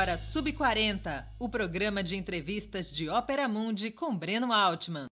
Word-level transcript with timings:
Agora 0.00 0.16
Sub 0.16 0.50
40, 0.50 1.28
o 1.38 1.46
programa 1.46 2.02
de 2.02 2.16
entrevistas 2.16 2.90
de 2.90 3.10
Ópera 3.10 3.46
Mundi 3.46 3.90
com 3.90 4.16
Breno 4.16 4.50
Altman. 4.50 5.04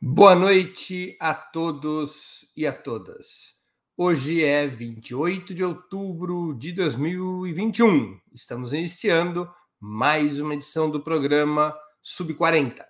Boa 0.00 0.34
noite 0.34 1.16
a 1.20 1.34
todos 1.34 2.50
e 2.56 2.66
a 2.66 2.72
todas. 2.72 3.54
Hoje 3.96 4.42
é 4.42 4.66
28 4.66 5.54
de 5.54 5.62
outubro 5.62 6.52
de 6.58 6.72
2021. 6.72 8.18
Estamos 8.34 8.72
iniciando 8.72 9.48
mais 9.78 10.40
uma 10.40 10.54
edição 10.54 10.90
do 10.90 11.00
programa 11.00 11.72
Sub 12.02 12.34
40. 12.34 12.84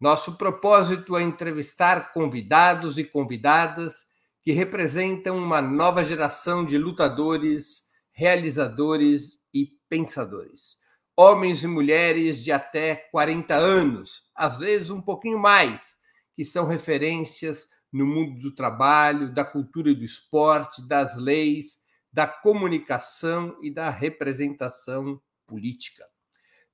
Nosso 0.00 0.38
propósito 0.38 1.18
é 1.18 1.22
entrevistar 1.22 2.14
convidados 2.14 2.96
e 2.96 3.04
convidadas 3.04 4.06
que 4.42 4.52
representam 4.52 5.36
uma 5.36 5.60
nova 5.60 6.02
geração 6.02 6.64
de 6.64 6.78
lutadores, 6.78 7.85
realizadores 8.16 9.38
e 9.52 9.68
pensadores. 9.90 10.78
Homens 11.14 11.62
e 11.62 11.66
mulheres 11.66 12.42
de 12.42 12.50
até 12.50 12.94
40 12.94 13.54
anos, 13.54 14.22
às 14.34 14.58
vezes 14.58 14.88
um 14.88 15.02
pouquinho 15.02 15.38
mais, 15.38 15.96
que 16.34 16.42
são 16.42 16.66
referências 16.66 17.68
no 17.92 18.06
mundo 18.06 18.40
do 18.40 18.54
trabalho, 18.54 19.34
da 19.34 19.44
cultura 19.44 19.90
e 19.90 19.94
do 19.94 20.04
esporte, 20.04 20.86
das 20.88 21.18
leis, 21.18 21.78
da 22.10 22.26
comunicação 22.26 23.54
e 23.62 23.70
da 23.70 23.90
representação 23.90 25.20
política. 25.46 26.06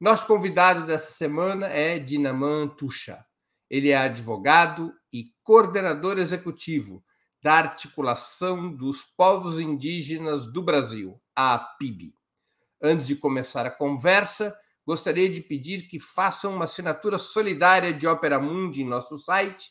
Nosso 0.01 0.27
convidado 0.29 0.87
dessa 0.87 1.11
semana 1.11 1.67
é 1.67 1.99
Dinaman 1.99 2.69
Tuxa. 2.69 3.25
Ele 3.69 3.91
é 3.91 3.97
advogado 3.97 4.93
e 5.13 5.25
coordenador 5.43 6.19
executivo 6.19 7.05
da 7.43 7.55
Articulação 7.55 8.73
dos 8.73 9.03
Povos 9.03 9.59
Indígenas 9.59 10.47
do 10.53 10.63
Brasil, 10.63 11.21
a 11.35 11.55
APIB. 11.55 12.15
Antes 12.81 13.07
de 13.07 13.17
começar 13.17 13.65
a 13.67 13.71
conversa, 13.71 14.57
gostaria 14.87 15.29
de 15.29 15.41
pedir 15.41 15.89
que 15.89 15.99
façam 15.99 16.55
uma 16.55 16.65
assinatura 16.65 17.19
solidária 17.19 17.93
de 17.93 18.07
Opera 18.07 18.41
Mundi 18.41 18.83
em 18.83 18.89
nosso 18.89 19.19
site 19.19 19.71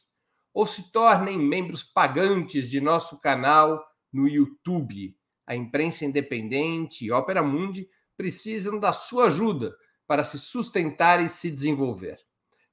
ou 0.53 0.65
se 0.65 0.91
tornem 0.91 1.37
membros 1.37 1.83
pagantes 1.83 2.69
de 2.69 2.81
nosso 2.81 3.19
canal 3.19 3.83
no 4.11 4.27
YouTube. 4.27 5.15
A 5.45 5.55
imprensa 5.55 6.05
independente 6.05 7.05
e 7.05 7.11
Opera 7.11 7.43
Mundi 7.43 7.87
precisam 8.15 8.79
da 8.79 8.93
sua 8.93 9.27
ajuda 9.27 9.75
para 10.07 10.23
se 10.23 10.37
sustentar 10.37 11.23
e 11.23 11.29
se 11.29 11.49
desenvolver. 11.49 12.17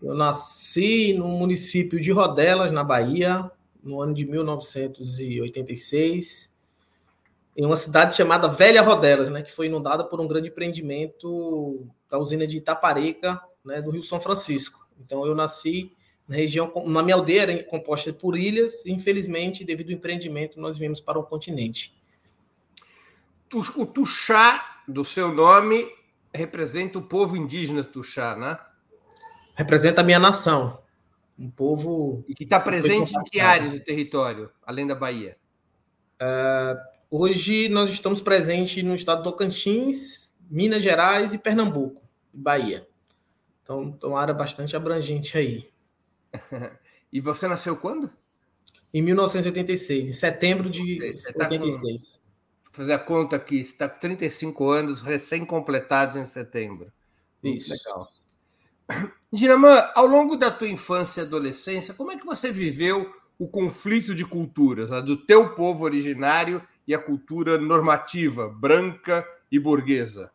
Eu 0.00 0.14
nasci 0.14 1.12
no 1.12 1.28
município 1.28 2.00
de 2.00 2.10
Rodelas, 2.10 2.72
na 2.72 2.82
Bahia, 2.82 3.50
no 3.82 4.00
ano 4.00 4.14
de 4.14 4.24
1986, 4.24 6.50
em 7.54 7.66
uma 7.66 7.76
cidade 7.76 8.16
chamada 8.16 8.48
Velha 8.48 8.80
Rodelas, 8.80 9.28
né, 9.28 9.42
que 9.42 9.52
foi 9.52 9.66
inundada 9.66 10.02
por 10.02 10.18
um 10.18 10.26
grande 10.26 10.48
empreendimento 10.48 11.86
da 12.10 12.18
usina 12.18 12.46
de 12.46 12.56
Itapareca, 12.56 13.38
né, 13.62 13.82
do 13.82 13.90
Rio 13.90 14.02
São 14.02 14.18
Francisco. 14.18 14.88
Então 14.98 15.26
eu 15.26 15.34
nasci 15.34 15.94
na 16.28 16.36
região, 16.36 16.72
na 16.86 17.02
minha 17.02 17.14
aldeia 17.14 17.62
composta 17.64 18.12
por 18.12 18.36
ilhas, 18.36 18.84
e 18.84 18.92
infelizmente, 18.92 19.64
devido 19.64 19.90
ao 19.90 19.96
empreendimento, 19.96 20.60
nós 20.60 20.76
viemos 20.76 21.00
para 21.00 21.18
o 21.18 21.22
continente. 21.22 21.94
O 23.76 23.86
Tuxá, 23.86 24.82
do 24.88 25.04
seu 25.04 25.32
nome, 25.32 25.88
representa 26.34 26.98
o 26.98 27.02
povo 27.02 27.36
indígena 27.36 27.84
Tuxá, 27.84 28.36
né? 28.36 28.58
representa 29.56 30.02
a 30.02 30.04
minha 30.04 30.18
nação. 30.18 30.78
Um 31.38 31.50
povo. 31.50 32.24
E 32.28 32.34
que 32.34 32.44
está 32.44 32.60
presente 32.60 33.12
em 33.16 33.24
que 33.24 33.40
áreas 33.40 33.72
do 33.72 33.80
território, 33.80 34.50
além 34.64 34.86
da 34.86 34.94
Bahia? 34.94 35.36
Uh, 36.20 36.78
hoje 37.10 37.68
nós 37.68 37.90
estamos 37.90 38.20
presentes 38.20 38.82
no 38.84 38.94
estado 38.94 39.22
do 39.22 39.30
Tocantins, 39.30 40.34
Minas 40.48 40.82
Gerais 40.82 41.34
e 41.34 41.38
Pernambuco, 41.38 42.02
Bahia. 42.32 42.86
Então, 43.62 43.82
então 43.84 44.10
uma 44.10 44.20
área 44.20 44.32
bastante 44.32 44.76
abrangente 44.76 45.36
aí. 45.36 45.68
e 47.12 47.20
você 47.20 47.46
nasceu 47.48 47.76
quando? 47.76 48.10
Em 48.92 49.02
1986, 49.02 50.08
em 50.08 50.12
setembro 50.12 50.70
de 50.70 50.98
você 51.12 51.32
86. 51.34 51.34
Tá 51.34 51.48
com, 51.48 52.64
vou 52.64 52.72
fazer 52.72 52.92
a 52.92 52.98
conta 52.98 53.36
aqui, 53.36 53.64
você 53.64 53.72
está 53.72 53.88
com 53.88 53.98
35 53.98 54.70
anos 54.70 55.00
recém-completados 55.00 56.16
em 56.16 56.24
setembro. 56.24 56.92
Isso. 57.42 57.68
Muito 57.68 57.84
legal. 57.86 58.08
Ginamã, 59.32 59.90
ao 59.94 60.06
longo 60.06 60.36
da 60.36 60.50
tua 60.50 60.68
infância 60.68 61.20
e 61.20 61.24
adolescência, 61.24 61.94
como 61.94 62.12
é 62.12 62.16
que 62.16 62.24
você 62.24 62.52
viveu 62.52 63.12
o 63.38 63.48
conflito 63.48 64.14
de 64.14 64.24
culturas, 64.24 64.90
né, 64.90 65.02
do 65.02 65.16
teu 65.16 65.54
povo 65.54 65.84
originário 65.84 66.62
e 66.86 66.94
a 66.94 66.98
cultura 66.98 67.58
normativa, 67.58 68.48
branca 68.48 69.26
e 69.50 69.58
burguesa? 69.58 70.30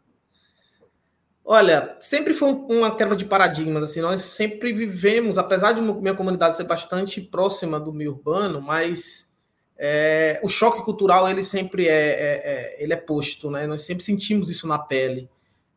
Olha, 1.44 1.98
sempre 2.00 2.34
foi 2.34 2.50
uma 2.50 2.96
quebra 2.96 3.16
de 3.16 3.26
paradigmas. 3.26 3.84
Assim, 3.84 4.02
nós 4.02 4.22
sempre 4.22 4.72
vivemos, 4.72 5.38
apesar 5.38 5.74
de 5.74 5.82
minha 5.82 6.14
comunidade 6.14 6.56
ser 6.56 6.64
bastante 6.66 7.20
próxima 7.20 7.80
do 7.80 7.92
meio 7.92 8.12
urbano, 8.12 8.62
mas 8.62 9.30
é, 9.78 10.40
o 10.44 10.48
choque 10.48 10.84
cultural 10.84 11.28
ele 11.28 11.44
sempre 11.44 11.88
é, 11.88 11.92
é, 11.92 12.42
é, 12.44 12.84
ele 12.84 12.94
é 12.94 12.98
posto, 12.98 13.50
né? 13.50 13.66
Nós 13.66 13.82
sempre 13.82 14.04
sentimos 14.04 14.50
isso 14.50 14.68
na 14.68 14.78
pele. 14.78 15.28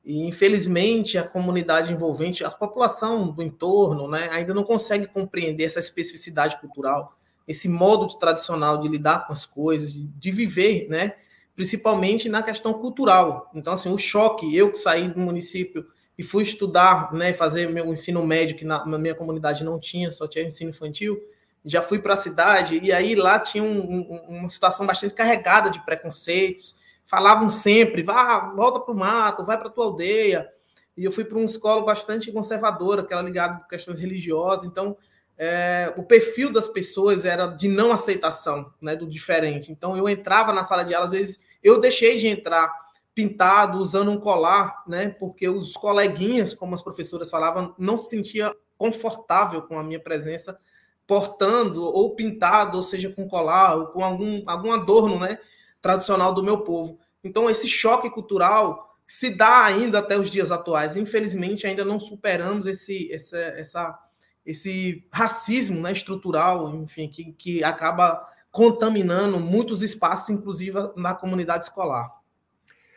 E, 0.04 0.26
infelizmente, 0.26 1.16
a 1.16 1.22
comunidade 1.26 1.90
envolvente, 1.90 2.44
a 2.44 2.50
população 2.50 3.30
do 3.30 3.42
entorno, 3.42 4.06
né, 4.06 4.28
ainda 4.30 4.52
não 4.52 4.62
consegue 4.62 5.06
compreender 5.06 5.64
essa 5.64 5.78
especificidade 5.78 6.60
cultural, 6.60 7.16
esse 7.48 7.70
modo 7.70 8.06
tradicional 8.18 8.78
de 8.78 8.86
lidar 8.86 9.26
com 9.26 9.32
as 9.32 9.46
coisas, 9.46 9.94
de, 9.94 10.06
de, 10.06 10.30
viver, 10.30 10.88
né, 10.90 11.14
principalmente 11.54 12.28
na 12.28 12.42
questão 12.42 12.74
cultural. 12.74 13.50
Então, 13.54 13.72
assim, 13.72 13.88
o 13.88 13.98
choque, 13.98 14.56
eu 14.56 14.72
que 14.72 14.78
saí 14.78 15.08
do 15.08 15.20
município 15.20 15.86
e 16.16 16.22
fui 16.22 16.42
estudar, 16.42 17.12
né, 17.12 17.32
fazer 17.32 17.68
meu 17.68 17.86
ensino 17.86 18.24
médio, 18.24 18.56
que 18.56 18.64
na, 18.64 18.84
na 18.86 18.98
minha 18.98 19.14
comunidade 19.14 19.64
não 19.64 19.78
tinha, 19.78 20.10
só 20.12 20.26
tinha 20.26 20.44
ensino 20.44 20.70
infantil, 20.70 21.20
já 21.64 21.80
fui 21.80 21.98
para 21.98 22.14
a 22.14 22.16
cidade, 22.16 22.78
e 22.82 22.92
aí 22.92 23.14
lá 23.14 23.38
tinha 23.38 23.64
um, 23.64 23.78
um, 23.78 24.38
uma 24.38 24.48
situação 24.48 24.86
bastante 24.86 25.14
carregada 25.14 25.70
de 25.70 25.84
preconceitos, 25.84 26.74
falavam 27.04 27.50
sempre, 27.50 28.02
vá, 28.02 28.52
volta 28.54 28.80
para 28.80 28.92
o 28.92 28.96
mato, 28.96 29.44
vai 29.44 29.56
para 29.58 29.68
a 29.68 29.70
tua 29.70 29.86
aldeia. 29.86 30.48
E 30.96 31.04
eu 31.04 31.10
fui 31.10 31.24
para 31.24 31.36
uma 31.36 31.46
escola 31.46 31.84
bastante 31.84 32.30
conservadora, 32.30 33.02
que 33.02 33.12
era 33.12 33.22
ligada 33.22 33.54
a 33.54 33.68
questões 33.68 33.98
religiosas. 33.98 34.64
Então, 34.64 34.96
é, 35.36 35.92
o 35.96 36.04
perfil 36.04 36.52
das 36.52 36.68
pessoas 36.68 37.24
era 37.24 37.46
de 37.46 37.66
não 37.66 37.92
aceitação 37.92 38.72
né, 38.80 38.94
do 38.94 39.06
diferente. 39.06 39.72
Então, 39.72 39.96
eu 39.96 40.08
entrava 40.08 40.52
na 40.52 40.62
sala 40.62 40.84
de 40.84 40.94
aula, 40.94 41.06
às 41.06 41.12
vezes 41.12 41.40
eu 41.64 41.80
deixei 41.80 42.18
de 42.18 42.28
entrar 42.28 42.70
pintado, 43.14 43.78
usando 43.78 44.10
um 44.10 44.20
colar, 44.20 44.82
né, 44.86 45.08
porque 45.08 45.48
os 45.48 45.72
coleguinhas, 45.72 46.52
como 46.52 46.74
as 46.74 46.82
professoras 46.82 47.30
falavam, 47.30 47.74
não 47.78 47.96
se 47.96 48.10
sentia 48.10 48.54
confortável 48.76 49.62
com 49.62 49.78
a 49.78 49.82
minha 49.82 50.00
presença 50.00 50.58
portando 51.06 51.82
ou 51.82 52.14
pintado, 52.14 52.76
ou 52.76 52.82
seja, 52.82 53.10
com 53.10 53.28
colar 53.28 53.76
ou 53.76 53.86
com 53.88 54.04
algum, 54.04 54.42
algum 54.46 54.72
adorno, 54.72 55.18
né, 55.18 55.38
tradicional 55.80 56.34
do 56.34 56.42
meu 56.42 56.58
povo. 56.58 56.98
Então, 57.22 57.48
esse 57.48 57.68
choque 57.68 58.10
cultural 58.10 58.98
se 59.06 59.30
dá 59.30 59.64
ainda 59.64 59.98
até 59.98 60.18
os 60.18 60.30
dias 60.30 60.50
atuais. 60.50 60.96
Infelizmente, 60.96 61.66
ainda 61.66 61.84
não 61.84 62.00
superamos 62.00 62.66
esse, 62.66 63.12
essa, 63.12 63.38
essa, 63.38 63.98
esse 64.44 65.06
racismo 65.12 65.80
né, 65.80 65.92
estrutural, 65.92 66.74
enfim, 66.74 67.08
que, 67.08 67.32
que 67.32 67.62
acaba 67.62 68.26
contaminando 68.54 69.40
muitos 69.40 69.82
espaços, 69.82 70.30
inclusive 70.30 70.78
na 70.94 71.12
comunidade 71.12 71.64
escolar. 71.64 72.08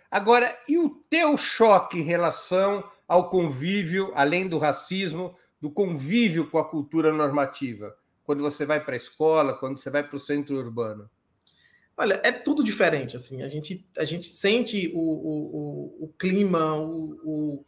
Agora, 0.09 0.55
e 0.69 0.77
o 0.77 1.01
teu 1.09 1.35
choque 1.35 1.97
em 1.97 2.03
relação 2.03 2.83
ao 3.07 3.31
convívio, 3.31 4.11
além 4.13 4.47
do 4.47 4.59
racismo, 4.59 5.35
do 5.59 5.71
convívio 5.71 6.47
com 6.47 6.59
a 6.59 6.69
cultura 6.69 7.11
normativa? 7.11 7.97
Quando 8.23 8.43
você 8.43 8.67
vai 8.67 8.79
para 8.79 8.93
a 8.93 8.97
escola, 8.97 9.55
quando 9.55 9.79
você 9.79 9.89
vai 9.89 10.03
para 10.03 10.15
o 10.15 10.19
centro 10.19 10.55
urbano? 10.55 11.09
Olha, 11.97 12.21
é 12.23 12.31
tudo 12.31 12.63
diferente. 12.63 13.15
Assim, 13.15 13.41
a 13.41 13.49
gente, 13.49 13.83
a 13.97 14.05
gente 14.05 14.27
sente 14.29 14.91
o, 14.93 14.99
o, 14.99 16.05
o, 16.05 16.13
clima, 16.19 16.75
o, 16.75 17.65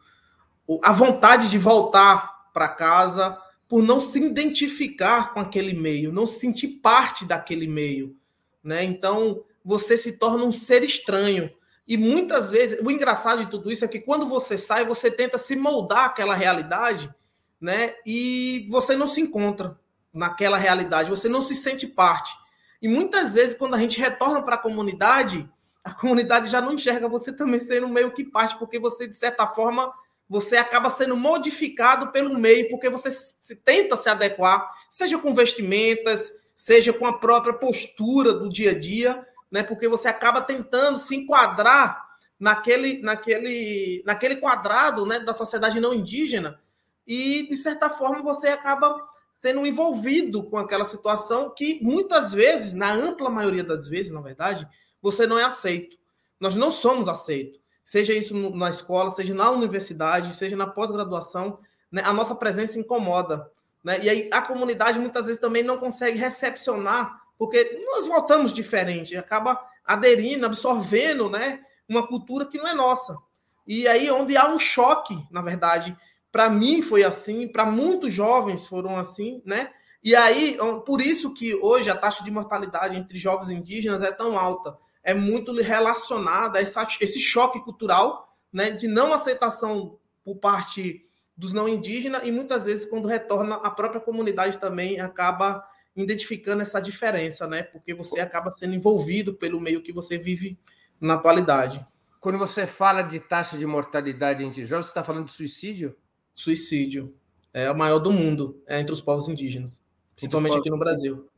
o, 0.67 0.79
a 0.83 0.91
vontade 0.91 1.49
de 1.49 1.57
voltar 1.57 2.51
para 2.53 2.67
casa 2.67 3.35
por 3.69 3.83
não 3.83 4.01
se 4.01 4.19
identificar 4.19 5.31
com 5.31 5.39
aquele 5.39 5.73
meio, 5.73 6.11
não 6.11 6.25
se 6.25 6.39
sentir 6.39 6.67
parte 6.81 7.23
daquele 7.23 7.67
meio, 7.67 8.17
né? 8.63 8.83
Então 8.83 9.43
você 9.63 9.95
se 9.95 10.17
torna 10.17 10.43
um 10.43 10.51
ser 10.51 10.83
estranho. 10.83 11.51
E 11.87 11.95
muitas 11.95 12.49
vezes, 12.49 12.79
o 12.81 12.89
engraçado 12.89 13.45
de 13.45 13.51
tudo 13.51 13.71
isso 13.71 13.85
é 13.85 13.87
que 13.87 13.99
quando 13.99 14.25
você 14.25 14.57
sai, 14.57 14.83
você 14.83 15.11
tenta 15.11 15.37
se 15.37 15.55
moldar 15.55 16.05
aquela 16.05 16.33
realidade, 16.33 17.13
né? 17.61 17.93
E 18.03 18.67
você 18.71 18.95
não 18.95 19.05
se 19.07 19.21
encontra 19.21 19.79
naquela 20.11 20.57
realidade, 20.57 21.11
você 21.11 21.29
não 21.29 21.45
se 21.45 21.53
sente 21.53 21.85
parte. 21.85 22.33
E 22.81 22.87
muitas 22.87 23.35
vezes, 23.35 23.55
quando 23.55 23.75
a 23.75 23.79
gente 23.79 23.99
retorna 23.99 24.41
para 24.41 24.55
a 24.55 24.59
comunidade, 24.59 25.47
a 25.83 25.93
comunidade 25.93 26.49
já 26.49 26.59
não 26.59 26.73
enxerga 26.73 27.07
você 27.07 27.31
também 27.31 27.59
sendo 27.59 27.87
meio 27.87 28.11
que 28.11 28.23
parte, 28.23 28.57
porque 28.57 28.79
você, 28.79 29.07
de 29.07 29.15
certa 29.15 29.45
forma, 29.45 29.93
você 30.29 30.57
acaba 30.57 30.89
sendo 30.89 31.17
modificado 31.17 32.11
pelo 32.11 32.37
meio, 32.37 32.69
porque 32.69 32.89
você 32.89 33.09
se 33.09 33.55
tenta 33.55 33.97
se 33.97 34.07
adequar, 34.07 34.69
seja 34.87 35.17
com 35.17 35.33
vestimentas, 35.33 36.31
seja 36.55 36.93
com 36.93 37.07
a 37.07 37.17
própria 37.17 37.53
postura 37.53 38.33
do 38.33 38.47
dia 38.47 38.71
a 38.71 38.79
dia, 38.79 39.25
né? 39.49 39.63
Porque 39.63 39.87
você 39.87 40.07
acaba 40.07 40.41
tentando 40.41 40.99
se 40.99 41.15
enquadrar 41.15 42.05
naquele, 42.39 43.01
naquele, 43.01 44.03
naquele 44.05 44.35
quadrado, 44.35 45.05
né, 45.05 45.19
da 45.19 45.33
sociedade 45.33 45.79
não 45.79 45.93
indígena, 45.93 46.59
e 47.05 47.47
de 47.49 47.55
certa 47.55 47.89
forma 47.89 48.21
você 48.21 48.49
acaba 48.49 48.95
sendo 49.35 49.65
envolvido 49.65 50.43
com 50.43 50.57
aquela 50.57 50.85
situação 50.85 51.49
que 51.49 51.79
muitas 51.81 52.33
vezes, 52.33 52.73
na 52.73 52.91
ampla 52.91 53.29
maioria 53.29 53.63
das 53.63 53.87
vezes, 53.87 54.11
na 54.11 54.21
verdade, 54.21 54.67
você 55.01 55.25
não 55.25 55.39
é 55.39 55.43
aceito. 55.43 55.97
Nós 56.39 56.55
não 56.55 56.71
somos 56.71 57.07
aceitos. 57.07 57.58
Seja 57.89 58.13
isso 58.13 58.35
na 58.51 58.69
escola, 58.69 59.09
seja 59.09 59.33
na 59.33 59.49
universidade, 59.49 60.35
seja 60.35 60.55
na 60.55 60.67
pós-graduação, 60.67 61.57
né, 61.91 62.03
a 62.05 62.13
nossa 62.13 62.35
presença 62.35 62.77
incomoda. 62.77 63.51
Né? 63.83 63.97
E 64.03 64.07
aí 64.07 64.29
a 64.31 64.43
comunidade 64.43 64.99
muitas 64.99 65.25
vezes 65.25 65.41
também 65.41 65.63
não 65.63 65.79
consegue 65.79 66.15
recepcionar, 66.15 67.19
porque 67.35 67.83
nós 67.87 68.05
voltamos 68.05 68.53
diferente, 68.53 69.17
acaba 69.17 69.59
aderindo, 69.83 70.45
absorvendo 70.45 71.31
né, 71.31 71.61
uma 71.87 72.05
cultura 72.05 72.45
que 72.45 72.59
não 72.59 72.67
é 72.67 72.75
nossa. 72.75 73.17
E 73.65 73.87
aí 73.87 74.11
onde 74.11 74.37
há 74.37 74.47
um 74.47 74.59
choque, 74.59 75.17
na 75.31 75.41
verdade, 75.41 75.97
para 76.31 76.47
mim 76.47 76.83
foi 76.83 77.03
assim, 77.03 77.47
para 77.47 77.65
muitos 77.65 78.13
jovens 78.13 78.67
foram 78.67 78.97
assim, 78.97 79.41
né? 79.43 79.71
E 80.03 80.15
aí, 80.15 80.59
por 80.85 81.01
isso 81.01 81.33
que 81.33 81.55
hoje 81.55 81.89
a 81.89 81.97
taxa 81.97 82.23
de 82.23 82.29
mortalidade 82.29 82.95
entre 82.95 83.17
jovens 83.17 83.49
indígenas 83.49 84.03
é 84.03 84.11
tão 84.11 84.37
alta. 84.37 84.77
É 85.09 85.13
muito 85.13 85.53
relacionada 85.61 86.59
a 86.59 86.61
essa, 86.61 86.87
esse 87.01 87.19
choque 87.19 87.59
cultural, 87.61 88.35
né, 88.51 88.71
de 88.71 88.87
não 88.87 89.13
aceitação 89.13 89.97
por 90.23 90.37
parte 90.37 91.05
dos 91.35 91.53
não 91.53 91.67
indígenas 91.69 92.21
e 92.25 92.31
muitas 92.31 92.65
vezes 92.65 92.85
quando 92.85 93.07
retorna 93.07 93.55
a 93.55 93.69
própria 93.69 94.01
comunidade 94.01 94.57
também 94.57 94.99
acaba 94.99 95.63
identificando 95.95 96.61
essa 96.61 96.79
diferença, 96.81 97.47
né? 97.47 97.63
Porque 97.63 97.93
você 97.93 98.19
acaba 98.19 98.49
sendo 98.49 98.75
envolvido 98.75 99.33
pelo 99.33 99.59
meio 99.59 99.81
que 99.81 99.91
você 99.91 100.17
vive 100.17 100.59
na 100.99 101.15
atualidade. 101.15 101.85
Quando 102.19 102.37
você 102.37 102.67
fala 102.67 103.01
de 103.01 103.19
taxa 103.19 103.57
de 103.57 103.65
mortalidade 103.65 104.43
entre 104.43 104.65
jovens, 104.65 104.85
você 104.85 104.91
está 104.91 105.03
falando 105.03 105.25
de 105.25 105.31
suicídio? 105.31 105.95
suicídio. 106.39 107.13
É 107.53 107.69
o 107.69 107.77
maior 107.77 107.99
do 107.99 108.11
mundo, 108.11 108.61
é 108.67 108.79
entre 108.79 108.93
os 108.93 109.01
povos 109.01 109.27
indígenas, 109.27 109.81
principalmente 110.15 110.51
povos... 110.51 110.61
aqui 110.61 110.69
no 110.69 110.77
Brasil. 110.77 111.29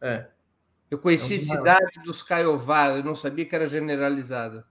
É. 0.00 0.28
Eu 0.90 0.98
conheci 0.98 1.34
é 1.34 1.38
cidade 1.38 2.00
dos 2.04 2.22
Caiová, 2.22 2.90
eu 2.90 3.04
não 3.04 3.14
sabia 3.14 3.44
que 3.44 3.54
era 3.54 3.66
generalizado. 3.66 4.64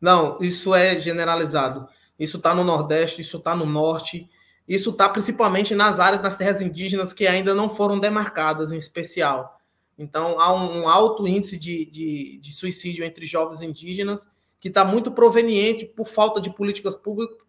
Não, 0.00 0.38
isso 0.40 0.74
é 0.74 0.98
generalizado. 1.00 1.88
Isso 2.18 2.36
está 2.36 2.54
no 2.54 2.64
Nordeste, 2.64 3.20
isso 3.20 3.38
está 3.38 3.54
no 3.54 3.66
Norte, 3.66 4.28
isso 4.66 4.90
está 4.90 5.08
principalmente 5.08 5.74
nas 5.74 6.00
áreas 6.00 6.22
das 6.22 6.36
terras 6.36 6.60
indígenas 6.60 7.12
que 7.12 7.26
ainda 7.26 7.54
não 7.54 7.68
foram 7.68 7.98
demarcadas 7.98 8.72
em 8.72 8.76
especial. 8.76 9.60
Então, 9.98 10.38
há 10.38 10.52
um 10.52 10.88
alto 10.88 11.26
índice 11.26 11.58
de, 11.58 11.86
de, 11.86 12.38
de 12.38 12.52
suicídio 12.52 13.04
entre 13.04 13.24
jovens 13.24 13.62
indígenas 13.62 14.26
que 14.60 14.68
está 14.68 14.84
muito 14.84 15.10
proveniente 15.10 15.86
por 15.86 16.06
falta 16.06 16.40
de 16.40 16.50
políticas 16.54 16.98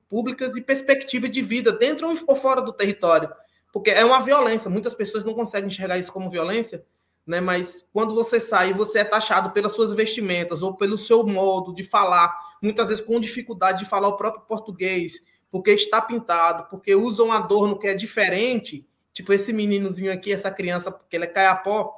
públicas 0.09 0.55
e 0.55 0.61
perspectiva 0.61 1.27
de 1.27 1.41
vida 1.41 1.71
dentro 1.71 2.07
ou 2.27 2.35
fora 2.35 2.61
do 2.61 2.71
território. 2.71 3.29
Porque 3.73 3.89
é 3.89 4.03
uma 4.05 4.21
violência, 4.21 4.69
muitas 4.69 4.93
pessoas 4.93 5.25
não 5.25 5.33
conseguem 5.33 5.67
enxergar 5.67 5.97
isso 5.97 6.11
como 6.11 6.29
violência, 6.29 6.85
né? 7.27 7.41
Mas 7.41 7.85
quando 7.91 8.15
você 8.15 8.39
sai 8.39 8.73
você 8.73 8.99
é 8.99 9.03
taxado 9.03 9.51
pelas 9.51 9.73
suas 9.73 9.91
vestimentas 9.91 10.63
ou 10.63 10.75
pelo 10.75 10.97
seu 10.97 11.23
modo 11.25 11.75
de 11.75 11.83
falar, 11.83 12.33
muitas 12.63 12.87
vezes 12.87 13.03
com 13.03 13.19
dificuldade 13.19 13.83
de 13.83 13.89
falar 13.89 14.07
o 14.07 14.15
próprio 14.15 14.45
português, 14.47 15.25
porque 15.51 15.71
está 15.71 16.01
pintado, 16.01 16.67
porque 16.69 16.95
usa 16.95 17.23
um 17.23 17.31
adorno 17.31 17.77
que 17.77 17.87
é 17.87 17.93
diferente, 17.93 18.87
tipo 19.11 19.33
esse 19.33 19.51
meninozinho 19.51 20.11
aqui, 20.11 20.31
essa 20.31 20.49
criança, 20.49 20.91
porque 20.91 21.15
ele 21.15 21.25
é 21.25 21.27
caiapó, 21.27 21.93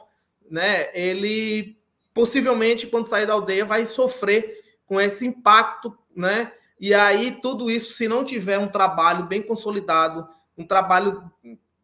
né? 0.49 0.89
Ele 0.93 1.77
possivelmente 2.13 2.87
quando 2.87 3.07
sair 3.07 3.25
da 3.25 3.33
aldeia 3.33 3.63
vai 3.63 3.85
sofrer 3.85 4.59
com 4.85 4.99
esse 4.99 5.25
impacto, 5.25 5.95
né? 6.15 6.51
E 6.79 6.93
aí, 6.93 7.39
tudo 7.41 7.69
isso, 7.69 7.93
se 7.93 8.07
não 8.07 8.23
tiver 8.23 8.57
um 8.57 8.67
trabalho 8.67 9.25
bem 9.25 9.41
consolidado, 9.41 10.27
um 10.57 10.65
trabalho, 10.65 11.29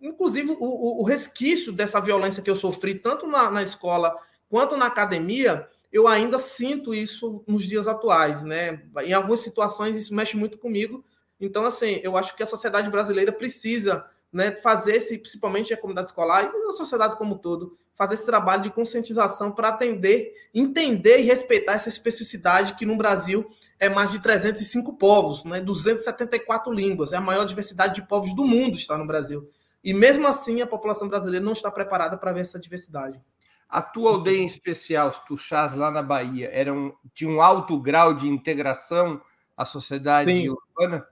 inclusive 0.02 0.56
o, 0.60 1.02
o, 1.02 1.04
resquício 1.04 1.72
dessa 1.72 2.00
violência 2.00 2.44
que 2.44 2.50
eu 2.50 2.56
sofri, 2.56 2.96
tanto 2.96 3.28
na, 3.28 3.50
na, 3.50 3.64
escola 3.64 4.16
quanto 4.50 4.78
na 4.78 4.86
academia, 4.86 5.68
eu 5.92 6.08
ainda 6.08 6.38
sinto 6.40 6.94
isso 6.94 7.44
nos 7.48 7.66
dias 7.66 7.88
atuais, 7.88 8.44
né? 8.44 8.84
Em 9.04 9.14
algumas 9.14 9.40
situações, 9.40 9.96
isso 9.96 10.14
mexe 10.14 10.36
muito 10.36 10.58
comigo. 10.58 11.04
Então, 11.40 11.66
assim, 11.66 12.00
eu 12.04 12.18
acho 12.18 12.36
que 12.36 12.44
a 12.44 12.48
sociedade 12.48 12.90
brasileira 12.90 13.32
precisa 13.32 14.06
né, 14.36 14.52
fazer 14.52 14.98
esse, 14.98 15.18
principalmente 15.18 15.74
a 15.74 15.78
comunidade 15.78 16.10
escolar 16.10 16.52
e 16.54 16.68
a 16.68 16.72
sociedade 16.74 17.16
como 17.16 17.36
um 17.36 17.38
todo, 17.38 17.78
fazer 17.94 18.16
esse 18.16 18.26
trabalho 18.26 18.64
de 18.64 18.70
conscientização 18.70 19.50
para 19.50 19.70
atender, 19.70 20.34
entender 20.54 21.20
e 21.20 21.24
respeitar 21.24 21.72
essa 21.72 21.88
especificidade 21.88 22.76
que 22.76 22.86
no 22.86 22.98
Brasil 22.98 23.50
é 23.80 23.88
mais 23.88 24.12
de 24.12 24.20
305 24.20 24.98
povos, 24.98 25.46
né? 25.46 25.62
274 25.62 26.74
línguas, 26.74 27.14
é 27.14 27.16
a 27.16 27.22
maior 27.22 27.46
diversidade 27.46 27.96
de 27.96 28.06
povos 28.06 28.36
do 28.36 28.44
mundo 28.44 28.76
está 28.76 28.98
no 28.98 29.08
Brasil. 29.08 29.50
E 29.86 29.94
mesmo 29.94 30.26
assim, 30.26 30.64
a 30.64 30.68
população 30.68 31.08
brasileira 31.08 31.46
não 31.46 31.52
está 31.52 31.70
preparada 31.70 32.18
para 32.18 32.34
ver 32.34 32.40
essa 32.40 32.60
diversidade. 32.60 33.22
A 33.70 33.84
tua 33.84 34.14
aldeia 34.14 34.42
em 34.42 34.46
especial, 34.48 35.10
os 35.10 35.20
Tuxás, 35.20 35.76
lá 35.76 35.92
na 35.92 36.02
Bahia, 36.02 36.50
era 36.52 36.74
um, 36.74 36.92
tinha 37.14 37.30
um 37.30 37.40
alto 37.40 37.80
grau 37.80 38.16
de 38.16 38.28
integração 38.28 39.22
à 39.56 39.64
sociedade 39.64 40.32
sim. 40.32 40.50
urbana? 40.50 41.06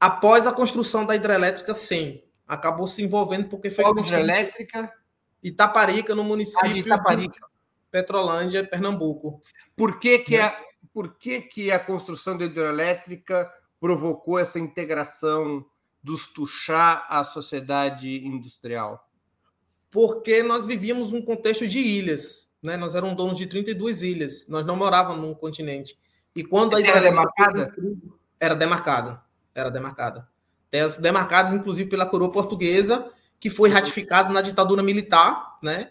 Após 0.00 0.46
a 0.46 0.52
construção 0.52 1.04
da 1.04 1.14
hidrelétrica, 1.14 1.74
sim. 1.74 2.22
Acabou 2.48 2.88
se 2.88 3.02
envolvendo 3.02 3.50
porque 3.50 3.68
foi. 3.68 3.84
Qual 3.84 3.98
hidrelétrica? 3.98 4.90
Itaparica, 5.42 6.14
no 6.14 6.24
município 6.24 6.72
de 6.72 6.80
Itaparica. 6.80 7.34
de 7.34 7.40
Petrolândia, 7.90 8.66
Pernambuco. 8.66 9.40
Por 9.76 10.00
que, 10.00 10.20
que 10.20 10.38
a, 10.38 10.58
por 10.92 11.18
que, 11.18 11.42
que 11.42 11.70
a 11.70 11.78
construção 11.78 12.38
da 12.38 12.46
hidrelétrica 12.46 13.50
provocou 13.78 14.38
essa 14.38 14.58
integração 14.58 15.66
dos 16.02 16.28
Tuxá 16.28 17.06
à 17.08 17.24
sociedade 17.24 18.26
industrial? 18.26 19.08
Porque 19.90 20.42
nós 20.42 20.64
vivíamos 20.64 21.12
um 21.12 21.20
contexto 21.20 21.66
de 21.66 21.78
ilhas, 21.80 22.48
né? 22.62 22.76
Nós 22.76 22.94
éramos 22.94 23.16
donos 23.16 23.36
de 23.36 23.46
32 23.46 24.02
ilhas, 24.02 24.46
nós 24.48 24.64
não 24.64 24.76
morávamos 24.76 25.28
no 25.28 25.34
continente. 25.34 25.98
E 26.34 26.44
quando 26.44 26.76
a 26.76 26.80
era 26.80 27.00
demarcada? 27.00 27.74
Era 28.38 28.54
demarcada, 28.54 29.22
era 29.54 29.70
demarcada. 29.70 30.28
Demarcadas, 31.00 31.52
inclusive, 31.52 31.90
pela 31.90 32.06
coroa 32.06 32.30
portuguesa, 32.30 33.10
que 33.40 33.50
foi 33.50 33.68
ratificado 33.68 34.32
na 34.32 34.40
ditadura 34.40 34.82
militar, 34.82 35.58
né? 35.62 35.90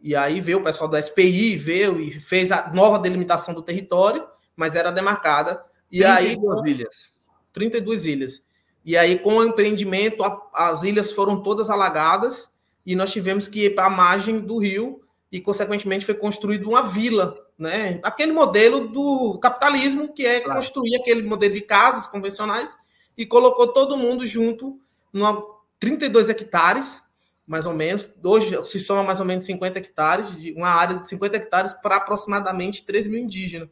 E 0.00 0.16
aí 0.16 0.40
veio 0.40 0.58
o 0.58 0.62
pessoal 0.62 0.88
do 0.88 0.96
SPI, 0.96 1.56
veio 1.56 2.00
e 2.00 2.10
fez 2.12 2.50
a 2.52 2.72
nova 2.72 2.98
delimitação 2.98 3.54
do 3.54 3.62
território, 3.62 4.26
mas 4.56 4.74
era 4.74 4.90
demarcada. 4.90 5.64
E 5.90 5.98
32 6.02 6.62
aí 6.62 6.70
ilhas. 6.70 7.10
32 7.52 8.06
ilhas. 8.06 8.46
E 8.84 8.96
aí, 8.96 9.18
com 9.18 9.36
o 9.36 9.44
empreendimento, 9.44 10.22
a, 10.22 10.42
as 10.52 10.82
ilhas 10.82 11.10
foram 11.10 11.42
todas 11.42 11.70
alagadas 11.70 12.50
e 12.84 12.94
nós 12.94 13.12
tivemos 13.12 13.48
que 13.48 13.66
ir 13.66 13.74
para 13.74 13.86
a 13.86 13.90
margem 13.90 14.40
do 14.40 14.58
rio. 14.58 15.00
e, 15.32 15.40
consequentemente, 15.40 16.06
foi 16.06 16.14
construído 16.14 16.68
uma 16.68 16.82
vila, 16.82 17.36
né? 17.58 17.98
Aquele 18.04 18.30
modelo 18.30 18.86
do 18.86 19.38
capitalismo, 19.40 20.12
que 20.12 20.24
é 20.24 20.40
claro. 20.40 20.60
construir 20.60 20.94
aquele 20.96 21.22
modelo 21.22 21.54
de 21.54 21.60
casas 21.60 22.06
convencionais 22.06 22.78
e 23.16 23.26
colocou 23.26 23.68
todo 23.68 23.96
mundo 23.96 24.24
junto, 24.26 24.78
numa 25.12 25.42
32 25.80 26.28
hectares, 26.28 27.02
mais 27.46 27.66
ou 27.66 27.74
menos. 27.74 28.08
Hoje 28.22 28.62
se 28.64 28.78
soma 28.78 29.02
mais 29.02 29.18
ou 29.20 29.26
menos 29.26 29.44
50 29.44 29.78
hectares, 29.78 30.28
uma 30.56 30.68
área 30.68 30.98
de 30.98 31.08
50 31.08 31.36
hectares 31.36 31.72
para 31.72 31.96
aproximadamente 31.96 32.84
3 32.84 33.06
mil 33.06 33.20
indígenas. 33.20 33.68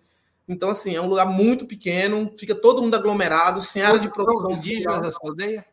Então, 0.52 0.70
assim, 0.70 0.94
é 0.94 1.00
um 1.00 1.08
lugar 1.08 1.26
muito 1.26 1.66
pequeno, 1.66 2.32
fica 2.38 2.54
todo 2.54 2.82
mundo 2.82 2.94
aglomerado, 2.94 3.62
sem 3.62 3.82
área 3.82 3.98
de 3.98 4.10
produção. 4.10 4.52
indígenas 4.52 5.14
sua 5.14 5.30
aldeia? 5.30 5.64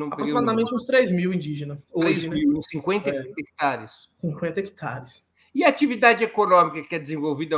Aproximadamente 0.00 0.74
uns 0.74 0.84
3 0.84 1.10
mil 1.10 1.32
indígenas. 1.32 1.78
3 1.94 2.06
hoje, 2.06 2.28
né? 2.28 2.36
mil, 2.36 2.54
né? 2.54 2.60
50 2.62 3.10
é, 3.10 3.24
hectares. 3.38 4.08
50 4.20 4.60
hectares. 4.60 5.22
E 5.54 5.64
a 5.64 5.68
atividade 5.68 6.24
econômica 6.24 6.82
que 6.82 6.94
é 6.94 6.98
desenvolvida 6.98 7.56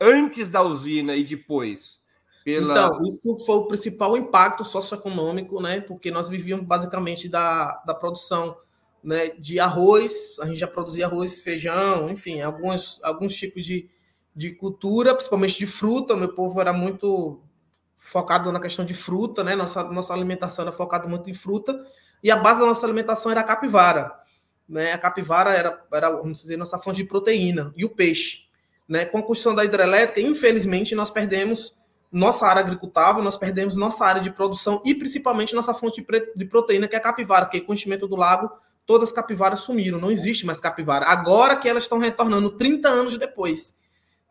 antes 0.00 0.48
da 0.48 0.62
usina 0.62 1.16
e 1.16 1.24
depois? 1.24 2.00
Pela... 2.44 2.72
Então, 2.72 3.00
isso 3.02 3.36
foi 3.44 3.56
o 3.56 3.66
principal 3.66 4.16
impacto 4.16 4.64
socioeconômico, 4.64 5.60
né? 5.60 5.80
Porque 5.80 6.10
nós 6.10 6.28
vivíamos 6.28 6.66
basicamente 6.66 7.28
da, 7.28 7.82
da 7.86 7.94
produção 7.94 8.56
né, 9.02 9.28
de 9.30 9.58
arroz, 9.58 10.38
a 10.40 10.46
gente 10.46 10.58
já 10.58 10.66
produzia 10.66 11.06
arroz, 11.06 11.40
feijão, 11.42 12.08
enfim, 12.08 12.40
alguns, 12.40 12.98
alguns 13.02 13.34
tipos 13.34 13.64
de, 13.64 13.90
de 14.34 14.50
cultura, 14.52 15.14
principalmente 15.14 15.58
de 15.58 15.66
fruta. 15.66 16.14
O 16.14 16.16
meu 16.16 16.34
povo 16.34 16.60
era 16.60 16.72
muito 16.72 17.40
focado 17.96 18.52
na 18.52 18.60
questão 18.60 18.84
de 18.84 18.92
fruta, 18.92 19.42
né? 19.42 19.54
Nossa, 19.54 19.84
nossa 19.84 20.12
alimentação 20.12 20.64
era 20.64 20.72
focada 20.72 21.06
muito 21.08 21.30
em 21.30 21.34
fruta, 21.34 21.86
e 22.22 22.30
a 22.30 22.36
base 22.36 22.60
da 22.60 22.66
nossa 22.66 22.86
alimentação 22.86 23.30
era 23.32 23.40
a 23.40 23.44
capivara. 23.44 24.12
Né? 24.68 24.92
A 24.92 24.98
capivara 24.98 25.52
era, 25.52 25.82
era, 25.92 26.10
vamos 26.10 26.42
dizer, 26.42 26.56
nossa 26.56 26.78
fonte 26.78 26.96
de 26.96 27.04
proteína, 27.04 27.72
e 27.76 27.84
o 27.84 27.88
peixe. 27.88 28.44
Né? 28.88 29.04
Com 29.04 29.18
a 29.18 29.22
construção 29.22 29.54
da 29.54 29.64
hidrelétrica, 29.64 30.20
infelizmente, 30.20 30.94
nós 30.94 31.10
perdemos 31.10 31.74
nossa 32.12 32.46
área 32.46 32.60
agricultável, 32.60 33.22
nós 33.22 33.36
perdemos 33.36 33.74
nossa 33.74 34.04
área 34.04 34.22
de 34.22 34.30
produção 34.30 34.80
e 34.84 34.94
principalmente 34.94 35.54
nossa 35.54 35.74
fonte 35.74 36.06
de 36.36 36.44
proteína, 36.44 36.86
que 36.86 36.94
é 36.94 36.98
a 36.98 37.02
capivara, 37.02 37.46
porque 37.46 37.60
com 37.60 37.72
o 37.72 37.74
enchimento 37.74 38.06
do 38.06 38.14
lago, 38.14 38.50
todas 38.86 39.08
as 39.08 39.14
capivaras 39.14 39.60
sumiram, 39.60 39.98
não 39.98 40.10
existe 40.10 40.46
mais 40.46 40.60
capivara. 40.60 41.06
Agora 41.06 41.56
que 41.56 41.68
elas 41.68 41.84
estão 41.84 41.98
retornando 41.98 42.50
30 42.50 42.88
anos 42.88 43.18
depois. 43.18 43.76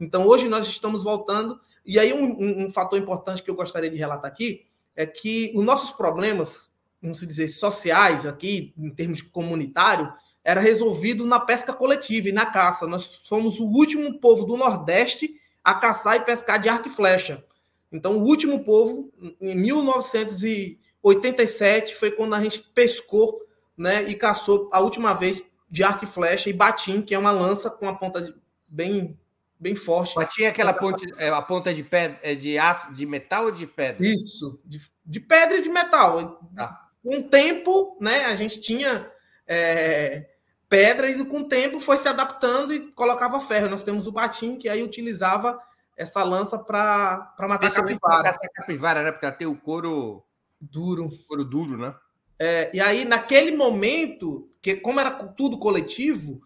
Então, 0.03 0.27
hoje 0.27 0.49
nós 0.49 0.67
estamos 0.67 1.03
voltando 1.03 1.59
e 1.85 1.99
aí, 1.99 2.13
um, 2.13 2.25
um, 2.25 2.65
um, 2.65 2.69
fator 2.69 2.97
importante 2.97 3.43
que 3.43 3.49
eu 3.49 3.55
gostaria 3.55 3.89
de 3.89 3.97
relatar 3.97 4.31
aqui 4.31 4.65
é 4.95 5.05
que 5.05 5.51
os 5.55 5.65
nossos 5.65 5.91
problemas, 5.91 6.71
vamos 7.01 7.19
dizer, 7.19 7.49
sociais 7.49 8.25
aqui, 8.25 8.73
em 8.77 8.89
termos 8.89 9.21
comunitário, 9.21 10.13
era 10.43 10.61
resolvido 10.61 11.25
na 11.25 11.39
pesca 11.39 11.73
coletiva 11.73 12.29
e 12.29 12.33
na 12.33 12.45
caça. 12.45 12.87
Nós 12.87 13.21
fomos 13.27 13.59
o 13.59 13.65
último 13.65 14.19
povo 14.19 14.45
do 14.45 14.55
Nordeste 14.55 15.35
a 15.63 15.73
caçar 15.73 16.17
e 16.17 16.21
pescar 16.21 16.59
de 16.59 16.69
arco 16.69 16.87
e 16.87 16.91
flecha. 16.91 17.43
Então, 17.91 18.17
o 18.17 18.23
último 18.23 18.63
povo, 18.63 19.11
em 19.39 19.55
1987, 19.55 21.95
foi 21.95 22.11
quando 22.11 22.33
a 22.33 22.41
gente 22.41 22.59
pescou 22.73 23.41
né, 23.77 24.03
e 24.03 24.15
caçou 24.15 24.69
a 24.71 24.79
última 24.79 25.13
vez 25.13 25.51
de 25.69 25.83
arco 25.83 26.05
e 26.05 26.07
flecha 26.07 26.49
e 26.49 26.53
batim, 26.53 27.01
que 27.01 27.15
é 27.15 27.19
uma 27.19 27.31
lança 27.31 27.69
com 27.69 27.87
a 27.87 27.93
ponta 27.93 28.35
bem 28.67 29.17
bem 29.63 29.75
forte. 29.75 30.13
Mas 30.17 30.33
tinha 30.33 30.49
aquela 30.49 30.73
ponte, 30.73 31.05
é, 31.17 31.29
a 31.29 31.41
ponta 31.41 31.73
de 31.73 31.81
pedra, 31.81 32.19
é 32.21 32.35
de 32.35 32.57
aço, 32.57 32.91
de 32.91 33.05
metal 33.05 33.45
ou 33.45 33.51
de 33.51 33.65
pedra? 33.65 34.05
Isso, 34.05 34.61
de, 34.65 34.81
de 35.05 35.19
pedra 35.21 35.57
e 35.57 35.63
de 35.63 35.69
metal. 35.69 36.41
Ah. 36.57 36.81
Com 37.01 37.19
o 37.19 37.23
tempo, 37.23 37.97
né, 37.99 38.25
a 38.25 38.35
gente 38.35 38.59
tinha 38.59 39.09
é, 39.47 40.29
pedra 40.67 41.09
e 41.09 41.23
com 41.25 41.39
o 41.39 41.47
tempo 41.47 41.79
foi 41.79 41.97
se 41.97 42.09
adaptando 42.09 42.73
e 42.73 42.91
colocava 42.91 43.39
ferro. 43.39 43.69
Nós 43.69 43.83
temos 43.83 44.05
o 44.05 44.11
batim 44.11 44.57
que 44.57 44.67
aí 44.67 44.83
utilizava 44.83 45.57
essa 45.95 46.21
lança 46.23 46.59
para 46.59 47.33
matar 47.39 47.67
a 47.67 47.71
capivara. 47.71 48.27
Essa 48.27 48.39
capivara, 48.53 49.03
né? 49.03 49.11
Porque 49.11 49.25
ela 49.25 49.35
tem 49.35 49.47
o 49.47 49.55
couro 49.55 50.23
duro. 50.59 51.09
Couro 51.27 51.45
duro, 51.45 51.77
né? 51.77 51.95
É, 52.37 52.69
e 52.73 52.81
aí, 52.81 53.05
naquele 53.05 53.55
momento, 53.55 54.49
que 54.61 54.75
como 54.75 54.99
era 54.99 55.11
tudo 55.11 55.57
coletivo, 55.57 56.41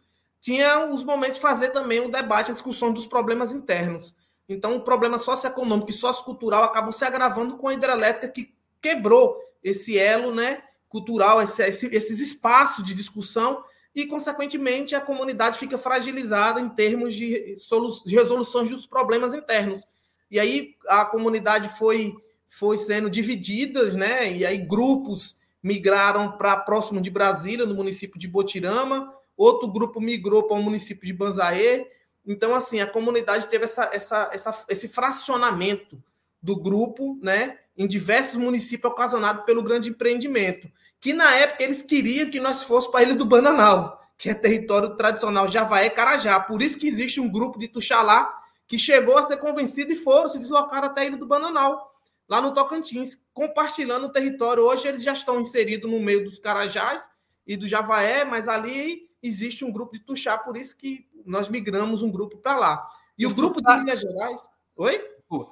tinha 0.48 0.86
os 0.86 1.04
momentos 1.04 1.36
de 1.36 1.42
fazer 1.42 1.72
também 1.72 2.00
o 2.00 2.10
debate, 2.10 2.51
a 2.51 2.54
discussão 2.54 2.94
dos 2.94 3.06
problemas 3.06 3.51
internos. 3.51 4.16
Então, 4.48 4.77
o 4.77 4.82
problema 4.82 5.18
socioeconômico 5.18 5.89
e 5.89 5.94
sociocultural 5.94 6.63
acabou 6.63 6.94
se 6.94 7.04
agravando 7.04 7.58
com 7.58 7.68
a 7.68 7.74
hidrelétrica 7.74 8.30
que 8.30 8.56
quebrou 8.82 9.38
esse 9.62 10.00
elo 10.00 10.34
né, 10.34 10.63
cultural, 10.88 11.42
esse, 11.42 11.62
esse, 11.63 11.94
esses 11.94 12.22
espaços 12.22 12.86
de 12.86 12.94
discussão, 12.94 13.62
e, 13.94 14.06
consequentemente, 14.06 14.96
a 14.96 15.01
comunidade 15.01 15.60
fica 15.60 15.77
fragilizada 15.77 16.62
em 16.62 16.70
termos 16.70 17.13
de, 17.13 17.58
de 18.06 18.16
resoluções 18.16 18.70
dos 18.70 18.88
problemas 18.88 19.34
internos. 19.34 19.86
E 20.32 20.39
aí 20.39 20.77
a 20.88 21.04
comunidade 21.04 21.77
foi, 21.77 22.16
foi 22.48 22.77
sendo 22.77 23.10
dividida, 23.10 23.92
né? 23.92 24.32
E 24.32 24.46
aí 24.46 24.60
grupos 24.60 25.36
migraram 25.62 26.38
para 26.38 26.56
próximo 26.56 27.01
de 27.01 27.10
Brasília, 27.10 27.66
no 27.66 27.75
município 27.75 28.18
de 28.18 28.30
Botirama, 28.30 29.13
outro 29.38 29.67
grupo 29.72 30.01
migrou 30.01 30.44
para 30.44 30.58
o 30.58 30.63
município 30.63 31.06
de 31.06 31.13
Banzaê. 31.13 31.88
Então, 32.25 32.56
assim, 32.56 32.82
a 32.82 32.88
comunidade 32.88 33.48
teve 33.48 33.65
essa, 33.65 33.89
essa, 33.94 34.29
essa, 34.34 34.65
esse 34.67 34.88
fracionamento 34.88 36.01
do 36.41 36.56
grupo, 36.56 37.17
né, 37.22 37.60
em 37.77 37.88
diversos 37.88 38.36
municípios 38.36 38.91
ocasionado 38.91 39.44
pelo 39.44 39.63
grande 39.63 39.89
empreendimento, 39.89 40.70
que 41.00 41.13
na 41.13 41.36
época 41.36 41.63
eles 41.63 41.82
queriam 41.82 42.29
que 42.29 42.39
nós 42.39 42.63
fôssemos 42.63 42.91
para 42.91 43.01
a 43.01 43.03
Ilha 43.03 43.15
do 43.15 43.25
Bananal, 43.25 44.01
que 44.17 44.29
é 44.29 44.34
território 44.34 44.96
tradicional 44.96 45.48
Javaé 45.48 45.89
Carajá. 45.89 46.39
Por 46.39 46.62
isso 46.62 46.79
que 46.79 46.88
existe 46.88 47.20
um 47.20 47.29
grupo 47.29 47.60
de 47.60 47.67
Tuxalá 47.67 48.34
que 48.67 48.77
chegou 48.77 49.17
a 49.17 49.24
ser 49.24 49.38
convencido 49.38 49.91
e 49.94 49.96
foram 49.96 50.27
se 50.27 50.39
deslocar 50.39 50.84
até 50.84 51.01
a 51.01 51.06
Ilha 51.06 51.17
do 51.17 51.27
Bananal, 51.27 51.94
lá 52.27 52.41
no 52.41 52.53
Tocantins, 52.53 53.24
compartilhando 53.34 54.08
o 54.08 54.12
território. 54.12 54.63
Hoje 54.63 54.88
eles 54.88 55.03
já 55.03 55.13
estão 55.13 55.39
inseridos 55.39 55.89
no 55.89 56.00
meio 56.00 56.25
dos 56.25 56.39
Carajás 56.39 57.10
e 57.46 57.56
do 57.56 57.67
Javaé, 57.67 58.25
mas 58.25 58.48
ali 58.48 59.06
existe 59.21 59.65
um 59.65 59.71
grupo 59.71 59.93
de 59.93 60.00
Tuxá, 60.00 60.38
por 60.38 60.57
isso 60.57 60.77
que 60.77 61.07
nós 61.25 61.50
migramos 61.50 62.01
um 62.01 62.12
grupo 62.12 62.38
para 62.38 62.55
lá. 62.55 62.89
E 63.17 63.25
o, 63.25 63.33
grupo 63.33 63.62
de 63.62 63.77
Minas 63.77 64.00
Gerais. 64.00 64.50
Oi? 64.75 65.00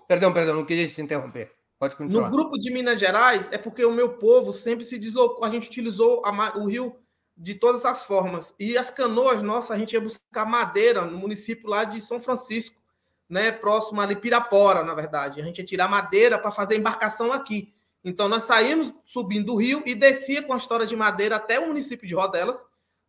Perdão, 0.08 0.32
perdão, 0.32 0.56
não 0.56 0.66
queria 0.66 0.88
te 0.88 1.02
interromper. 1.02 1.52
Pode 1.78 1.96
continuar. 1.96 2.30
No 2.30 2.32
grupo 2.32 2.58
de 2.58 2.72
Minas 2.72 3.00
Gerais, 3.00 3.52
é 3.52 3.58
porque 3.58 3.84
o 3.84 3.92
meu 3.92 4.14
povo 4.14 4.54
sempre 4.54 4.86
se 4.86 4.98
deslocou, 4.98 5.44
a 5.44 5.50
gente 5.50 5.68
utilizou 5.68 6.22
a, 6.26 6.58
o 6.58 6.68
rio 6.68 6.96
de 7.36 7.56
todas 7.56 7.84
as 7.84 8.04
formas. 8.04 8.56
E 8.58 8.78
as 8.78 8.90
canoas 8.90 9.44
nossas, 9.44 9.72
a 9.72 9.78
gente 9.78 9.94
ia 9.94 10.02
buscar 10.02 10.46
madeira 10.46 11.04
no 11.04 11.18
município 11.18 11.68
lá 11.68 11.84
de 11.84 12.00
São 12.00 12.22
Francisco, 12.22 12.82
né, 13.28 13.52
próximo 13.52 14.00
ali 14.00 14.16
Pirapora, 14.16 14.84
na 14.84 14.94
verdade. 14.94 15.42
A 15.42 15.44
gente 15.44 15.58
ia 15.58 15.66
tirar 15.66 15.90
madeira 15.90 16.40
para 16.40 16.52
fazer 16.52 16.78
embarcação 16.78 17.34
aqui. 17.34 17.74
Então 18.04 18.30
nós 18.30 18.44
saímos 18.44 18.94
subindo 19.04 19.54
o 19.54 19.58
rio 19.58 19.82
e 19.86 19.96
descia 19.96 20.44
com 20.44 20.54
a 20.54 20.58
história 20.58 20.86
de 20.86 20.96
madeira 20.96 21.38
até 21.38 21.60
o 21.60 21.68
município 21.68 22.08
de 22.08 22.14
Rodelas 22.14 22.64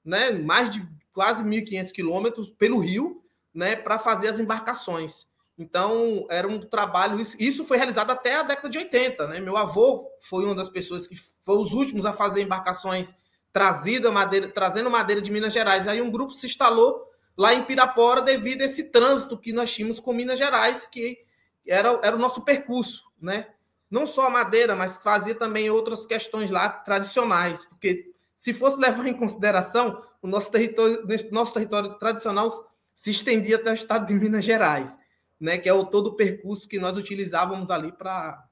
né, 0.07 0.31
mais 0.31 0.73
de 0.73 0.89
quase 1.13 1.43
1.500 1.43 1.91
quilômetros 1.91 2.51
pelo 2.51 2.79
rio, 2.79 3.23
né, 3.53 3.75
para 3.75 3.99
fazer 3.99 4.29
as 4.29 4.39
embarcações. 4.39 5.27
Então, 5.59 6.27
era 6.31 6.47
um 6.47 6.61
trabalho. 6.61 7.19
Isso 7.21 7.65
foi 7.65 7.77
realizado 7.77 8.11
até 8.11 8.37
a 8.37 8.43
década 8.43 8.69
de 8.69 8.79
80. 8.79 9.27
Né? 9.27 9.41
Meu 9.41 9.57
avô 9.57 10.07
foi 10.21 10.45
uma 10.45 10.55
das 10.55 10.69
pessoas 10.69 11.07
que 11.07 11.17
foi 11.43 11.57
os 11.57 11.73
últimos 11.73 12.05
a 12.05 12.13
fazer 12.13 12.43
embarcações 12.43 13.15
trazida 13.53 14.13
madeira, 14.13 14.49
trazendo 14.49 14.91
madeira 14.91 15.23
de 15.23 15.31
Minas 15.31 15.55
Gerais. 15.55 15.89
Aí 15.89 16.03
um 16.03 16.11
grupo 16.11 16.35
se 16.35 16.45
instalou 16.45 17.11
lá 17.35 17.55
em 17.55 17.65
Pirapora 17.65 18.21
devido 18.21 18.61
a 18.61 18.67
esse 18.67 18.91
trânsito 18.91 19.39
que 19.39 19.51
nós 19.51 19.73
tínhamos 19.73 19.99
com 19.99 20.13
Minas 20.13 20.39
Gerais, 20.39 20.87
que 20.87 21.19
era, 21.67 21.99
era 22.03 22.15
o 22.15 22.19
nosso 22.19 22.43
percurso. 22.43 23.05
Né? 23.19 23.49
Não 23.91 24.07
só 24.07 24.27
a 24.27 24.31
madeira, 24.31 24.77
mas 24.77 25.03
fazia 25.03 25.35
também 25.35 25.71
outras 25.71 26.05
questões 26.05 26.51
lá 26.51 26.69
tradicionais, 26.69 27.65
porque 27.65 28.13
se 28.37 28.53
fosse 28.53 28.79
levar 28.79 29.07
em 29.07 29.15
consideração, 29.15 30.05
o 30.21 30.27
nosso 30.29 30.51
território, 30.51 31.03
nosso 31.33 31.55
território 31.55 31.99
tradicional 31.99 32.53
se 32.95 33.11
estendia 33.11 33.57
até 33.57 33.71
o 33.71 33.75
estado 33.75 34.07
de 34.07 34.15
Minas 34.15 34.45
Gerais, 34.45 34.99
né, 35.41 35.57
que 35.57 35.67
é 35.67 35.73
o 35.73 35.87
todo 35.87 36.09
o 36.09 36.17
percurso 36.17 36.69
que 36.69 36.79
nós 36.79 36.99
utilizávamos 36.99 37.71
ali 37.71 37.91
para, 37.93 38.47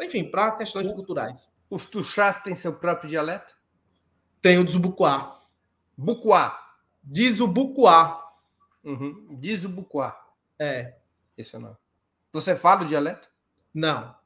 enfim, 0.00 0.30
para 0.30 0.52
questões 0.52 0.92
culturais. 0.92 1.50
Os 1.68 1.86
Tuxás 1.86 2.38
têm 2.38 2.54
seu 2.54 2.72
próprio 2.72 3.10
dialeto? 3.10 3.56
Tem 4.40 4.58
o 4.58 4.64
dos 4.64 4.76
Bucuá. 4.76 5.42
Bucuá. 5.96 6.58
Diz 7.02 7.40
o 7.40 7.48
Bucuá. 7.48 8.24
Uhum. 8.82 9.36
Diz 9.40 9.64
o 9.64 9.68
Bucuá. 9.68 10.18
É. 10.58 10.96
Isso 11.36 11.58
não. 11.58 11.76
Você 12.32 12.56
fala 12.56 12.82
o 12.82 12.86
dialeto? 12.86 13.28
Não 13.74 14.19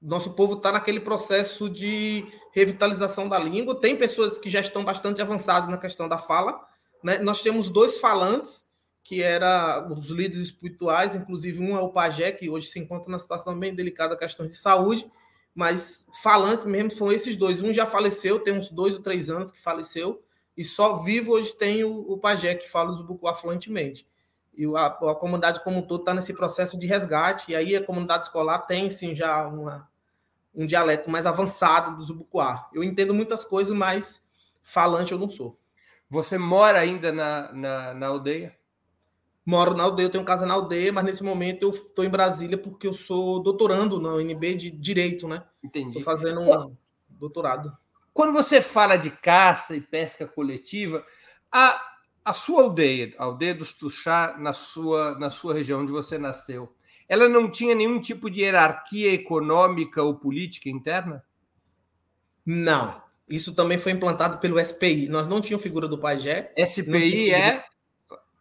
nosso 0.00 0.32
povo 0.32 0.54
está 0.54 0.72
naquele 0.72 1.00
processo 1.00 1.68
de 1.68 2.26
revitalização 2.52 3.28
da 3.28 3.38
língua. 3.38 3.78
Tem 3.78 3.94
pessoas 3.94 4.38
que 4.38 4.48
já 4.48 4.60
estão 4.60 4.84
bastante 4.84 5.20
avançadas 5.20 5.68
na 5.68 5.76
questão 5.76 6.08
da 6.08 6.16
fala. 6.16 6.60
Né? 7.02 7.18
Nós 7.18 7.42
temos 7.42 7.68
dois 7.68 7.98
falantes, 7.98 8.64
que 9.02 9.22
eram 9.22 9.92
os 9.92 10.10
líderes 10.10 10.38
espirituais, 10.38 11.14
inclusive 11.14 11.62
um 11.62 11.76
é 11.76 11.80
o 11.80 11.90
Pajé, 11.90 12.32
que 12.32 12.48
hoje 12.48 12.68
se 12.68 12.78
encontra 12.78 13.08
numa 13.08 13.18
situação 13.18 13.58
bem 13.58 13.74
delicada, 13.74 14.16
questão 14.16 14.46
de 14.46 14.56
saúde, 14.56 15.10
mas 15.54 16.06
falantes 16.22 16.64
mesmo 16.64 16.90
são 16.90 17.12
esses 17.12 17.36
dois. 17.36 17.62
Um 17.62 17.72
já 17.72 17.84
faleceu, 17.86 18.38
tem 18.38 18.58
uns 18.58 18.70
dois 18.70 18.96
ou 18.96 19.02
três 19.02 19.28
anos 19.28 19.50
que 19.50 19.60
faleceu, 19.60 20.22
e 20.56 20.64
só 20.64 20.96
vivo 20.96 21.32
hoje 21.32 21.56
tem 21.56 21.84
o, 21.84 22.12
o 22.12 22.18
pajé 22.18 22.54
que 22.54 22.68
fala 22.68 22.90
o 22.90 22.94
Zubucuá 22.94 23.34
fluentemente. 23.34 24.06
E 24.54 24.66
a, 24.76 24.86
a 24.86 25.14
comunidade 25.14 25.62
como 25.62 25.78
um 25.78 25.82
todo 25.82 26.00
está 26.00 26.12
nesse 26.12 26.34
processo 26.34 26.78
de 26.78 26.86
resgate, 26.86 27.50
e 27.50 27.56
aí 27.56 27.76
a 27.76 27.84
comunidade 27.84 28.24
escolar 28.24 28.60
tem 28.60 28.90
sim 28.90 29.14
já 29.14 29.46
uma, 29.46 29.88
um 30.54 30.66
dialeto 30.66 31.10
mais 31.10 31.26
avançado 31.26 31.96
do 31.96 32.04
Zubucuá. 32.04 32.68
Eu 32.72 32.82
entendo 32.82 33.14
muitas 33.14 33.44
coisas, 33.44 33.76
mas 33.76 34.22
falante 34.62 35.12
eu 35.12 35.18
não 35.18 35.28
sou. 35.28 35.58
Você 36.08 36.36
mora 36.36 36.78
ainda 36.78 37.12
na, 37.12 37.52
na, 37.52 37.94
na 37.94 38.06
aldeia? 38.08 38.56
Moro 39.46 39.74
na 39.74 39.84
aldeia, 39.84 40.06
eu 40.06 40.10
tenho 40.10 40.24
casa 40.24 40.44
na 40.44 40.54
aldeia, 40.54 40.92
mas 40.92 41.04
nesse 41.04 41.22
momento 41.22 41.62
eu 41.62 41.70
estou 41.70 42.04
em 42.04 42.10
Brasília 42.10 42.58
porque 42.58 42.86
eu 42.86 42.92
sou 42.92 43.42
doutorando 43.42 44.00
na 44.00 44.10
UNB 44.14 44.54
de 44.54 44.70
Direito, 44.70 45.26
né? 45.26 45.42
Entendi. 45.62 45.98
Estou 45.98 46.02
fazendo 46.02 46.40
um 46.40 46.76
doutorado. 47.08 47.76
Quando 48.12 48.32
você 48.32 48.60
fala 48.60 48.96
de 48.96 49.10
caça 49.10 49.74
e 49.74 49.80
pesca 49.80 50.26
coletiva, 50.26 51.04
a, 51.50 51.80
a 52.30 52.32
sua 52.32 52.62
aldeia, 52.62 53.12
a 53.18 53.24
aldeia 53.24 53.54
dos 53.54 53.72
Tuxá, 53.72 54.36
na 54.38 54.52
sua, 54.52 55.18
na 55.18 55.30
sua 55.30 55.52
região 55.52 55.80
onde 55.80 55.90
você 55.90 56.16
nasceu, 56.16 56.72
ela 57.08 57.28
não 57.28 57.50
tinha 57.50 57.74
nenhum 57.74 58.00
tipo 58.00 58.30
de 58.30 58.42
hierarquia 58.42 59.12
econômica 59.12 60.00
ou 60.00 60.14
política 60.14 60.70
interna? 60.70 61.24
Não. 62.46 63.02
Isso 63.28 63.52
também 63.52 63.78
foi 63.78 63.90
implantado 63.90 64.38
pelo 64.38 64.64
SPI. 64.64 65.08
Nós 65.08 65.26
não 65.26 65.40
tínhamos 65.40 65.62
figura 65.64 65.88
do 65.88 65.98
pajé. 65.98 66.54
SPI 66.56 67.32
é 67.32 67.64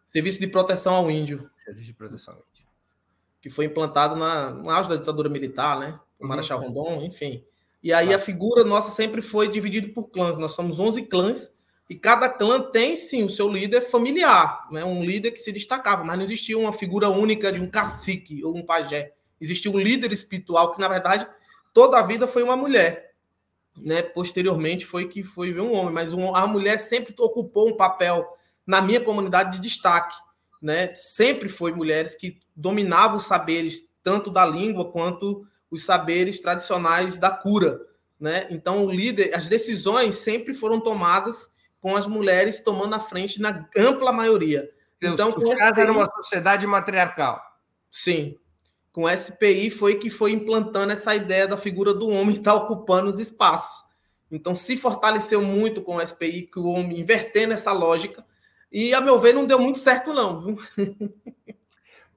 Serviço 0.06 0.40
de 0.40 0.46
Proteção 0.46 0.94
ao 0.94 1.10
Índio. 1.10 1.50
Serviço 1.66 1.88
de 1.88 1.94
Proteção 1.96 2.36
ao 2.36 2.40
Índio. 2.40 2.68
Que 3.42 3.50
foi 3.50 3.66
implantado 3.66 4.16
na, 4.16 4.52
no 4.52 4.70
auge 4.70 4.88
da 4.88 4.98
ditadura 4.98 5.30
militar, 5.30 5.80
né? 5.80 6.00
O 6.20 6.24
uhum. 6.24 6.30
Marechal 6.30 6.60
Rondon, 6.60 7.02
enfim. 7.02 7.44
E 7.82 7.92
aí 7.92 8.14
a 8.14 8.20
figura 8.20 8.64
nossa 8.64 8.92
sempre 8.92 9.22
foi 9.22 9.48
dividida 9.48 9.88
por 9.90 10.12
clãs. 10.12 10.38
Nós 10.38 10.52
somos 10.52 10.80
11 10.80 11.08
clãs 11.08 11.58
e 11.90 11.96
cada 11.96 12.30
clã 12.30 12.62
tem 12.62 12.96
sim 12.96 13.24
o 13.24 13.30
seu 13.30 13.50
líder 13.50 13.82
familiar, 13.82 14.68
né? 14.72 14.86
Um 14.86 15.04
líder 15.04 15.32
que 15.32 15.40
se 15.40 15.52
destacava, 15.52 16.04
mas 16.04 16.18
não 16.18 16.24
existia 16.24 16.56
uma 16.56 16.72
figura 16.72 17.10
única 17.10 17.52
de 17.52 17.60
um 17.60 17.68
cacique 17.68 18.44
ou 18.44 18.56
um 18.56 18.64
pajé. 18.64 19.14
Existia 19.42 19.72
um 19.72 19.80
líder 19.80 20.12
espiritual 20.12 20.76
que 20.76 20.80
na 20.80 20.88
verdade 20.88 21.28
toda 21.74 21.98
a 21.98 22.04
vida 22.04 22.28
foi 22.28 22.44
uma 22.44 22.56
mulher, 22.56 23.16
né? 23.76 24.04
Posteriormente 24.04 24.86
foi 24.86 25.08
que 25.08 25.24
foi 25.24 25.52
ver 25.52 25.62
um 25.62 25.74
homem, 25.74 25.92
mas 25.92 26.14
a 26.14 26.46
mulher 26.46 26.78
sempre 26.78 27.16
ocupou 27.18 27.70
um 27.70 27.76
papel 27.76 28.38
na 28.68 28.84
minha 28.84 29.02
comunidade 29.02 29.54
de 29.54 29.60
destaque, 29.60 30.16
né? 30.62 30.94
Sempre 30.94 31.50
foi 31.50 31.72
mulheres 31.74 32.14
que 32.14 32.40
dominavam 32.56 33.18
os 33.18 33.26
saberes 33.26 33.90
tanto 34.04 34.30
da 34.30 34.46
língua 34.46 34.92
quanto 34.92 35.44
os 35.72 35.84
saberes 35.86 36.40
tradicionais 36.40 37.18
da 37.18 37.32
cura, 37.32 37.82
né? 38.20 38.46
Então, 38.52 38.86
o 38.86 38.92
líder, 38.92 39.34
as 39.34 39.50
decisões 39.50 40.16
sempre 40.16 40.54
foram 40.54 40.80
tomadas 40.80 41.50
com 41.82 41.96
as 41.96 42.06
mulheres 42.06 42.60
tomando 42.60 42.96
a 42.96 43.00
frente 43.00 43.40
na 43.40 43.68
ampla 43.76 44.12
maioria. 44.12 44.70
Deus, 45.00 45.14
então, 45.14 45.32
com 45.32 45.42
SPI, 45.42 45.80
era 45.82 45.92
uma 45.92 46.10
sociedade 46.12 46.68
matriarcal. 46.68 47.42
Sim. 47.90 48.36
Com 48.92 49.04
o 49.04 49.10
SPI 49.10 49.70
foi 49.70 49.96
que 49.96 50.10
foi 50.10 50.32
implantando 50.32 50.92
essa 50.92 51.16
ideia 51.16 51.48
da 51.48 51.56
figura 51.56 51.94
do 51.94 52.10
homem 52.10 52.36
estar 52.36 52.54
ocupando 52.54 53.10
os 53.10 53.20
espaços. 53.20 53.84
Então, 54.32 54.54
se 54.54 54.76
fortaleceu 54.78 55.42
muito 55.42 55.82
com 55.82 55.96
o 55.96 56.06
SPI, 56.06 56.44
que 56.52 56.60
o 56.60 56.68
homem 56.68 57.00
invertendo 57.00 57.54
essa 57.54 57.72
lógica, 57.72 58.26
e, 58.72 58.94
a 58.94 59.02
meu 59.02 59.20
ver, 59.20 59.34
não 59.34 59.46
deu 59.46 59.58
muito 59.58 59.80
certo, 59.80 60.14
não. 60.14 60.58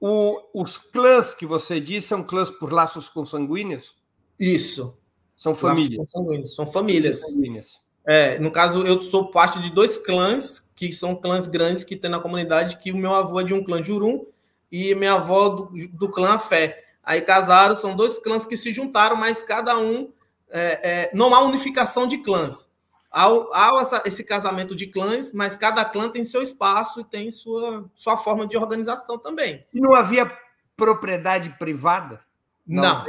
O, 0.05 0.61
os 0.61 0.77
clãs 0.77 1.33
que 1.33 1.45
você 1.45 1.79
disse 1.79 2.09
são 2.09 2.21
clãs 2.21 2.51
por 2.51 2.73
laços 2.73 3.07
consanguíneos? 3.07 3.95
Isso. 4.37 4.97
São 5.33 5.55
famílias. 5.55 6.11
São 6.11 6.67
famílias. 6.67 7.21
famílias. 7.21 7.81
É, 8.05 8.37
no 8.39 8.51
caso, 8.51 8.85
eu 8.85 8.99
sou 9.01 9.31
parte 9.31 9.59
de 9.59 9.69
dois 9.69 9.97
clãs, 9.97 10.69
que 10.75 10.91
são 10.91 11.15
clãs 11.15 11.47
grandes 11.47 11.83
que 11.83 11.95
tem 11.95 12.09
na 12.09 12.19
comunidade, 12.19 12.77
que 12.77 12.91
o 12.91 12.97
meu 12.97 13.13
avô 13.13 13.39
é 13.39 13.43
de 13.43 13.53
um 13.53 13.63
clã 13.63 13.81
Jurum 13.83 14.25
e 14.71 14.93
minha 14.95 15.13
avó 15.13 15.49
do, 15.49 15.71
do 15.93 16.09
clã 16.09 16.37
Fé. 16.37 16.83
Aí 17.03 17.21
casaram, 17.21 17.75
são 17.75 17.95
dois 17.95 18.17
clãs 18.17 18.45
que 18.45 18.57
se 18.57 18.73
juntaram, 18.73 19.15
mas 19.15 19.41
cada 19.41 19.77
um. 19.77 20.11
É, 20.49 20.79
é, 20.83 21.11
não 21.13 21.33
há 21.33 21.41
unificação 21.41 22.05
de 22.05 22.19
clãs 22.19 22.69
há, 23.13 23.79
essa, 23.79 24.03
esse 24.05 24.23
casamento 24.23 24.75
de 24.75 24.87
clãs, 24.87 25.31
mas 25.31 25.55
cada 25.55 25.85
clã 25.85 26.09
tem 26.09 26.23
seu 26.23 26.41
espaço 26.41 27.01
e 27.01 27.03
tem 27.03 27.31
sua, 27.31 27.89
sua 27.95 28.17
forma 28.17 28.47
de 28.47 28.57
organização 28.57 29.19
também. 29.19 29.63
E 29.73 29.79
não 29.79 29.93
havia 29.93 30.31
propriedade 30.75 31.51
privada? 31.59 32.19
Não. 32.65 32.81
não. 32.81 33.05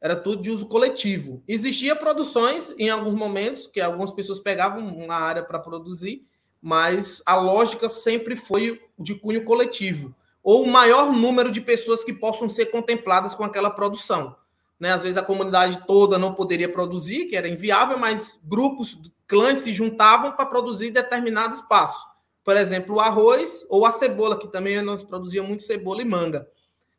Era 0.00 0.14
tudo 0.14 0.42
de 0.42 0.50
uso 0.50 0.66
coletivo. 0.66 1.42
Existia 1.48 1.96
produções 1.96 2.74
em 2.78 2.90
alguns 2.90 3.14
momentos, 3.14 3.66
que 3.66 3.80
algumas 3.80 4.10
pessoas 4.10 4.40
pegavam 4.40 4.86
uma 4.86 5.14
área 5.14 5.42
para 5.42 5.58
produzir, 5.58 6.26
mas 6.60 7.22
a 7.24 7.36
lógica 7.36 7.88
sempre 7.88 8.36
foi 8.36 8.80
de 8.98 9.14
cunho 9.14 9.44
coletivo. 9.44 10.14
Ou 10.42 10.62
o 10.62 10.68
maior 10.68 11.12
número 11.12 11.50
de 11.50 11.60
pessoas 11.60 12.04
que 12.04 12.12
possam 12.12 12.48
ser 12.48 12.66
contempladas 12.66 13.34
com 13.34 13.44
aquela 13.44 13.70
produção. 13.70 14.36
Né? 14.78 14.92
Às 14.92 15.02
vezes 15.02 15.16
a 15.16 15.22
comunidade 15.22 15.84
toda 15.86 16.18
não 16.18 16.34
poderia 16.34 16.68
produzir, 16.68 17.26
que 17.26 17.36
era 17.36 17.48
inviável, 17.48 17.98
mas 17.98 18.38
grupos, 18.44 18.98
clãs 19.26 19.58
se 19.58 19.72
juntavam 19.72 20.32
para 20.32 20.46
produzir 20.46 20.90
determinado 20.90 21.54
espaço. 21.54 22.06
Por 22.44 22.56
exemplo, 22.56 22.96
o 22.96 23.00
arroz 23.00 23.66
ou 23.68 23.84
a 23.84 23.90
cebola, 23.90 24.38
que 24.38 24.46
também 24.46 24.80
nós 24.82 25.02
produzíamos 25.02 25.48
muito 25.48 25.64
cebola 25.64 26.02
e 26.02 26.04
manga. 26.04 26.46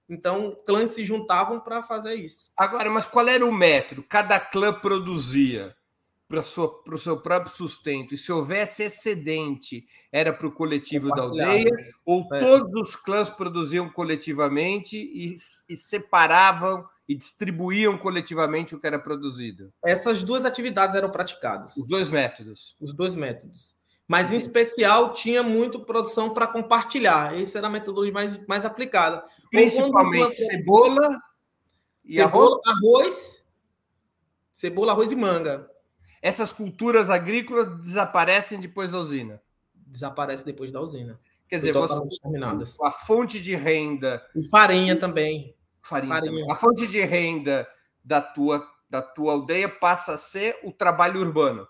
Então, 0.10 0.58
clãs 0.66 0.92
se 0.92 1.06
juntavam 1.06 1.60
para 1.60 1.84
fazer 1.84 2.16
isso. 2.16 2.50
Agora, 2.56 2.90
mas 2.90 3.06
qual 3.06 3.28
era 3.28 3.46
o 3.46 3.52
método? 3.52 4.04
Cada 4.04 4.40
clã 4.40 4.74
produzia 4.74 5.76
para 6.28 6.40
o 6.40 6.98
seu 6.98 7.18
próprio 7.18 7.54
sustento. 7.54 8.14
E 8.14 8.18
se 8.18 8.32
houvesse 8.32 8.84
excedente, 8.84 9.88
era 10.12 10.34
para 10.34 10.48
o 10.48 10.52
coletivo 10.52 11.10
da 11.10 11.24
aldeia? 11.24 11.72
Ou 12.06 12.28
é. 12.34 12.40
todos 12.40 12.90
os 12.90 12.96
clãs 12.96 13.30
produziam 13.30 13.90
coletivamente 13.90 14.98
e, 14.98 15.36
e 15.70 15.78
separavam 15.78 16.86
e 17.08 17.16
distribuíam 17.16 17.98
coletivamente 17.98 18.76
o 18.76 18.80
que 18.80 18.86
era 18.86 19.00
produzido. 19.00 19.72
Essas 19.84 20.24
duas 20.24 20.44
atividades 20.44 20.96
eram 20.96 21.10
praticadas. 21.10 21.78
Os 21.78 21.88
dois 21.88 22.10
métodos. 22.10 22.76
Os 22.82 22.94
dois 22.94 23.16
métodos. 23.16 23.78
Mas, 24.06 24.32
em 24.32 24.38
especial, 24.38 25.14
tinha 25.14 25.44
muito 25.44 25.82
produção 25.82 26.34
para 26.34 26.48
compartilhar. 26.48 27.38
Essa 27.38 27.58
era 27.58 27.68
a 27.68 27.70
metodologia 27.70 28.14
mais, 28.14 28.48
mais 28.48 28.66
aplicada. 28.66 29.24
Principalmente 29.50 30.36
cebola 30.36 31.22
e 32.04 32.14
cebola, 32.14 32.60
arroz. 32.66 32.68
arroz. 32.68 33.46
Cebola, 34.52 34.92
arroz 34.92 35.12
e 35.12 35.16
manga. 35.16 35.70
Essas 36.22 36.52
culturas 36.52 37.10
agrícolas 37.10 37.80
desaparecem 37.80 38.60
depois 38.60 38.92
da 38.92 38.98
usina. 38.98 39.42
Desaparece 39.74 40.44
depois 40.44 40.72
da 40.72 40.82
usina. 40.82 41.20
Quer 41.48 41.58
dizer, 41.58 41.74
você, 41.74 42.18
a 42.84 42.92
fonte 42.92 43.40
de 43.40 43.56
renda. 43.56 44.22
E 44.36 44.44
farinha 44.50 45.00
também 45.00 45.56
farinha. 45.88 46.14
farinha. 46.14 46.46
A 46.52 46.56
fonte 46.56 46.86
de 46.86 47.02
renda 47.04 47.68
da 48.04 48.22
tua, 48.22 48.68
da 48.90 49.02
tua 49.02 49.34
aldeia 49.34 49.70
passa 49.70 50.14
a 50.14 50.18
ser 50.18 50.60
o 50.64 50.72
trabalho 50.72 51.22
urbano. 51.22 51.68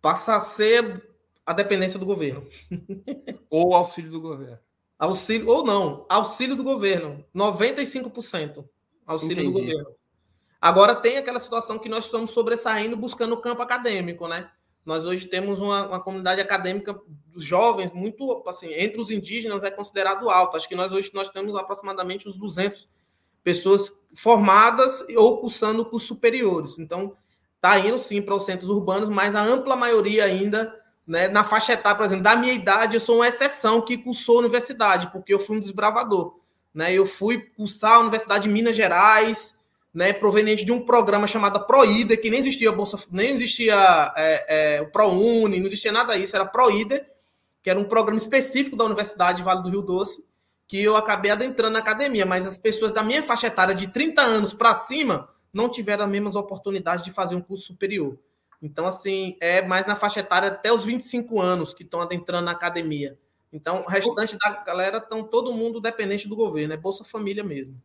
Passa 0.00 0.36
a 0.36 0.40
ser 0.40 1.06
a 1.44 1.52
dependência 1.52 1.98
do 1.98 2.06
governo. 2.06 2.48
ou 3.50 3.74
auxílio 3.74 4.10
do 4.10 4.20
governo. 4.20 4.58
Auxílio, 5.02 5.48
ou 5.48 5.64
não, 5.64 6.06
auxílio 6.08 6.54
do 6.54 6.62
governo. 6.62 7.24
95% 7.34 8.64
auxílio 9.04 9.42
Entendi. 9.42 9.52
do 9.52 9.58
governo. 9.58 9.96
Agora 10.60 10.94
tem 10.94 11.16
aquela 11.16 11.40
situação 11.40 11.76
que 11.78 11.88
nós 11.88 12.04
estamos 12.04 12.30
sobressaindo 12.30 12.96
buscando 12.96 13.32
o 13.32 13.40
campo 13.40 13.62
acadêmico, 13.62 14.28
né? 14.28 14.48
Nós 14.84 15.04
hoje 15.04 15.26
temos 15.26 15.58
uma, 15.58 15.86
uma 15.86 16.00
comunidade 16.00 16.40
acadêmica 16.40 16.96
dos 17.26 17.42
jovens 17.42 17.90
muito, 17.92 18.44
assim, 18.46 18.72
entre 18.72 19.00
os 19.00 19.10
indígenas 19.10 19.64
é 19.64 19.70
considerado 19.70 20.30
alto. 20.30 20.56
Acho 20.56 20.68
que 20.68 20.74
nós 20.74 20.92
hoje 20.92 21.10
nós 21.14 21.30
temos 21.30 21.54
aproximadamente 21.56 22.28
uns 22.28 22.36
200 22.36 22.88
pessoas 23.42 23.92
formadas 24.14 25.04
ou 25.16 25.40
cursando 25.40 25.84
cursos 25.84 26.08
superiores. 26.08 26.78
Então, 26.78 27.16
está 27.56 27.78
indo 27.78 27.98
sim 27.98 28.20
para 28.20 28.34
os 28.34 28.44
centros 28.44 28.70
urbanos, 28.70 29.08
mas 29.08 29.34
a 29.34 29.42
ampla 29.42 29.76
maioria 29.76 30.24
ainda, 30.24 30.72
né, 31.06 31.28
na 31.28 31.42
faixa 31.42 31.72
etária, 31.72 31.96
por 31.96 32.04
exemplo, 32.04 32.24
da 32.24 32.36
minha 32.36 32.52
idade, 32.52 32.94
eu 32.94 33.00
sou 33.00 33.16
uma 33.16 33.28
exceção 33.28 33.80
que 33.80 33.98
cursou 33.98 34.36
a 34.36 34.40
universidade, 34.40 35.10
porque 35.12 35.34
eu 35.34 35.40
fui 35.40 35.56
um 35.56 35.60
desbravador. 35.60 36.38
Né? 36.72 36.92
Eu 36.92 37.04
fui 37.04 37.38
cursar 37.38 37.94
a 37.94 38.00
Universidade 38.00 38.44
de 38.44 38.48
Minas 38.48 38.76
Gerais, 38.76 39.60
né, 39.92 40.12
proveniente 40.12 40.64
de 40.64 40.72
um 40.72 40.80
programa 40.80 41.26
chamado 41.26 41.66
Proíder, 41.66 42.20
que 42.20 42.30
nem 42.30 42.40
existia 42.40 42.72
Bolsa, 42.72 42.98
nem 43.10 43.32
existia 43.32 44.12
é, 44.16 44.76
é, 44.76 44.80
o 44.80 44.90
ProUni, 44.90 45.60
não 45.60 45.66
existia 45.66 45.92
nada 45.92 46.18
disso, 46.18 46.34
era 46.34 46.46
Proíder, 46.46 47.06
que 47.62 47.68
era 47.68 47.78
um 47.78 47.84
programa 47.84 48.18
específico 48.18 48.74
da 48.74 48.84
Universidade 48.84 49.42
Vale 49.42 49.62
do 49.62 49.68
Rio 49.68 49.82
Doce, 49.82 50.24
que 50.66 50.82
eu 50.82 50.96
acabei 50.96 51.30
adentrando 51.30 51.74
na 51.74 51.80
academia, 51.80 52.24
mas 52.24 52.46
as 52.46 52.56
pessoas 52.56 52.92
da 52.92 53.02
minha 53.02 53.22
faixa 53.22 53.48
etária 53.48 53.74
de 53.74 53.88
30 53.88 54.22
anos 54.22 54.54
para 54.54 54.74
cima 54.74 55.28
não 55.52 55.68
tiveram 55.68 56.04
as 56.04 56.10
mesmas 56.10 56.34
oportunidades 56.34 57.04
de 57.04 57.10
fazer 57.10 57.34
um 57.34 57.42
curso 57.42 57.66
superior. 57.66 58.18
Então, 58.62 58.86
assim, 58.86 59.36
é 59.40 59.60
mais 59.60 59.86
na 59.86 59.96
faixa 59.96 60.20
etária 60.20 60.48
até 60.48 60.72
os 60.72 60.84
25 60.84 61.40
anos 61.40 61.74
que 61.74 61.82
estão 61.82 62.00
adentrando 62.00 62.44
na 62.44 62.52
academia. 62.52 63.18
Então, 63.52 63.82
o 63.82 63.88
restante 63.88 64.38
da 64.38 64.62
galera 64.62 64.98
estão 64.98 65.24
todo 65.24 65.52
mundo 65.52 65.80
dependente 65.80 66.28
do 66.28 66.36
governo, 66.36 66.72
é 66.72 66.76
Bolsa 66.76 67.04
Família 67.04 67.42
mesmo. 67.42 67.82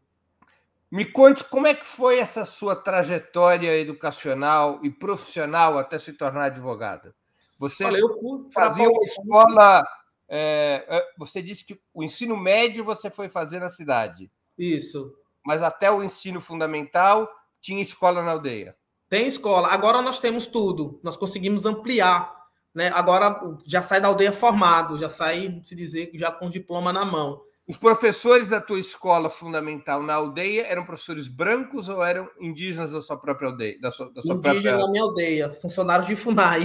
Me 0.90 1.04
conte 1.04 1.44
como 1.44 1.68
é 1.68 1.74
que 1.74 1.86
foi 1.86 2.20
essa 2.20 2.46
sua 2.46 2.76
trajetória 2.76 3.76
educacional 3.78 4.80
e 4.84 4.90
profissional 4.90 5.78
até 5.78 5.98
se 5.98 6.14
tornar 6.14 6.46
advogada. 6.46 7.14
Você 7.60 7.84
Olha, 7.84 7.98
eu 7.98 8.14
fui 8.14 8.48
fazia 8.54 8.88
uma 8.88 9.04
escola. 9.04 9.84
É, 10.30 10.86
é, 10.88 11.08
você 11.18 11.42
disse 11.42 11.66
que 11.66 11.82
o 11.94 12.04
ensino 12.04 12.38
médio 12.38 12.86
você 12.86 13.10
foi 13.10 13.28
fazer 13.28 13.60
na 13.60 13.68
cidade. 13.68 14.32
Isso. 14.58 15.14
Mas 15.46 15.62
até 15.62 15.92
o 15.92 16.04
ensino 16.04 16.40
fundamental 16.40 17.30
tinha 17.60 17.82
escola 17.82 18.22
na 18.24 18.32
aldeia. 18.32 18.78
Tem 19.10 19.28
escola. 19.28 19.70
Agora 19.70 20.02
nós 20.02 20.20
temos 20.20 20.48
tudo. 20.48 21.00
Nós 21.04 21.16
conseguimos 21.16 21.66
ampliar. 21.66 22.36
Né? 22.74 22.92
Agora 22.94 23.40
já 23.66 23.82
sai 23.82 24.00
da 24.00 24.08
aldeia 24.08 24.32
formado, 24.32 24.98
já 24.98 25.10
sai, 25.10 25.60
se 25.64 25.76
dizer, 25.76 26.12
já 26.14 26.32
com 26.32 26.50
diploma 26.50 26.94
na 26.94 27.04
mão. 27.04 27.42
Os 27.68 27.76
professores 27.76 28.48
da 28.48 28.62
tua 28.62 28.80
escola 28.80 29.30
fundamental 29.30 30.02
na 30.02 30.14
aldeia 30.14 30.66
eram 30.68 30.86
professores 30.86 31.28
brancos 31.28 31.90
ou 31.90 32.02
eram 32.02 32.30
indígenas 32.40 32.92
da 32.92 33.02
sua 33.02 33.18
própria 33.18 33.50
aldeia? 33.50 33.78
Da 33.82 33.92
sua, 33.92 34.10
da 34.14 34.22
sua 34.22 34.36
Indígena 34.36 34.62
própria... 34.62 34.78
da 34.78 34.92
minha 34.92 35.04
aldeia, 35.04 35.54
funcionários 35.54 36.08
de 36.08 36.16
FUNAI. 36.16 36.62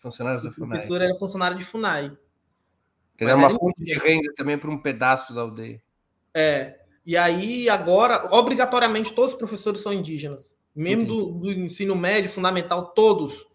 Funcionários 0.00 0.44
da 0.44 0.50
FUNAI. 0.50 0.68
O 0.68 0.70
professor 0.70 1.02
era 1.02 1.14
funcionário 1.16 1.58
de 1.58 1.64
FUNAI. 1.64 2.16
Era 3.18 3.36
uma 3.36 3.50
fonte 3.50 3.84
de 3.84 3.98
renda 3.98 4.32
também 4.34 4.56
para 4.56 4.70
um 4.70 4.78
pedaço 4.78 5.34
da 5.34 5.40
aldeia. 5.40 5.82
É. 6.32 6.78
E 7.04 7.16
aí, 7.16 7.68
agora, 7.68 8.28
obrigatoriamente, 8.34 9.12
todos 9.12 9.32
os 9.32 9.38
professores 9.38 9.80
são 9.80 9.92
indígenas. 9.92 10.54
Mesmo 10.78 11.06
do, 11.06 11.30
do, 11.32 11.50
ensino 11.50 11.96
médio, 11.96 12.30
fundamental, 12.30 12.92
todos. 12.92 13.46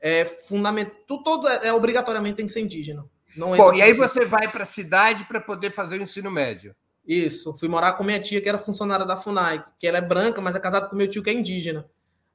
É, 0.00 0.24
fundamental, 0.24 1.22
todo 1.22 1.48
é, 1.48 1.68
é, 1.68 1.72
obrigatoriamente 1.72 2.36
tem 2.36 2.46
que 2.46 2.52
ser 2.52 2.60
indígena. 2.60 3.04
Não 3.36 3.56
Bom, 3.56 3.72
e 3.72 3.80
aí 3.80 3.92
você 3.92 4.24
vai 4.24 4.50
para 4.50 4.64
a 4.64 4.66
cidade 4.66 5.24
para 5.24 5.40
poder 5.40 5.72
fazer 5.72 5.98
o 5.98 6.02
ensino 6.02 6.30
médio. 6.30 6.74
Isso, 7.06 7.54
fui 7.54 7.68
morar 7.68 7.92
com 7.92 8.02
minha 8.02 8.20
tia, 8.20 8.40
que 8.40 8.48
era 8.48 8.58
funcionária 8.58 9.06
da 9.06 9.16
FUNAI, 9.16 9.64
que 9.78 9.86
ela 9.86 9.98
é 9.98 10.00
branca, 10.00 10.40
mas 10.40 10.56
é 10.56 10.60
casada 10.60 10.88
com 10.88 10.96
meu 10.96 11.08
tio, 11.08 11.22
que 11.22 11.30
é 11.30 11.32
indígena. 11.32 11.88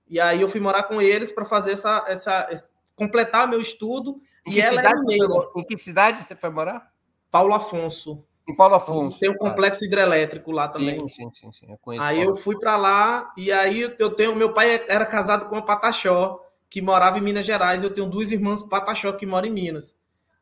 E 0.09 0.19
aí 0.19 0.41
eu 0.41 0.47
fui 0.47 0.61
morar 0.61 0.83
com 0.83 1.01
eles 1.01 1.31
para 1.31 1.43
fazer 1.43 1.71
essa, 1.71 2.05
essa, 2.07 2.47
completar 2.95 3.47
meu 3.47 3.59
estudo. 3.59 4.21
Em 4.45 4.53
e 4.53 4.61
ela 4.61 4.81
é 4.81 4.93
negra. 4.93 5.49
Em 5.55 5.63
que 5.65 5.77
cidade 5.77 6.23
você 6.23 6.35
foi 6.35 6.49
morar? 6.49 6.89
Paulo 7.29 7.53
Afonso. 7.53 8.25
Em 8.47 8.55
Paulo 8.55 8.75
Afonso. 8.75 9.19
Tem 9.19 9.29
um 9.29 9.35
complexo 9.35 9.83
hidrelétrico 9.83 10.51
lá 10.51 10.69
também. 10.69 10.97
Sim, 11.01 11.09
sim, 11.09 11.31
sim. 11.33 11.51
sim. 11.51 11.65
Eu 11.67 12.01
aí 12.01 12.21
eu 12.21 12.33
fui 12.33 12.57
para 12.57 12.77
lá 12.77 13.33
e 13.35 13.51
aí 13.51 13.81
eu 13.81 14.09
tenho. 14.11 14.35
Meu 14.35 14.53
pai 14.53 14.85
era 14.87 15.05
casado 15.05 15.49
com 15.49 15.55
uma 15.55 15.65
Pataxó, 15.65 16.39
que 16.69 16.81
morava 16.81 17.17
em 17.17 17.21
Minas 17.21 17.45
Gerais. 17.45 17.83
Eu 17.83 17.93
tenho 17.93 18.07
duas 18.07 18.31
irmãs 18.31 18.61
Pataxó 18.61 19.11
que 19.11 19.25
moram 19.25 19.47
em 19.47 19.51
Minas. 19.51 19.97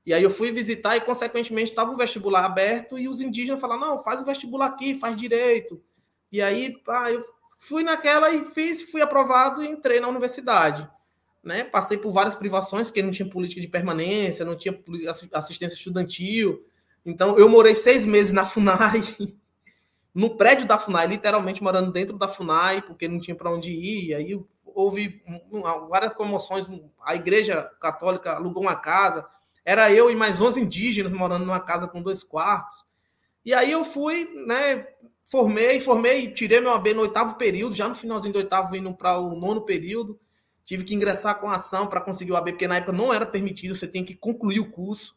E 0.05 0.13
aí 0.13 0.21
eu 0.21 0.29
fui 0.29 0.51
visitar 0.51 0.95
e, 0.95 1.01
consequentemente, 1.01 1.71
estava 1.71 1.91
o 1.91 1.97
vestibular 1.97 2.45
aberto 2.45 2.97
e 2.97 3.07
os 3.07 3.21
indígenas 3.21 3.59
falaram, 3.59 3.81
não, 3.81 4.03
faz 4.03 4.21
o 4.21 4.25
vestibular 4.25 4.67
aqui, 4.67 4.93
faz 4.93 5.15
direito. 5.15 5.81
E 6.31 6.43
aí, 6.43 6.77
pá, 6.83 7.11
eu 7.11 7.25
fui 7.57 7.81
naquela 7.81 8.29
e 8.29 8.45
fiz, 8.45 8.83
fui 8.91 9.01
aprovado 9.01 9.63
e 9.63 9.67
entrei 9.67 9.99
na 9.99 10.07
universidade. 10.07 10.87
Né? 11.43 11.63
Passei 11.63 11.97
por 11.97 12.11
várias 12.11 12.35
privações, 12.35 12.85
porque 12.85 13.01
não 13.01 13.09
tinha 13.09 13.27
política 13.27 13.59
de 13.59 13.67
permanência, 13.67 14.45
não 14.45 14.55
tinha 14.55 14.79
assistência 15.33 15.75
estudantil. 15.75 16.63
Então, 17.05 17.37
eu 17.37 17.47
morei 17.47 17.75
seis 17.75 18.05
meses 18.05 18.31
na 18.31 18.43
FUNAI, 18.43 19.03
no 20.13 20.35
prédio 20.35 20.65
da 20.65 20.77
FUNAI, 20.77 21.07
literalmente 21.07 21.61
morando 21.61 21.91
dentro 21.91 22.17
da 22.17 22.27
FUNAI, 22.27 22.81
porque 22.81 23.07
não 23.07 23.19
tinha 23.19 23.35
para 23.35 23.51
onde 23.51 23.71
ir. 23.71 24.15
Aí 24.15 24.39
houve 24.65 25.21
várias 25.89 26.13
comoções. 26.13 26.65
A 27.03 27.15
Igreja 27.15 27.63
Católica 27.79 28.33
alugou 28.33 28.63
uma 28.63 28.75
casa 28.75 29.27
era 29.65 29.91
eu 29.91 30.11
e 30.11 30.15
mais 30.15 30.39
11 30.39 30.61
indígenas 30.61 31.11
morando 31.11 31.43
numa 31.43 31.59
casa 31.59 31.87
com 31.87 32.01
dois 32.01 32.23
quartos. 32.23 32.85
E 33.43 33.51
aí 33.51 33.71
eu 33.71 33.83
fui, 33.83 34.29
né? 34.45 34.87
Formei, 35.25 35.79
formei, 35.79 36.31
tirei 36.31 36.61
meu 36.61 36.71
AB 36.71 36.93
no 36.93 37.01
oitavo 37.01 37.35
período, 37.35 37.75
já 37.75 37.87
no 37.87 37.95
finalzinho 37.95 38.31
do 38.31 38.37
oitavo, 38.37 38.75
indo 38.75 38.93
para 38.93 39.19
o 39.19 39.35
nono 39.35 39.61
período. 39.61 40.19
Tive 40.63 40.83
que 40.83 40.93
ingressar 40.93 41.39
com 41.39 41.49
ação 41.49 41.87
para 41.87 41.99
conseguir 41.99 42.31
o 42.31 42.35
AB, 42.35 42.51
porque 42.51 42.67
na 42.67 42.77
época 42.77 42.91
não 42.91 43.11
era 43.11 43.25
permitido, 43.25 43.75
você 43.75 43.87
tinha 43.87 44.05
que 44.05 44.15
concluir 44.15 44.59
o 44.59 44.71
curso. 44.71 45.15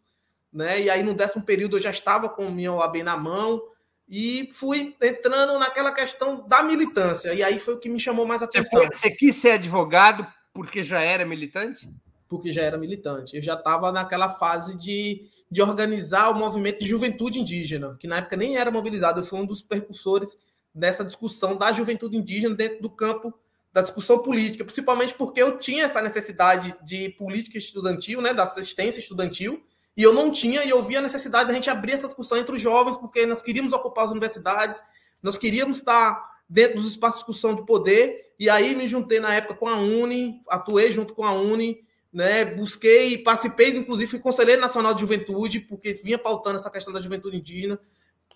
Né? 0.53 0.83
E 0.83 0.91
aí 0.91 1.03
no 1.03 1.15
décimo 1.15 1.43
período 1.43 1.77
eu 1.77 1.83
já 1.83 1.91
estava 1.91 2.29
com 2.29 2.47
o 2.47 2.53
meu 2.53 2.81
AB 2.81 3.03
na 3.03 3.17
mão 3.17 3.63
e 4.09 4.49
fui 4.55 4.97
entrando 5.03 5.59
naquela 5.59 5.93
questão 5.93 6.47
da 6.47 6.63
militância. 6.63 7.35
E 7.35 7.43
aí 7.43 7.59
foi 7.59 7.75
o 7.75 7.79
que 7.79 7.89
me 7.89 8.01
chamou 8.01 8.27
mais 8.27 8.43
atenção. 8.43 8.83
Você, 8.83 8.89
você 8.95 9.11
quis 9.11 9.37
ser 9.37 9.53
advogado 9.53 10.27
porque 10.53 10.83
já 10.83 11.01
era 11.01 11.27
militante? 11.27 11.89
porque 12.29 12.53
já 12.53 12.63
era 12.63 12.77
militante. 12.77 13.37
Eu 13.37 13.43
já 13.43 13.55
estava 13.55 13.91
naquela 13.91 14.29
fase 14.29 14.77
de, 14.77 15.29
de 15.51 15.63
organizar 15.63 16.31
o 16.31 16.35
movimento 16.35 16.81
de 16.81 16.87
juventude 16.87 17.41
indígena, 17.41 17.97
que 17.99 18.07
na 18.07 18.19
época 18.19 18.37
nem 18.37 18.59
era 18.59 18.71
mobilizado. 18.71 19.21
Eu 19.21 19.25
fui 19.25 19.41
um 19.41 19.47
dos 19.47 19.63
percussores 19.63 20.37
dessa 20.75 21.05
discussão 21.05 21.57
da 21.57 21.73
juventude 21.73 22.17
indígena 22.17 22.55
dentro 22.55 22.83
do 22.83 22.91
campo 22.91 23.33
da 23.73 23.83
discussão 23.83 24.19
política, 24.19 24.65
principalmente 24.65 25.15
porque 25.15 25.41
eu 25.41 25.59
tinha 25.59 25.85
essa 25.85 26.01
necessidade 26.01 26.75
de 26.85 27.11
política 27.11 27.59
estudantil, 27.59 28.21
né, 28.21 28.33
da 28.33 28.43
assistência 28.43 28.99
estudantil, 28.99 29.63
e 29.99 30.03
eu 30.05 30.15
não 30.15 30.31
tinha, 30.31 30.63
e 30.63 30.71
eu 30.71 30.81
via 30.81 31.01
a 31.01 31.03
necessidade 31.03 31.49
da 31.49 31.53
gente 31.55 31.69
abrir 31.69 31.91
essa 31.91 32.07
discussão 32.07 32.39
entre 32.39 32.55
os 32.55 32.63
jovens, 32.63 32.97
porque 32.97 33.27
nós 33.27 33.43
queríamos 33.43 33.73
ocupar 33.73 34.05
as 34.05 34.13
universidades, 34.13 34.81
nós 35.21 35.37
queríamos 35.37 35.79
estar 35.79 36.39
dentro 36.49 36.77
dos 36.77 36.87
espaços 36.87 37.19
de 37.19 37.27
discussão 37.27 37.53
de 37.53 37.67
poder, 37.67 38.33
e 38.39 38.49
aí 38.49 38.77
me 38.77 38.87
juntei 38.87 39.19
na 39.19 39.35
época 39.35 39.55
com 39.55 39.69
a 39.69 39.75
Uni, 39.75 40.41
atuei 40.49 40.93
junto 40.93 41.15
com 41.15 41.25
a 41.25 41.33
Uni, 41.33 41.81
né? 42.13 42.45
Busquei, 42.45 43.19
participei, 43.19 43.77
inclusive, 43.77 44.09
fui 44.09 44.21
conselheiro 44.21 44.61
nacional 44.61 44.95
de 44.95 45.01
juventude, 45.01 45.59
porque 45.59 45.95
vinha 45.95 46.17
pautando 46.17 46.55
essa 46.55 46.71
questão 46.71 46.93
da 46.93 47.01
juventude 47.01 47.37
indígena. 47.37 47.81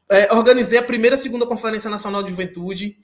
É, 0.09 0.35
organizei 0.35 0.81
a 0.81 0.83
primeira 0.83 1.14
e 1.14 1.18
segunda 1.18 1.46
Conferência 1.46 1.88
Nacional 1.88 2.25
de 2.25 2.31
Juventude, 2.31 2.98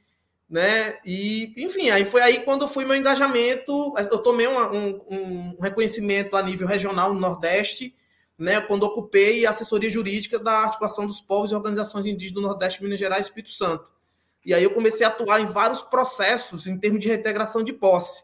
né? 0.51 0.99
E, 1.05 1.55
enfim, 1.57 1.90
aí 1.90 2.05
foi 2.05 2.23
aí 2.23 2.40
quando 2.40 2.66
foi 2.66 2.85
meu 2.85 2.97
engajamento. 2.97 3.94
Eu 4.11 4.18
tomei 4.18 4.49
uma, 4.49 4.73
um, 4.73 5.01
um, 5.09 5.57
reconhecimento 5.61 6.37
a 6.37 6.42
nível 6.42 6.66
regional 6.66 7.14
no 7.14 7.21
Nordeste, 7.21 7.94
né? 8.38 8.61
Quando 8.61 8.85
ocupei 8.85 9.44
a 9.44 9.51
assessoria 9.51 9.90
jurídica 9.90 10.38
da 10.38 10.61
articulação 10.61 11.07
dos 11.07 11.20
povos 11.20 11.51
e 11.51 11.55
organizações 11.55 12.07
indígenas 12.07 12.42
do 12.42 12.48
Nordeste, 12.48 12.83
Minas 12.83 12.98
Gerais 12.98 13.27
e 13.27 13.29
Espírito 13.29 13.53
Santo. 13.53 13.90
E 14.44 14.55
aí 14.55 14.62
eu 14.62 14.70
comecei 14.70 15.05
a 15.05 15.09
atuar 15.09 15.40
em 15.40 15.46
vários 15.46 15.83
processos 15.83 16.66
em 16.66 16.79
termos 16.79 17.01
de 17.01 17.09
reintegração 17.09 17.62
de 17.62 17.72
posse, 17.72 18.22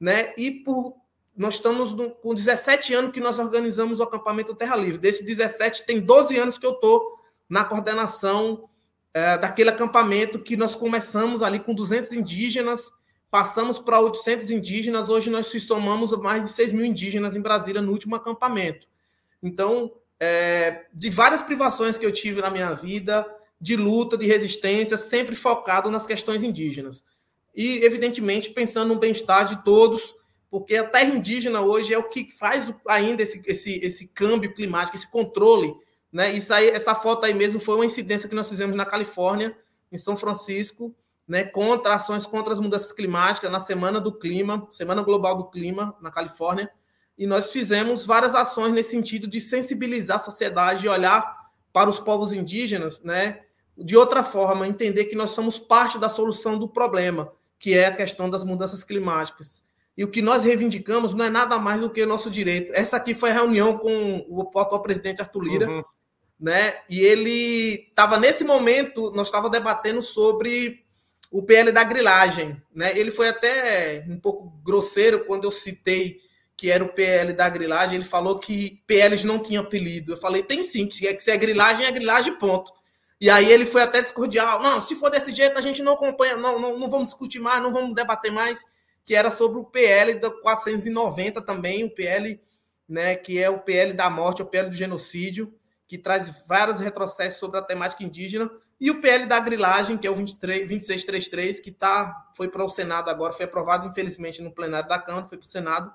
né? 0.00 0.34
E 0.36 0.50
por 0.50 0.96
nós 1.34 1.54
estamos 1.54 1.94
no, 1.94 2.10
com 2.10 2.34
17 2.34 2.92
anos 2.92 3.12
que 3.12 3.20
nós 3.20 3.38
organizamos 3.38 4.00
o 4.00 4.02
acampamento 4.02 4.54
Terra 4.54 4.76
Livre. 4.76 4.98
Desses 4.98 5.24
17, 5.24 5.86
tem 5.86 6.00
12 6.00 6.36
anos 6.36 6.58
que 6.58 6.66
eu 6.66 6.72
estou 6.72 7.18
na 7.48 7.64
coordenação 7.64 8.68
é, 9.14 9.38
daquele 9.38 9.70
acampamento 9.70 10.38
que 10.38 10.56
nós 10.56 10.74
começamos 10.74 11.42
ali 11.42 11.58
com 11.58 11.74
200 11.74 12.12
indígenas, 12.12 12.92
passamos 13.30 13.78
para 13.78 14.00
800 14.00 14.50
indígenas, 14.50 15.08
hoje 15.08 15.30
nós 15.30 15.46
se 15.46 15.60
somamos 15.60 16.12
mais 16.18 16.42
de 16.42 16.50
6 16.50 16.72
mil 16.72 16.84
indígenas 16.84 17.36
em 17.36 17.40
Brasília 17.40 17.80
no 17.80 17.92
último 17.92 18.14
acampamento. 18.14 18.86
Então, 19.42 19.92
é, 20.20 20.86
de 20.94 21.10
várias 21.10 21.42
privações 21.42 21.98
que 21.98 22.06
eu 22.06 22.12
tive 22.12 22.40
na 22.40 22.50
minha 22.50 22.72
vida, 22.74 23.26
de 23.60 23.76
luta, 23.76 24.16
de 24.16 24.26
resistência, 24.26 24.96
sempre 24.96 25.34
focado 25.34 25.90
nas 25.90 26.06
questões 26.06 26.42
indígenas. 26.42 27.04
E, 27.54 27.84
evidentemente, 27.84 28.50
pensando 28.50 28.94
no 28.94 29.00
bem-estar 29.00 29.44
de 29.44 29.62
todos, 29.64 30.14
porque 30.50 30.76
a 30.76 30.88
terra 30.88 31.14
indígena 31.14 31.60
hoje 31.60 31.94
é 31.94 31.98
o 31.98 32.08
que 32.08 32.30
faz 32.30 32.72
ainda 32.86 33.22
esse, 33.22 33.42
esse, 33.46 33.78
esse 33.82 34.08
câmbio 34.08 34.54
climático, 34.54 34.96
esse 34.96 35.10
controle. 35.10 35.74
Né? 36.12 36.32
Isso 36.32 36.52
aí, 36.52 36.68
essa 36.68 36.94
foto 36.94 37.24
aí 37.24 37.34
mesmo 37.34 37.58
foi 37.58 37.74
uma 37.74 37.86
incidência 37.86 38.28
que 38.28 38.34
nós 38.34 38.48
fizemos 38.48 38.76
na 38.76 38.84
Califórnia, 38.84 39.56
em 39.90 39.96
São 39.96 40.16
Francisco, 40.16 40.94
né, 41.26 41.44
contra 41.44 41.94
ações 41.94 42.26
contra 42.26 42.52
as 42.52 42.60
mudanças 42.60 42.92
climáticas 42.92 43.50
na 43.50 43.60
Semana 43.60 44.00
do 44.00 44.12
Clima, 44.12 44.66
Semana 44.70 45.02
Global 45.02 45.36
do 45.36 45.50
Clima, 45.50 45.96
na 46.00 46.10
Califórnia, 46.10 46.70
e 47.16 47.26
nós 47.26 47.50
fizemos 47.50 48.04
várias 48.06 48.34
ações 48.34 48.72
nesse 48.72 48.90
sentido 48.90 49.26
de 49.26 49.40
sensibilizar 49.40 50.16
a 50.16 50.24
sociedade 50.24 50.86
e 50.86 50.88
olhar 50.88 51.50
para 51.72 51.88
os 51.88 52.00
povos 52.00 52.32
indígenas, 52.32 53.00
né, 53.02 53.40
de 53.76 53.96
outra 53.96 54.22
forma, 54.22 54.66
entender 54.66 55.06
que 55.06 55.16
nós 55.16 55.30
somos 55.30 55.58
parte 55.58 55.98
da 55.98 56.08
solução 56.08 56.58
do 56.58 56.68
problema, 56.68 57.32
que 57.58 57.74
é 57.74 57.86
a 57.86 57.96
questão 57.96 58.28
das 58.28 58.44
mudanças 58.44 58.84
climáticas. 58.84 59.62
E 59.96 60.04
o 60.04 60.08
que 60.08 60.22
nós 60.22 60.44
reivindicamos 60.44 61.14
não 61.14 61.24
é 61.24 61.30
nada 61.30 61.58
mais 61.58 61.80
do 61.80 61.90
que 61.90 62.02
o 62.02 62.06
nosso 62.06 62.30
direito. 62.30 62.72
Essa 62.74 62.96
aqui 62.96 63.14
foi 63.14 63.30
a 63.30 63.34
reunião 63.34 63.78
com 63.78 64.24
o 64.28 64.58
atual 64.58 64.82
presidente 64.82 65.20
Arthur 65.20 65.42
Lira, 65.42 65.68
uhum. 65.68 65.84
né? 66.40 66.80
E 66.88 67.00
ele 67.00 67.88
estava 67.88 68.18
nesse 68.18 68.42
momento, 68.42 69.10
nós 69.14 69.28
estávamos 69.28 69.52
debatendo 69.52 70.02
sobre 70.02 70.82
o 71.30 71.42
PL 71.42 71.72
da 71.72 71.84
grilagem, 71.84 72.60
né? 72.74 72.98
Ele 72.98 73.10
foi 73.10 73.28
até 73.28 74.04
um 74.08 74.18
pouco 74.18 74.50
grosseiro 74.62 75.24
quando 75.24 75.44
eu 75.44 75.50
citei 75.50 76.20
que 76.62 76.70
era 76.70 76.84
o 76.84 76.92
PL 76.92 77.32
da 77.32 77.48
grilagem, 77.48 77.96
ele 77.96 78.04
falou 78.04 78.38
que 78.38 78.80
PLs 78.86 79.26
não 79.26 79.40
tinham 79.40 79.64
apelido. 79.64 80.12
Eu 80.12 80.16
falei, 80.16 80.44
tem 80.44 80.62
sim, 80.62 80.86
que 80.86 81.08
é 81.08 81.12
que 81.12 81.20
se 81.20 81.28
é 81.28 81.36
grilagem, 81.36 81.84
é 81.84 81.90
grilagem, 81.90 82.36
ponto. 82.36 82.72
E 83.20 83.28
aí 83.28 83.50
ele 83.50 83.66
foi 83.66 83.82
até 83.82 84.00
discordial. 84.00 84.62
Não, 84.62 84.80
se 84.80 84.94
for 84.94 85.10
desse 85.10 85.32
jeito, 85.32 85.58
a 85.58 85.60
gente 85.60 85.82
não 85.82 85.94
acompanha, 85.94 86.36
não, 86.36 86.60
não, 86.60 86.78
não 86.78 86.88
vamos 86.88 87.06
discutir 87.06 87.40
mais, 87.40 87.60
não 87.60 87.72
vamos 87.72 87.96
debater 87.96 88.30
mais 88.30 88.64
que 89.04 89.12
era 89.12 89.28
sobre 89.28 89.58
o 89.58 89.64
PL 89.64 90.14
da 90.20 90.30
490 90.30 91.42
também, 91.42 91.82
o 91.82 91.90
PL, 91.90 92.40
né, 92.88 93.16
que 93.16 93.42
é 93.42 93.50
o 93.50 93.58
PL 93.58 93.92
da 93.92 94.08
morte, 94.08 94.40
o 94.40 94.46
PL 94.46 94.70
do 94.70 94.76
genocídio, 94.76 95.52
que 95.88 95.98
traz 95.98 96.44
vários 96.46 96.78
retrocessos 96.78 97.40
sobre 97.40 97.58
a 97.58 97.62
temática 97.62 98.04
indígena, 98.04 98.48
e 98.80 98.88
o 98.88 99.00
PL 99.00 99.26
da 99.26 99.40
grilagem, 99.40 99.98
que 99.98 100.06
é 100.06 100.10
o 100.12 100.14
23, 100.14 100.60
2633, 100.68 101.58
que 101.58 101.72
tá, 101.72 102.30
foi 102.36 102.46
para 102.46 102.64
o 102.64 102.68
Senado 102.68 103.10
agora, 103.10 103.32
foi 103.32 103.46
aprovado, 103.46 103.88
infelizmente, 103.88 104.40
no 104.40 104.54
plenário 104.54 104.88
da 104.88 105.00
Câmara, 105.00 105.26
foi 105.26 105.38
para 105.38 105.46
o 105.46 105.48
Senado, 105.48 105.92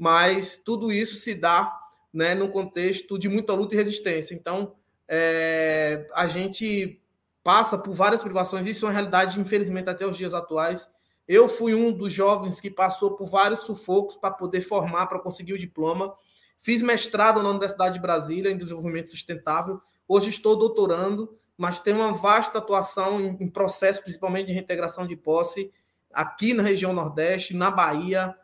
mas 0.00 0.56
tudo 0.56 0.90
isso 0.90 1.14
se 1.16 1.34
dá 1.34 1.78
né, 2.10 2.34
no 2.34 2.48
contexto 2.48 3.18
de 3.18 3.28
muita 3.28 3.52
luta 3.52 3.74
e 3.74 3.76
resistência. 3.76 4.34
Então, 4.34 4.72
é, 5.06 6.08
a 6.14 6.26
gente 6.26 6.98
passa 7.44 7.76
por 7.76 7.92
várias 7.92 8.22
privações, 8.22 8.66
isso 8.66 8.86
é 8.86 8.88
uma 8.88 8.94
realidade, 8.94 9.38
infelizmente, 9.38 9.90
até 9.90 10.06
os 10.06 10.16
dias 10.16 10.32
atuais. 10.32 10.88
Eu 11.28 11.50
fui 11.50 11.74
um 11.74 11.92
dos 11.92 12.14
jovens 12.14 12.62
que 12.62 12.70
passou 12.70 13.14
por 13.14 13.26
vários 13.26 13.60
sufocos 13.60 14.16
para 14.16 14.30
poder 14.32 14.62
formar, 14.62 15.06
para 15.06 15.20
conseguir 15.20 15.52
o 15.52 15.58
diploma. 15.58 16.14
Fiz 16.58 16.80
mestrado 16.80 17.42
na 17.42 17.50
Universidade 17.50 17.92
de 17.92 18.00
Brasília 18.00 18.50
em 18.50 18.56
desenvolvimento 18.56 19.10
sustentável. 19.10 19.82
Hoje 20.08 20.30
estou 20.30 20.56
doutorando, 20.56 21.38
mas 21.58 21.78
tenho 21.78 21.98
uma 21.98 22.14
vasta 22.14 22.56
atuação 22.56 23.20
em, 23.20 23.36
em 23.38 23.50
processo, 23.50 24.00
principalmente 24.00 24.46
de 24.46 24.54
reintegração 24.54 25.06
de 25.06 25.14
posse, 25.14 25.70
aqui 26.10 26.54
na 26.54 26.62
região 26.62 26.94
Nordeste, 26.94 27.54
na 27.54 27.70
Bahia, 27.70 28.34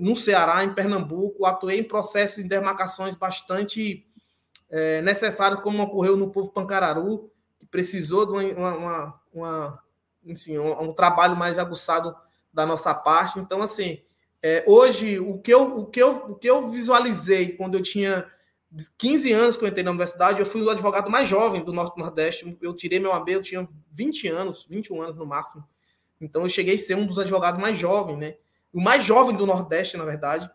no 0.00 0.16
Ceará, 0.16 0.64
em 0.64 0.74
Pernambuco. 0.74 1.44
Atuei 1.44 1.80
em 1.80 1.84
processos 1.84 2.42
de 2.42 2.48
demarcações 2.48 3.14
bastante 3.14 4.06
é, 4.70 5.02
como 5.62 5.82
ocorreu 5.82 6.16
no 6.16 6.30
povo 6.30 6.50
Pancararu, 6.50 7.30
que 7.58 7.66
precisou 7.66 8.26
de 8.26 8.32
uma, 8.32 8.74
uma, 8.74 9.20
uma 9.32 9.82
enfim, 10.24 10.58
um, 10.58 10.82
um, 10.82 10.92
trabalho 10.92 11.36
mais 11.36 11.58
aguçado 11.58 12.14
da 12.52 12.66
nossa 12.66 12.94
parte. 12.94 13.38
Então, 13.38 13.62
assim, 13.62 14.02
é, 14.42 14.64
hoje, 14.66 15.18
o 15.18 15.38
que, 15.38 15.52
eu, 15.52 15.78
o, 15.78 15.86
que 15.86 16.02
eu, 16.02 16.16
o 16.28 16.34
que 16.34 16.48
eu 16.48 16.68
visualizei 16.70 17.56
quando 17.56 17.76
eu 17.76 17.82
tinha 17.82 18.30
15 18.98 19.32
anos 19.32 19.56
que 19.56 19.64
eu 19.64 19.68
entrei 19.68 19.82
na 19.82 19.90
universidade, 19.90 20.40
eu 20.40 20.46
fui 20.46 20.62
o 20.62 20.70
advogado 20.70 21.10
mais 21.10 21.26
jovem 21.26 21.64
do 21.64 21.72
Norte 21.72 21.98
Nordeste. 21.98 22.56
Eu 22.60 22.74
tirei 22.74 23.00
meu 23.00 23.12
AB, 23.12 23.32
eu 23.32 23.42
tinha 23.42 23.66
20 23.92 24.28
anos, 24.28 24.66
21 24.68 25.02
anos 25.02 25.16
no 25.16 25.26
máximo. 25.26 25.64
Então 26.20 26.42
eu 26.42 26.48
cheguei 26.48 26.74
a 26.74 26.78
ser 26.78 26.96
um 26.96 27.06
dos 27.06 27.18
advogados 27.18 27.60
mais 27.60 27.78
jovens, 27.78 28.18
né? 28.18 28.36
O 28.78 28.80
mais 28.80 29.02
jovem 29.02 29.34
do 29.34 29.44
Nordeste, 29.44 29.96
na 29.96 30.04
verdade. 30.04 30.48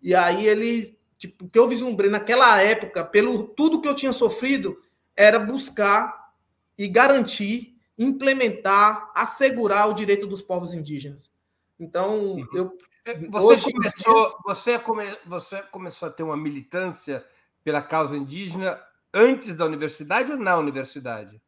E 0.00 0.14
aí 0.14 0.46
ele, 0.46 0.98
tipo, 1.18 1.44
o 1.44 1.48
que 1.50 1.58
eu 1.58 1.68
vislumbrei 1.68 2.08
naquela 2.08 2.58
época, 2.58 3.04
pelo 3.04 3.48
tudo 3.48 3.82
que 3.82 3.86
eu 3.86 3.94
tinha 3.94 4.14
sofrido, 4.14 4.80
era 5.14 5.38
buscar 5.38 6.32
e 6.78 6.88
garantir, 6.88 7.78
implementar, 7.98 9.12
assegurar 9.14 9.90
o 9.90 9.92
direito 9.92 10.26
dos 10.26 10.40
povos 10.40 10.72
indígenas. 10.72 11.34
Então, 11.78 12.18
uhum. 12.18 12.48
eu 12.54 12.78
você 13.28 13.46
hoje... 13.46 13.70
começou, 13.70 14.38
você, 14.46 14.78
come, 14.78 15.04
você 15.26 15.62
começou 15.64 16.08
a 16.08 16.10
ter 16.10 16.22
uma 16.22 16.36
militância 16.36 17.26
pela 17.62 17.82
causa 17.82 18.16
indígena 18.16 18.82
antes 19.12 19.54
da 19.54 19.66
universidade 19.66 20.32
ou 20.32 20.38
na 20.38 20.56
universidade? 20.56 21.38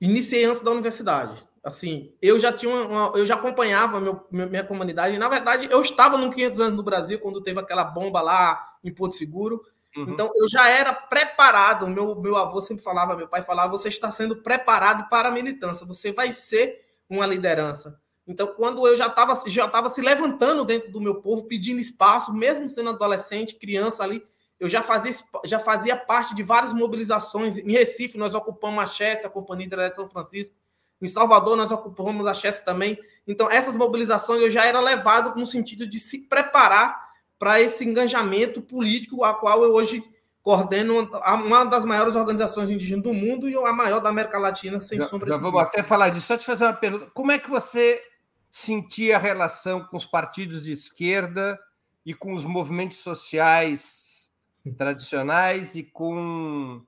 Iniciei 0.00 0.46
antes 0.46 0.62
da 0.62 0.70
universidade 0.70 1.51
assim, 1.62 2.12
eu 2.20 2.40
já 2.40 2.52
tinha 2.52 2.74
uma, 2.74 3.12
eu 3.16 3.24
já 3.24 3.34
acompanhava 3.34 4.00
meu, 4.00 4.26
minha 4.30 4.64
comunidade. 4.64 5.18
Na 5.18 5.28
verdade, 5.28 5.68
eu 5.70 5.80
estava 5.80 6.18
no 6.18 6.30
500 6.30 6.60
anos 6.60 6.76
no 6.76 6.82
Brasil 6.82 7.20
quando 7.20 7.42
teve 7.42 7.60
aquela 7.60 7.84
bomba 7.84 8.20
lá 8.20 8.76
em 8.82 8.92
Porto 8.92 9.16
Seguro. 9.16 9.62
Uhum. 9.96 10.06
Então, 10.08 10.30
eu 10.34 10.48
já 10.48 10.68
era 10.68 10.92
preparado. 10.92 11.86
Meu, 11.86 12.20
meu 12.20 12.36
avô 12.36 12.60
sempre 12.60 12.82
falava, 12.82 13.16
meu 13.16 13.28
pai 13.28 13.42
falava: 13.42 13.70
você 13.70 13.88
está 13.88 14.10
sendo 14.10 14.36
preparado 14.36 15.08
para 15.08 15.28
a 15.28 15.32
militância, 15.32 15.86
você 15.86 16.10
vai 16.10 16.32
ser 16.32 16.80
uma 17.08 17.26
liderança. 17.26 18.00
Então, 18.26 18.46
quando 18.46 18.86
eu 18.86 18.96
já 18.96 19.06
estava 19.06 19.40
já 19.46 19.68
tava 19.68 19.90
se 19.90 20.00
levantando 20.00 20.64
dentro 20.64 20.90
do 20.90 21.00
meu 21.00 21.20
povo, 21.20 21.44
pedindo 21.44 21.80
espaço, 21.80 22.32
mesmo 22.32 22.68
sendo 22.68 22.90
adolescente, 22.90 23.56
criança 23.56 24.02
ali, 24.02 24.24
eu 24.58 24.70
já 24.70 24.80
fazia, 24.80 25.12
já 25.44 25.58
fazia 25.58 25.96
parte 25.96 26.34
de 26.34 26.42
várias 26.42 26.72
mobilizações. 26.72 27.58
Em 27.58 27.72
Recife, 27.72 28.16
nós 28.16 28.32
ocupamos 28.32 28.82
a 28.82 28.86
Chesse, 28.86 29.26
a 29.26 29.30
Companhia 29.30 29.68
de 29.68 29.94
São 29.96 30.08
Francisco, 30.08 30.56
em 31.02 31.06
Salvador, 31.08 31.56
nós 31.56 31.72
ocupamos 31.72 32.26
a 32.28 32.32
chefes 32.32 32.62
também. 32.62 32.96
Então, 33.26 33.50
essas 33.50 33.74
mobilizações 33.74 34.40
eu 34.40 34.50
já 34.50 34.64
era 34.64 34.80
levado 34.80 35.38
no 35.38 35.46
sentido 35.46 35.84
de 35.84 35.98
se 35.98 36.18
preparar 36.20 37.10
para 37.38 37.60
esse 37.60 37.84
engajamento 37.84 38.62
político, 38.62 39.24
a 39.24 39.34
qual 39.34 39.64
eu 39.64 39.72
hoje 39.72 40.02
coordeno 40.42 41.10
uma 41.44 41.64
das 41.64 41.84
maiores 41.84 42.14
organizações 42.14 42.70
indígenas 42.70 43.02
do 43.02 43.12
mundo 43.12 43.48
e 43.48 43.56
a 43.56 43.72
maior 43.72 44.00
da 44.00 44.08
América 44.08 44.38
Latina, 44.38 44.80
sem 44.80 45.00
já, 45.00 45.08
sombra 45.08 45.28
já 45.28 45.36
de 45.36 45.42
vamos 45.42 45.60
até 45.60 45.82
falar 45.82 46.10
disso. 46.10 46.28
Só 46.28 46.36
te 46.36 46.46
fazer 46.46 46.64
uma 46.64 46.72
pergunta. 46.72 47.10
Como 47.12 47.32
é 47.32 47.38
que 47.38 47.50
você 47.50 48.00
sentia 48.48 49.16
a 49.16 49.18
relação 49.18 49.84
com 49.84 49.96
os 49.96 50.06
partidos 50.06 50.62
de 50.62 50.70
esquerda 50.70 51.58
e 52.06 52.14
com 52.14 52.32
os 52.32 52.44
movimentos 52.44 52.98
sociais 52.98 54.30
tradicionais 54.76 55.74
e 55.74 55.82
com 55.82 56.84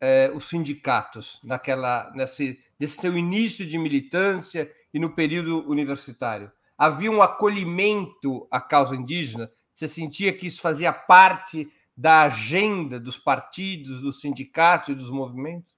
é, 0.00 0.32
os 0.34 0.48
sindicatos 0.48 1.38
naquela, 1.44 2.10
nesse, 2.14 2.58
nesse 2.82 3.00
seu 3.00 3.16
início 3.16 3.64
de 3.64 3.78
militância 3.78 4.68
e 4.92 4.98
no 4.98 5.14
período 5.14 5.64
universitário? 5.70 6.50
Havia 6.76 7.12
um 7.12 7.22
acolhimento 7.22 8.44
à 8.50 8.60
causa 8.60 8.96
indígena? 8.96 9.48
Você 9.72 9.86
sentia 9.86 10.36
que 10.36 10.48
isso 10.48 10.60
fazia 10.60 10.92
parte 10.92 11.72
da 11.96 12.22
agenda 12.22 12.98
dos 12.98 13.16
partidos, 13.16 14.00
dos 14.00 14.20
sindicatos 14.20 14.88
e 14.88 14.94
dos 14.96 15.12
movimentos? 15.12 15.72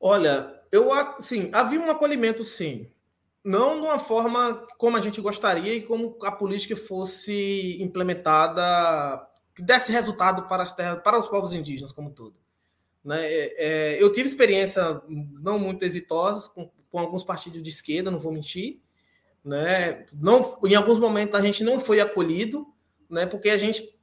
Olha, 0.00 0.62
eu 0.72 0.88
sim, 1.20 1.50
havia 1.52 1.78
um 1.78 1.90
acolhimento 1.90 2.42
sim. 2.42 2.90
Não 3.44 3.78
de 3.78 3.86
uma 3.86 3.98
forma 3.98 4.66
como 4.78 4.96
a 4.96 5.00
gente 5.02 5.20
gostaria 5.20 5.74
e 5.74 5.82
como 5.82 6.16
a 6.22 6.32
política 6.32 6.74
fosse 6.74 7.76
implementada 7.82 9.28
que 9.54 9.62
desse 9.62 9.92
resultado 9.92 10.48
para 10.48 10.62
as 10.62 10.74
terras, 10.74 11.02
para 11.02 11.20
os 11.20 11.28
povos 11.28 11.52
indígenas 11.52 11.92
como 11.92 12.10
todo. 12.10 12.41
Né? 13.04 13.26
É, 13.26 13.54
é, 13.56 14.02
eu 14.02 14.12
tive 14.12 14.28
experiência 14.28 15.02
não 15.08 15.58
muito 15.58 15.84
exitosas 15.84 16.48
com, 16.48 16.70
com, 16.90 16.98
alguns 16.98 17.24
partidos 17.24 17.62
de 17.62 17.70
esquerda, 17.70 18.10
não 18.10 18.18
vou 18.18 18.32
mentir. 18.32 18.80
Né? 19.44 20.06
Não, 20.12 20.58
em 20.64 20.74
alguns 20.74 20.98
momentos 20.98 21.34
a 21.34 21.42
gente 21.42 21.64
não 21.64 21.80
foi 21.80 22.00
acolhido, 22.00 22.66
né? 23.08 23.26
porque 23.26 23.50
a 23.50 23.58
gente 23.58 23.96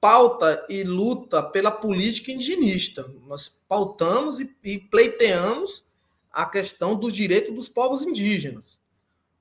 pauta 0.00 0.64
e 0.68 0.84
luta 0.84 1.42
pela 1.42 1.70
política 1.70 2.30
indigenista. 2.30 3.10
Nós 3.26 3.48
pautamos 3.66 4.40
e, 4.40 4.54
e 4.62 4.78
pleiteamos 4.78 5.84
a 6.30 6.46
questão 6.46 6.94
dos 6.94 7.12
direitos 7.12 7.54
dos 7.54 7.68
povos 7.68 8.02
indígenas. 8.02 8.80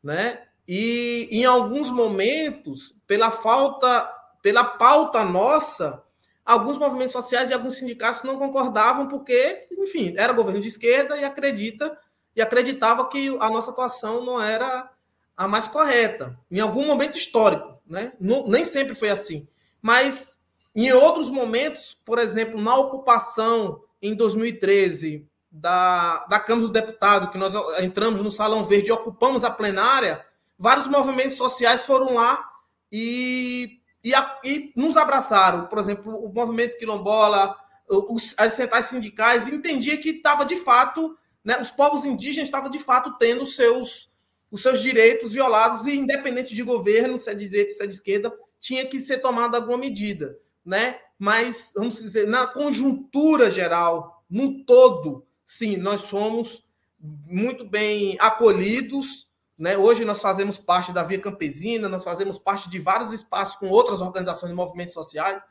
Né? 0.02 0.44
E 0.68 1.28
em 1.32 1.46
alguns 1.46 1.90
momentos, 1.90 2.96
pela 3.06 3.30
falta 3.30 4.10
pela 4.44 4.66
pauta 4.66 5.24
nossa, 5.24 6.04
alguns 6.46 6.78
movimentos 6.78 7.14
sociais 7.14 7.50
e 7.50 7.54
alguns 7.54 7.78
sindicatos 7.78 8.24
não 8.24 8.38
concordavam 8.38 9.08
porque, 9.08 9.68
enfim, 9.72 10.14
era 10.18 10.34
governo 10.34 10.60
de 10.60 10.68
esquerda 10.68 11.18
e 11.18 11.24
acredita 11.24 11.98
e 12.36 12.42
acreditava 12.42 13.08
que 13.08 13.30
a 13.40 13.50
nossa 13.50 13.72
atuação 13.72 14.24
não 14.26 14.42
era 14.42 14.90
a 15.36 15.48
mais 15.48 15.68
correta 15.68 16.38
em 16.52 16.60
algum 16.60 16.86
momento 16.86 17.18
histórico, 17.18 17.80
né? 17.86 18.14
Não, 18.20 18.48
nem 18.48 18.66
sempre 18.66 18.94
foi 18.96 19.10
assim, 19.10 19.48
mas 19.82 20.38
em 20.76 20.92
outros 20.92 21.30
momentos, 21.30 21.98
por 22.04 22.20
exemplo, 22.20 22.60
na 22.60 22.76
ocupação 22.76 23.84
em 24.02 24.16
2013 24.16 25.28
da, 25.52 26.26
da 26.26 26.40
Câmara 26.40 26.68
do 26.68 26.74
Deputado, 26.74 27.30
que 27.30 27.38
nós 27.38 27.54
entramos 27.80 28.22
no 28.22 28.32
Salão 28.32 28.64
Verde 28.64 28.90
e 28.90 28.92
ocupamos 28.92 29.44
a 29.44 29.52
plenária, 29.52 30.26
vários 30.58 30.88
movimentos 30.88 31.38
sociais 31.38 31.86
foram 31.86 32.16
lá 32.16 32.44
e 32.92 33.80
e, 34.04 34.14
a, 34.14 34.40
e 34.44 34.74
nos 34.76 34.98
abraçaram. 34.98 35.68
Por 35.68 35.80
exemplo, 35.80 36.16
o 36.16 36.32
movimento 36.34 36.78
quilombola, 36.78 37.56
os, 37.88 38.36
as 38.38 38.54
centrais 38.54 38.86
sindicais, 38.86 39.48
entendia 39.48 39.98
que 39.98 40.10
estava 40.10 40.46
de 40.46 40.58
fato, 40.58 41.18
né, 41.44 41.62
os 41.62 41.72
povos 41.72 42.06
indígenas 42.06 42.48
estavam 42.48 42.70
de 42.70 42.80
fato 42.80 43.18
tendo 43.18 43.46
seus, 43.46 44.10
os 44.52 44.62
seus 44.62 44.82
direitos 44.82 45.32
violados, 45.32 45.86
e 45.86 45.96
independente 45.96 46.54
de 46.54 46.64
governo, 46.64 47.18
se 47.18 47.30
é 47.30 47.34
de 47.34 47.48
direita, 47.48 47.72
se 47.72 47.84
é 47.84 47.88
de 47.88 47.94
esquerda, 47.94 48.34
tinha 48.60 48.86
que 48.86 49.00
ser 49.00 49.20
tomada 49.20 49.58
alguma 49.58 49.78
medida. 49.78 50.38
Né? 50.66 50.98
Mas, 51.20 51.74
vamos 51.76 52.02
dizer, 52.02 52.28
na 52.28 52.48
conjuntura 52.48 53.52
geral, 53.52 54.24
no 54.30 54.64
todo, 54.64 55.26
sim, 55.46 55.78
nós 55.78 56.10
fomos 56.10 56.64
muito 57.00 57.66
bem 57.66 58.16
acolhidos, 58.20 59.28
né? 59.64 59.78
Hoje 59.78 60.04
nós 60.04 60.20
fazemos 60.20 60.60
parte 60.60 60.92
da 60.92 61.04
Via 61.04 61.18
Campesina, 61.18 61.88
nós 61.88 62.04
fazemos 62.04 62.38
parte 62.38 62.70
de 62.70 62.80
vários 62.80 63.14
espaços 63.14 63.56
com 63.56 63.70
outras 63.70 64.02
organizações 64.02 64.52
e 64.52 64.54
movimentos 64.54 64.92
sociais. 64.92 65.42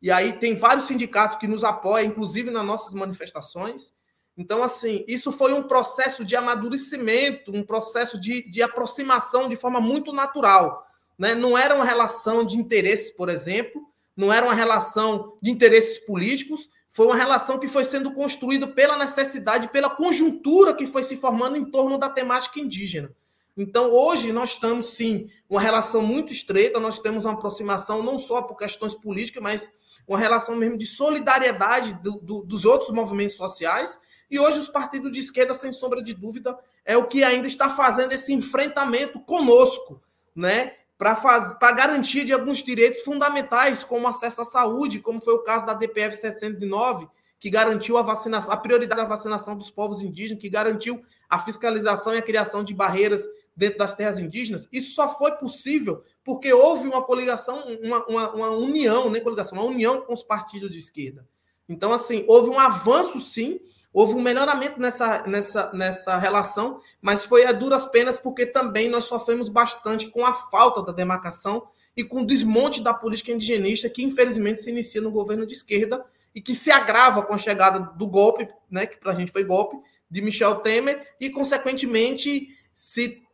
E 0.00 0.08
aí 0.08 0.34
tem 0.34 0.54
vários 0.54 0.86
sindicatos 0.86 1.36
que 1.36 1.48
nos 1.48 1.64
apoiam, 1.64 2.06
inclusive 2.06 2.48
nas 2.48 2.64
nossas 2.64 2.94
manifestações. 2.94 3.92
Então, 4.36 4.62
assim, 4.62 5.04
isso 5.08 5.32
foi 5.32 5.52
um 5.52 5.64
processo 5.64 6.24
de 6.24 6.36
amadurecimento, 6.36 7.50
um 7.50 7.64
processo 7.64 8.20
de, 8.20 8.48
de 8.48 8.62
aproximação 8.62 9.48
de 9.48 9.56
forma 9.56 9.80
muito 9.80 10.12
natural. 10.12 10.86
Né? 11.18 11.34
Não 11.34 11.58
era 11.58 11.74
uma 11.74 11.84
relação 11.84 12.46
de 12.46 12.56
interesses, 12.56 13.10
por 13.10 13.28
exemplo, 13.28 13.82
não 14.16 14.32
era 14.32 14.46
uma 14.46 14.54
relação 14.54 15.36
de 15.42 15.50
interesses 15.50 15.98
políticos, 15.98 16.68
foi 16.88 17.06
uma 17.06 17.16
relação 17.16 17.58
que 17.58 17.66
foi 17.66 17.84
sendo 17.84 18.14
construída 18.14 18.68
pela 18.68 18.96
necessidade, 18.96 19.70
pela 19.70 19.90
conjuntura 19.90 20.72
que 20.72 20.86
foi 20.86 21.02
se 21.02 21.16
formando 21.16 21.56
em 21.56 21.64
torno 21.64 21.98
da 21.98 22.08
temática 22.08 22.60
indígena. 22.60 23.10
Então, 23.56 23.90
hoje, 23.90 24.32
nós 24.32 24.50
estamos, 24.50 24.94
sim, 24.94 25.30
uma 25.48 25.60
relação 25.60 26.02
muito 26.02 26.32
estreita, 26.32 26.78
nós 26.78 26.98
temos 26.98 27.24
uma 27.24 27.32
aproximação 27.32 28.02
não 28.02 28.18
só 28.18 28.42
por 28.42 28.56
questões 28.56 28.94
políticas, 28.94 29.42
mas 29.42 29.70
uma 30.06 30.18
relação 30.18 30.54
mesmo 30.54 30.76
de 30.76 30.86
solidariedade 30.86 31.94
do, 32.02 32.20
do, 32.20 32.42
dos 32.42 32.64
outros 32.64 32.90
movimentos 32.90 33.36
sociais. 33.36 33.98
E 34.30 34.38
hoje, 34.38 34.58
os 34.58 34.68
partidos 34.68 35.10
de 35.10 35.20
esquerda, 35.20 35.54
sem 35.54 35.72
sombra 35.72 36.02
de 36.02 36.12
dúvida, 36.12 36.56
é 36.84 36.96
o 36.96 37.06
que 37.06 37.24
ainda 37.24 37.46
está 37.46 37.70
fazendo 37.70 38.12
esse 38.12 38.32
enfrentamento 38.32 39.18
conosco, 39.20 40.02
né? 40.34 40.74
para 40.98 41.72
garantia 41.72 42.24
de 42.24 42.32
alguns 42.32 42.58
direitos 42.58 43.00
fundamentais, 43.02 43.84
como 43.84 44.08
acesso 44.08 44.40
à 44.40 44.44
saúde, 44.44 45.00
como 45.00 45.20
foi 45.20 45.34
o 45.34 45.42
caso 45.42 45.66
da 45.66 45.74
DPF 45.74 46.16
709, 46.16 47.06
que 47.38 47.50
garantiu 47.50 47.98
a 47.98 48.02
vacinação, 48.02 48.52
a 48.52 48.56
prioridade 48.56 49.02
da 49.02 49.06
vacinação 49.06 49.56
dos 49.56 49.70
povos 49.70 50.02
indígenas, 50.02 50.40
que 50.40 50.48
garantiu 50.48 51.02
a 51.28 51.38
fiscalização 51.38 52.14
e 52.14 52.18
a 52.18 52.22
criação 52.22 52.64
de 52.64 52.72
barreiras 52.72 53.26
dentro 53.56 53.78
das 53.78 53.94
terras 53.94 54.18
indígenas. 54.18 54.68
Isso 54.70 54.94
só 54.94 55.16
foi 55.16 55.32
possível 55.32 56.04
porque 56.22 56.52
houve 56.52 56.86
uma 56.86 57.02
coligação, 57.02 57.64
uma, 57.82 58.04
uma, 58.06 58.30
uma 58.34 58.50
união, 58.50 59.08
nem 59.08 59.22
coligação, 59.22 59.58
uma 59.58 59.66
união 59.66 60.02
com 60.02 60.12
os 60.12 60.22
partidos 60.22 60.70
de 60.70 60.78
esquerda. 60.78 61.26
Então, 61.68 61.92
assim, 61.92 62.24
houve 62.28 62.50
um 62.50 62.58
avanço, 62.58 63.18
sim, 63.20 63.60
houve 63.92 64.14
um 64.14 64.20
melhoramento 64.20 64.78
nessa, 64.78 65.26
nessa, 65.26 65.72
nessa 65.72 66.18
relação, 66.18 66.80
mas 67.00 67.24
foi 67.24 67.46
a 67.46 67.52
duras 67.52 67.86
penas 67.86 68.18
porque 68.18 68.44
também 68.44 68.88
nós 68.88 69.04
sofremos 69.04 69.48
bastante 69.48 70.08
com 70.08 70.26
a 70.26 70.34
falta 70.34 70.82
da 70.82 70.92
demarcação 70.92 71.66
e 71.96 72.04
com 72.04 72.20
o 72.20 72.26
desmonte 72.26 72.82
da 72.82 72.92
política 72.92 73.32
indigenista 73.32 73.88
que, 73.88 74.04
infelizmente, 74.04 74.60
se 74.60 74.70
inicia 74.70 75.00
no 75.00 75.10
governo 75.10 75.46
de 75.46 75.54
esquerda 75.54 76.04
e 76.34 76.42
que 76.42 76.54
se 76.54 76.70
agrava 76.70 77.22
com 77.22 77.32
a 77.32 77.38
chegada 77.38 77.80
do 77.96 78.06
golpe, 78.06 78.46
né, 78.70 78.84
que 78.84 78.98
para 78.98 79.12
a 79.12 79.14
gente 79.14 79.32
foi 79.32 79.42
golpe, 79.42 79.78
de 80.10 80.20
Michel 80.20 80.56
Temer, 80.56 81.14
e, 81.18 81.30
consequentemente, 81.30 82.48
se 82.72 83.25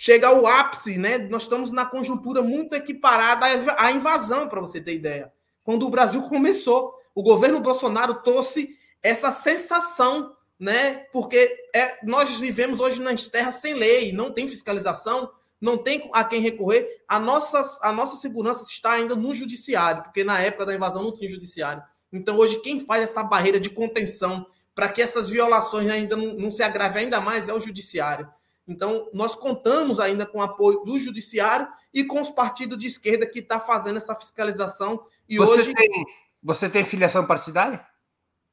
chega 0.00 0.28
ao 0.28 0.46
ápice, 0.46 0.96
né? 0.96 1.18
Nós 1.18 1.42
estamos 1.42 1.70
na 1.70 1.84
conjuntura 1.84 2.40
muito 2.40 2.72
equiparada 2.72 3.44
à 3.76 3.92
invasão, 3.92 4.48
para 4.48 4.58
você 4.58 4.80
ter 4.80 4.94
ideia. 4.94 5.30
Quando 5.62 5.86
o 5.86 5.90
Brasil 5.90 6.22
começou, 6.22 6.94
o 7.14 7.22
governo 7.22 7.60
Bolsonaro 7.60 8.14
trouxe 8.22 8.78
essa 9.02 9.30
sensação, 9.30 10.34
né? 10.58 11.04
Porque 11.12 11.54
é, 11.76 11.98
nós 12.02 12.38
vivemos 12.38 12.80
hoje 12.80 12.98
nas 12.98 13.26
terras 13.26 13.56
sem 13.56 13.74
lei, 13.74 14.10
não 14.10 14.32
tem 14.32 14.48
fiscalização, 14.48 15.30
não 15.60 15.76
tem 15.76 16.08
a 16.14 16.24
quem 16.24 16.40
recorrer. 16.40 17.02
A 17.06 17.20
nossa, 17.20 17.78
a 17.82 17.92
nossa 17.92 18.16
segurança 18.16 18.64
está 18.64 18.92
ainda 18.92 19.14
no 19.14 19.34
judiciário, 19.34 20.04
porque 20.04 20.24
na 20.24 20.40
época 20.40 20.64
da 20.64 20.74
invasão 20.74 21.02
não 21.02 21.14
tinha 21.14 21.28
judiciário. 21.28 21.82
Então, 22.10 22.38
hoje, 22.38 22.58
quem 22.62 22.80
faz 22.86 23.02
essa 23.02 23.22
barreira 23.22 23.60
de 23.60 23.68
contenção 23.68 24.46
para 24.74 24.88
que 24.88 25.02
essas 25.02 25.28
violações 25.28 25.90
ainda 25.90 26.16
não, 26.16 26.32
não 26.36 26.50
se 26.50 26.62
agravem 26.62 27.04
ainda 27.04 27.20
mais 27.20 27.50
é 27.50 27.52
o 27.52 27.60
judiciário. 27.60 28.26
Então, 28.70 29.10
nós 29.12 29.34
contamos 29.34 29.98
ainda 29.98 30.24
com 30.24 30.38
o 30.38 30.42
apoio 30.42 30.84
do 30.84 30.96
judiciário 30.96 31.66
e 31.92 32.04
com 32.04 32.20
os 32.20 32.30
partidos 32.30 32.78
de 32.78 32.86
esquerda 32.86 33.26
que 33.26 33.40
estão 33.40 33.58
tá 33.58 33.64
fazendo 33.66 33.96
essa 33.96 34.14
fiscalização. 34.14 35.04
E 35.28 35.38
você 35.38 35.52
hoje. 35.52 35.74
Tem, 35.74 36.06
você 36.40 36.70
tem 36.70 36.84
filiação 36.84 37.26
partidária? 37.26 37.84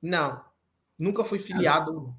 Não, 0.01 0.43
nunca 0.97 1.23
fui 1.23 1.37
filiado. 1.37 2.15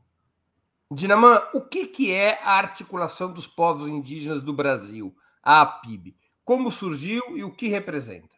Dinamã, 0.89 1.43
o 1.53 1.61
que, 1.61 1.89
que 1.89 2.13
é 2.13 2.41
a 2.45 2.53
articulação 2.53 3.33
dos 3.33 3.49
povos 3.49 3.89
indígenas 3.89 4.45
do 4.45 4.53
Brasil, 4.53 5.13
a 5.43 5.61
APIB? 5.63 6.17
Como 6.45 6.71
surgiu 6.71 7.37
e 7.37 7.43
o 7.43 7.51
que 7.51 7.67
representa? 7.67 8.37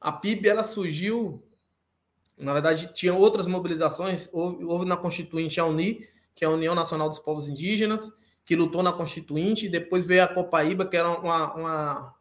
A 0.00 0.12
PIB 0.12 0.48
ela 0.48 0.62
surgiu, 0.62 1.44
na 2.36 2.52
verdade, 2.52 2.94
tinha 2.94 3.12
outras 3.12 3.48
mobilizações, 3.48 4.28
houve, 4.32 4.64
houve 4.64 4.84
na 4.84 4.96
Constituinte 4.96 5.58
a 5.58 5.66
UNI, 5.66 6.08
que 6.36 6.44
é 6.44 6.48
a 6.48 6.52
União 6.52 6.76
Nacional 6.76 7.08
dos 7.08 7.18
Povos 7.18 7.48
Indígenas, 7.48 8.08
que 8.48 8.56
lutou 8.56 8.82
na 8.82 8.92
Constituinte, 8.94 9.68
depois 9.68 10.06
veio 10.06 10.24
a 10.24 10.26
Copaíba, 10.26 10.86
que 10.86 10.96
era 10.96 11.10
uma, 11.10 11.54
uma 11.54 12.14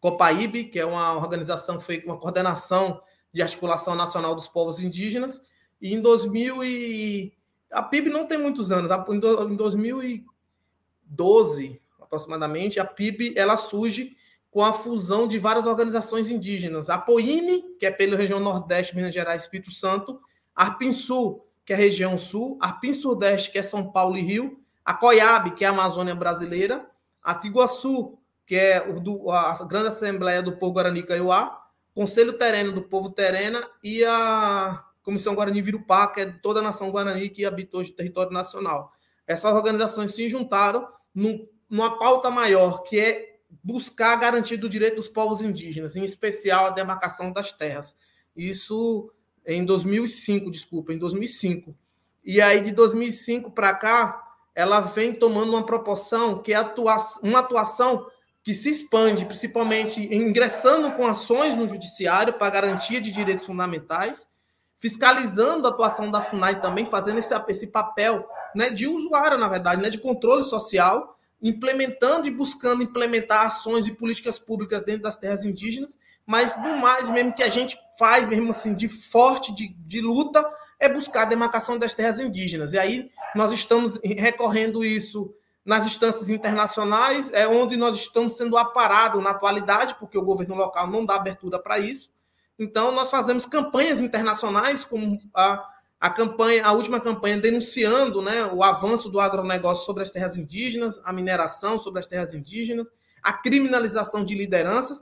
Copaíbe, 0.00 0.64
que 0.64 0.80
é 0.80 0.84
uma 0.84 1.12
organização 1.12 1.78
que 1.78 1.84
foi 1.84 2.02
uma 2.04 2.18
coordenação 2.18 3.00
de 3.32 3.40
articulação 3.40 3.94
nacional 3.94 4.34
dos 4.34 4.48
povos 4.48 4.80
indígenas, 4.80 5.40
e 5.80 5.94
em 5.94 6.00
2000 6.00 6.64
e 6.64 7.32
a 7.70 7.80
PIB 7.80 8.10
não 8.10 8.26
tem 8.26 8.38
muitos 8.38 8.72
anos, 8.72 8.90
em 8.90 9.54
2012 9.54 11.80
aproximadamente, 12.00 12.80
a 12.80 12.84
PIB 12.84 13.34
ela 13.36 13.56
surge 13.56 14.16
com 14.50 14.64
a 14.64 14.72
fusão 14.72 15.28
de 15.28 15.38
várias 15.38 15.68
organizações 15.68 16.28
indígenas, 16.28 16.90
a 16.90 16.98
POIME, 16.98 17.76
que 17.78 17.86
é 17.86 17.90
pela 17.92 18.16
região 18.16 18.40
Nordeste, 18.40 18.96
Minas 18.96 19.14
Gerais, 19.14 19.42
Espírito 19.42 19.70
Santo, 19.70 20.20
Arpinsul, 20.56 21.46
que 21.64 21.72
é 21.72 21.76
a 21.76 21.78
região 21.78 22.18
Sul, 22.18 22.58
Arpin 22.60 22.92
Sudeste, 22.92 23.52
que 23.52 23.60
é 23.60 23.62
São 23.62 23.92
Paulo 23.92 24.18
e 24.18 24.22
Rio, 24.22 24.60
a 24.84 24.94
COIAB, 24.94 25.54
que 25.54 25.64
é 25.64 25.68
a 25.68 25.70
Amazônia 25.70 26.14
Brasileira, 26.14 26.86
a 27.22 27.34
Tiguaçu, 27.34 28.18
que 28.46 28.56
é 28.56 28.88
o 28.88 29.00
do, 29.00 29.30
a 29.30 29.64
Grande 29.64 29.88
Assembleia 29.88 30.42
do 30.42 30.56
Povo 30.56 30.74
Guarani 30.74 31.02
Kaiowá, 31.02 31.62
Conselho 31.94 32.32
Tereno 32.32 32.72
do 32.72 32.82
Povo 32.82 33.10
Terena 33.10 33.66
e 33.82 34.04
a 34.04 34.84
Comissão 35.02 35.34
Guarani 35.34 35.60
Virupá, 35.60 36.06
que 36.08 36.20
é 36.20 36.26
toda 36.26 36.60
a 36.60 36.62
nação 36.62 36.90
Guarani 36.90 37.28
que 37.28 37.44
habita 37.44 37.76
hoje 37.76 37.92
o 37.92 37.96
território 37.96 38.32
nacional. 38.32 38.92
Essas 39.26 39.54
organizações 39.54 40.14
se 40.14 40.28
juntaram 40.28 40.88
num, 41.14 41.46
numa 41.68 41.98
pauta 41.98 42.30
maior, 42.30 42.82
que 42.82 42.98
é 42.98 43.36
buscar 43.62 44.12
a 44.14 44.16
garantia 44.16 44.56
do 44.56 44.68
direito 44.68 44.96
dos 44.96 45.08
povos 45.08 45.42
indígenas, 45.42 45.96
em 45.96 46.04
especial 46.04 46.66
a 46.66 46.70
demarcação 46.70 47.30
das 47.30 47.52
terras. 47.52 47.94
Isso 48.34 49.12
em 49.44 49.64
2005, 49.64 50.50
desculpa, 50.50 50.92
em 50.92 50.98
2005. 50.98 51.76
E 52.24 52.40
aí, 52.40 52.60
de 52.60 52.72
2005 52.72 53.50
para 53.50 53.74
cá, 53.74 54.21
ela 54.54 54.80
vem 54.80 55.12
tomando 55.12 55.50
uma 55.50 55.64
proporção 55.64 56.42
que 56.42 56.52
é 56.52 56.60
uma 57.22 57.38
atuação 57.38 58.06
que 58.42 58.54
se 58.54 58.70
expande, 58.70 59.24
principalmente 59.24 60.02
ingressando 60.14 60.92
com 60.92 61.06
ações 61.06 61.56
no 61.56 61.68
judiciário 61.68 62.32
para 62.32 62.50
garantia 62.50 63.00
de 63.00 63.12
direitos 63.12 63.46
fundamentais, 63.46 64.28
fiscalizando 64.78 65.66
a 65.66 65.70
atuação 65.70 66.10
da 66.10 66.20
FUNAI 66.20 66.60
também, 66.60 66.84
fazendo 66.84 67.18
esse, 67.18 67.32
esse 67.48 67.68
papel 67.68 68.28
né, 68.54 68.68
de 68.68 68.86
usuário, 68.86 69.38
na 69.38 69.46
verdade, 69.46 69.80
né, 69.80 69.88
de 69.88 69.98
controle 69.98 70.42
social, 70.42 71.16
implementando 71.40 72.26
e 72.26 72.30
buscando 72.30 72.82
implementar 72.82 73.46
ações 73.46 73.86
e 73.86 73.94
políticas 73.94 74.38
públicas 74.40 74.82
dentro 74.84 75.02
das 75.02 75.16
terras 75.16 75.44
indígenas, 75.44 75.96
mas 76.26 76.56
no 76.56 76.78
mais 76.78 77.08
mesmo 77.08 77.34
que 77.34 77.42
a 77.42 77.48
gente 77.48 77.78
faz 77.98 78.26
mesmo 78.28 78.50
assim 78.50 78.74
de 78.74 78.88
forte, 78.88 79.54
de, 79.54 79.68
de 79.68 80.00
luta, 80.00 80.44
é 80.82 80.88
buscar 80.88 81.22
a 81.22 81.26
demarcação 81.26 81.78
das 81.78 81.94
terras 81.94 82.18
indígenas. 82.18 82.72
E 82.72 82.78
aí 82.78 83.08
nós 83.36 83.52
estamos 83.52 84.00
recorrendo 84.02 84.84
isso 84.84 85.32
nas 85.64 85.86
instâncias 85.86 86.28
internacionais, 86.28 87.32
é 87.32 87.46
onde 87.46 87.76
nós 87.76 87.94
estamos 87.94 88.36
sendo 88.36 88.58
aparados 88.58 89.22
na 89.22 89.30
atualidade, 89.30 89.94
porque 89.94 90.18
o 90.18 90.24
governo 90.24 90.56
local 90.56 90.88
não 90.88 91.06
dá 91.06 91.14
abertura 91.14 91.56
para 91.56 91.78
isso. 91.78 92.10
Então, 92.58 92.90
nós 92.90 93.10
fazemos 93.10 93.46
campanhas 93.46 94.00
internacionais, 94.00 94.84
como 94.84 95.20
a, 95.32 95.64
a 96.00 96.10
campanha, 96.10 96.66
a 96.66 96.72
última 96.72 96.98
campanha 96.98 97.38
denunciando 97.38 98.20
né, 98.20 98.44
o 98.46 98.64
avanço 98.64 99.08
do 99.08 99.20
agronegócio 99.20 99.86
sobre 99.86 100.02
as 100.02 100.10
terras 100.10 100.36
indígenas, 100.36 101.00
a 101.04 101.12
mineração 101.12 101.78
sobre 101.78 102.00
as 102.00 102.08
terras 102.08 102.34
indígenas, 102.34 102.88
a 103.22 103.32
criminalização 103.32 104.24
de 104.24 104.34
lideranças, 104.34 105.00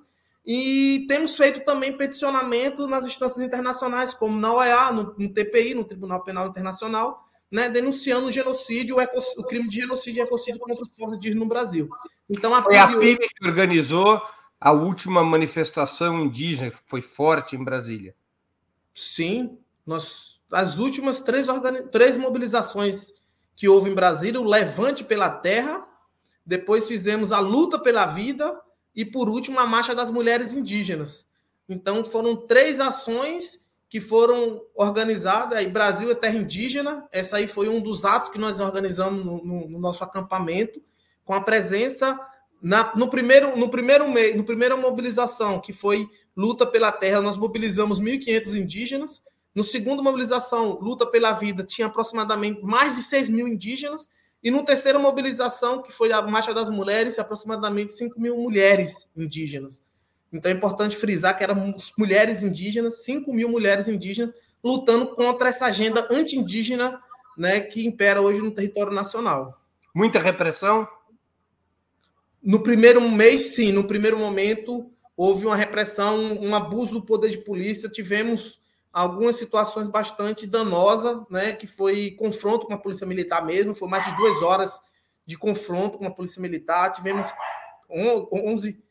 e 0.53 1.07
temos 1.07 1.37
feito 1.37 1.65
também 1.65 1.97
peticionamento 1.97 2.89
nas 2.89 3.07
instâncias 3.07 3.41
internacionais, 3.41 4.13
como 4.13 4.37
na 4.37 4.53
OEA, 4.53 4.91
no, 4.91 5.15
no 5.17 5.33
TPI, 5.33 5.75
no 5.75 5.85
Tribunal 5.85 6.25
Penal 6.25 6.49
Internacional, 6.49 7.25
né, 7.49 7.69
denunciando 7.69 8.27
o 8.27 8.33
genocídio, 8.33 8.97
o, 8.97 9.01
eco, 9.01 9.17
o, 9.39 9.45
crime 9.45 9.69
de 9.69 9.83
genocídio 9.83 10.19
e 10.19 10.23
ecocídio 10.25 10.59
contra 10.59 10.83
os 10.83 10.89
povos 10.89 11.15
indígenas 11.15 11.41
no 11.41 11.49
Brasil. 11.49 11.89
Então, 12.29 12.53
a 12.53 12.61
foi 12.63 12.77
a 12.77 12.89
PIB 12.89 13.29
que 13.29 13.47
organizou 13.47 14.21
a 14.61 14.73
última 14.73 15.23
manifestação 15.23 16.21
indígena, 16.21 16.73
que 16.73 16.79
foi 16.85 17.01
forte 17.01 17.55
em 17.55 17.63
Brasília. 17.63 18.13
Sim, 18.93 19.57
nós, 19.87 20.41
as 20.53 20.79
últimas 20.79 21.21
três, 21.21 21.47
organi... 21.47 21.83
três 21.93 22.17
mobilizações 22.17 23.13
que 23.55 23.69
houve 23.69 23.89
em 23.89 23.95
Brasília, 23.95 24.41
o 24.41 24.45
Levante 24.45 25.05
pela 25.05 25.31
Terra, 25.31 25.87
depois 26.45 26.89
fizemos 26.89 27.31
a 27.31 27.39
Luta 27.39 27.79
pela 27.79 28.05
Vida, 28.05 28.61
e, 28.95 29.05
por 29.05 29.29
último, 29.29 29.59
a 29.59 29.67
Marcha 29.67 29.95
das 29.95 30.11
Mulheres 30.11 30.55
Indígenas. 30.55 31.27
Então, 31.69 32.05
foram 32.05 32.35
três 32.35 32.81
ações 32.81 33.67
que 33.89 34.01
foram 34.01 34.61
organizadas. 34.75 35.67
Brasil 35.67 36.11
é 36.11 36.15
Terra 36.15 36.37
Indígena. 36.37 37.09
Essa 37.11 37.39
aí 37.39 37.47
foi 37.47 37.69
um 37.69 37.81
dos 37.81 38.05
atos 38.05 38.29
que 38.29 38.39
nós 38.39 38.61
organizamos 38.61 39.25
no, 39.25 39.45
no, 39.45 39.69
no 39.69 39.79
nosso 39.79 40.03
acampamento, 40.05 40.83
com 41.25 41.35
a 41.35 41.41
presença 41.41 42.19
na, 42.63 42.95
no 42.95 43.09
primeiro 43.09 43.57
no 43.57 43.69
primeiro 43.71 44.09
mês, 44.09 44.37
no 44.37 44.45
primeira 44.45 44.77
mobilização, 44.77 45.61
que 45.61 45.73
foi 45.73 46.09
luta 46.37 46.67
pela 46.67 46.93
terra, 46.93 47.21
nós 47.21 47.37
mobilizamos 47.37 48.01
1.500 48.01 48.55
indígenas. 48.55 49.23
No 49.55 49.65
segundo 49.65 50.03
mobilização, 50.03 50.79
luta 50.81 51.07
pela 51.07 51.33
vida, 51.33 51.65
tinha 51.65 51.87
aproximadamente 51.89 52.63
mais 52.63 52.95
de 52.97 53.03
6 53.03 53.29
mil 53.31 53.49
indígenas. 53.49 54.09
E 54.43 54.51
no 54.51 54.65
terceira 54.65 54.99
mobilização, 54.99 55.83
que 55.83 55.93
foi 55.93 56.13
a 56.13 56.23
Marcha 56.23 56.55
das 56.55 56.71
Mulheres, 56.71 57.19
aproximadamente 57.19 57.93
5 57.93 58.19
mil 58.21 58.37
mulheres 58.37 59.07
indígenas. 59.17 59.83
Então 60.33 60.51
é 60.51 60.55
importante 60.55 60.97
frisar 60.97 61.37
que 61.37 61.43
eram 61.43 61.75
mulheres 61.99 62.43
indígenas, 62.43 63.05
5 63.05 63.33
mil 63.33 63.49
mulheres 63.49 63.89
indígenas, 63.89 64.35
lutando 64.63 65.15
contra 65.15 65.49
essa 65.49 65.67
agenda 65.67 66.07
anti-indígena 66.11 67.01
né, 67.37 67.61
que 67.61 67.87
impera 67.87 68.21
hoje 68.21 68.41
no 68.41 68.51
território 68.51 68.93
nacional. 68.93 69.61
Muita 69.95 70.19
repressão? 70.19 70.87
No 72.43 72.63
primeiro 72.63 73.01
mês, 73.11 73.55
sim. 73.55 73.73
No 73.73 73.85
primeiro 73.85 74.19
momento, 74.19 74.91
houve 75.17 75.47
uma 75.47 75.57
repressão, 75.57 76.39
um 76.41 76.55
abuso 76.55 76.95
do 76.95 77.03
poder 77.03 77.31
de 77.31 77.39
polícia. 77.39 77.89
Tivemos 77.89 78.60
algumas 78.93 79.37
situações 79.37 79.89
bastante 79.89 80.47
danosas, 80.47 81.23
né, 81.31 81.53
que 81.53 81.67
foi 81.67 82.13
confronto 82.19 82.67
com 82.67 82.75
a 82.75 82.79
polícia 82.79 83.07
militar 83.07 83.45
mesmo, 83.45 83.75
foi 83.75 83.89
mais 83.89 84.05
de 84.05 84.17
duas 84.17 84.43
horas 84.43 84.81
de 85.25 85.37
confronto 85.39 85.99
com 85.99 86.07
a 86.07 86.11
polícia 86.11 86.43
militar, 86.43 86.91
tivemos 86.91 87.29
11 87.89 88.83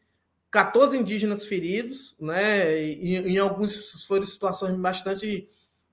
14 0.52 0.98
indígenas 0.98 1.46
feridos, 1.46 2.16
né? 2.20 2.82
E, 2.82 3.18
em 3.18 3.38
alguns 3.38 4.04
foram 4.06 4.26
situações 4.26 4.76
bastante 4.76 5.48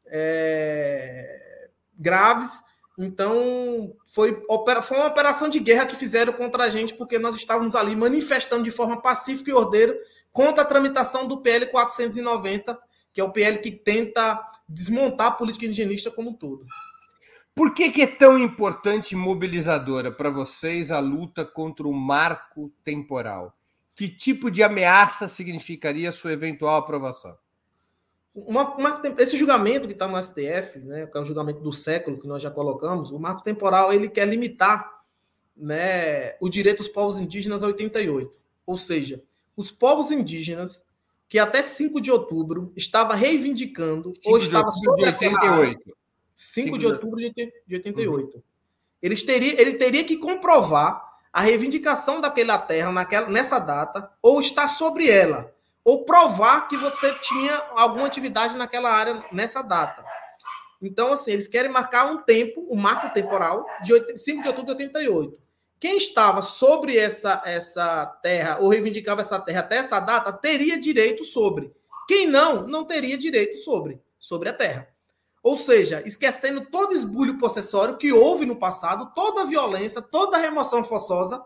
é, 0.07 1.68
graves. 1.98 2.62
Então, 2.98 3.94
foi, 4.07 4.40
foi 4.82 4.96
uma 4.96 5.07
operação 5.07 5.50
de 5.50 5.59
guerra 5.59 5.84
que 5.84 5.94
fizeram 5.94 6.32
contra 6.32 6.64
a 6.64 6.70
gente, 6.70 6.94
porque 6.94 7.18
nós 7.18 7.36
estávamos 7.36 7.74
ali 7.74 7.94
manifestando 7.94 8.64
de 8.64 8.70
forma 8.70 9.02
pacífica 9.02 9.50
e 9.50 9.54
ordeira 9.54 9.94
contra 10.32 10.62
a 10.62 10.66
tramitação 10.66 11.26
do 11.26 11.42
PL 11.42 11.66
490, 11.66 12.78
que 13.16 13.20
é 13.22 13.24
o 13.24 13.32
PL 13.32 13.56
que 13.60 13.70
tenta 13.70 14.46
desmontar 14.68 15.28
a 15.28 15.30
política 15.30 15.64
indigenista 15.64 16.10
como 16.10 16.28
um 16.28 16.34
todo. 16.34 16.66
Por 17.54 17.72
que, 17.72 17.90
que 17.90 18.02
é 18.02 18.06
tão 18.06 18.38
importante 18.38 19.12
e 19.12 19.16
mobilizadora 19.16 20.12
para 20.12 20.28
vocês 20.28 20.90
a 20.90 20.98
luta 20.98 21.42
contra 21.42 21.88
o 21.88 21.94
marco 21.94 22.70
temporal? 22.84 23.56
Que 23.94 24.06
tipo 24.06 24.50
de 24.50 24.62
ameaça 24.62 25.26
significaria 25.28 26.12
sua 26.12 26.34
eventual 26.34 26.76
aprovação? 26.76 27.34
Uma, 28.34 28.76
uma, 28.76 29.02
esse 29.16 29.38
julgamento 29.38 29.86
que 29.86 29.94
está 29.94 30.06
no 30.06 30.22
STF, 30.22 30.80
né, 30.80 31.06
que 31.06 31.16
é 31.16 31.20
o 31.22 31.24
julgamento 31.24 31.60
do 31.60 31.72
século 31.72 32.20
que 32.20 32.28
nós 32.28 32.42
já 32.42 32.50
colocamos, 32.50 33.10
o 33.10 33.18
marco 33.18 33.42
temporal 33.42 33.94
ele 33.94 34.10
quer 34.10 34.28
limitar 34.28 34.92
né, 35.56 36.34
o 36.38 36.50
direito 36.50 36.78
dos 36.78 36.88
povos 36.88 37.18
indígenas 37.18 37.64
a 37.64 37.68
88. 37.68 38.30
Ou 38.66 38.76
seja, 38.76 39.24
os 39.56 39.70
povos 39.70 40.12
indígenas 40.12 40.86
que 41.29 41.39
até 41.39 41.62
5 41.62 42.01
de 42.01 42.11
outubro 42.11 42.72
estava 42.77 43.14
reivindicando 43.14 44.12
ou 44.24 44.39
estava 44.39 44.70
sobre 44.70 45.03
de 45.03 45.09
88. 45.09 45.81
5, 45.83 45.97
5 46.35 46.79
de 46.79 46.87
outubro 46.87 47.16
de, 47.16 47.33
de 47.66 47.74
88. 47.74 48.37
Uhum. 48.37 48.43
Eles 49.03 49.22
teria, 49.22 49.61
ele 49.61 49.74
teria 49.74 50.05
que 50.05 50.16
comprovar 50.16 51.03
a 51.33 51.41
reivindicação 51.41 52.20
daquela 52.20 52.59
terra 52.59 52.93
naquela, 52.93 53.29
nessa 53.29 53.59
data 53.59 54.11
ou 54.22 54.41
estar 54.41 54.68
sobre 54.68 55.11
ela 55.11 55.55
ou 55.85 56.05
provar 56.05 56.66
que 56.66 56.77
você 56.77 57.12
tinha 57.20 57.55
alguma 57.70 58.07
atividade 58.07 58.57
naquela 58.57 58.91
área 58.91 59.24
nessa 59.31 59.62
data. 59.62 60.05
Então, 60.83 61.12
assim, 61.12 61.31
eles 61.31 61.47
querem 61.47 61.70
marcar 61.70 62.11
um 62.11 62.18
tempo, 62.18 62.66
um 62.68 62.77
marco 62.77 63.14
temporal, 63.14 63.64
de 63.83 64.18
5 64.18 64.43
de 64.43 64.49
outubro 64.49 64.74
de 64.74 64.85
88. 64.85 65.39
Quem 65.79 65.97
estava 65.97 66.41
sobre 66.43 66.97
essa, 66.97 67.43
essa 67.45 68.07
terra 68.22 68.59
ou 68.61 68.68
reivindicava 68.68 69.20
essa 69.20 69.39
terra 69.39 69.61
até 69.61 69.77
essa 69.77 70.01
data 70.01 70.33
teria 70.33 70.81
direito 70.81 71.24
sobre. 71.24 71.72
Quem 72.09 72.27
não, 72.27 72.66
não 72.66 72.85
teria 72.85 73.18
direito 73.18 73.59
sobre, 73.59 74.01
sobre 74.18 74.49
a 74.49 74.55
terra. 74.55 74.89
Ou 75.43 75.59
seja, 75.59 76.03
esquecendo 76.05 76.66
todo 76.66 76.93
esbulho 76.93 77.39
possessório 77.39 77.97
que 77.97 78.12
houve 78.12 78.47
no 78.47 78.57
passado, 78.57 79.12
toda 79.14 79.43
a 79.43 79.45
violência, 79.45 80.03
toda 80.03 80.37
a 80.37 80.41
remoção 80.41 80.83
forçosa 80.83 81.41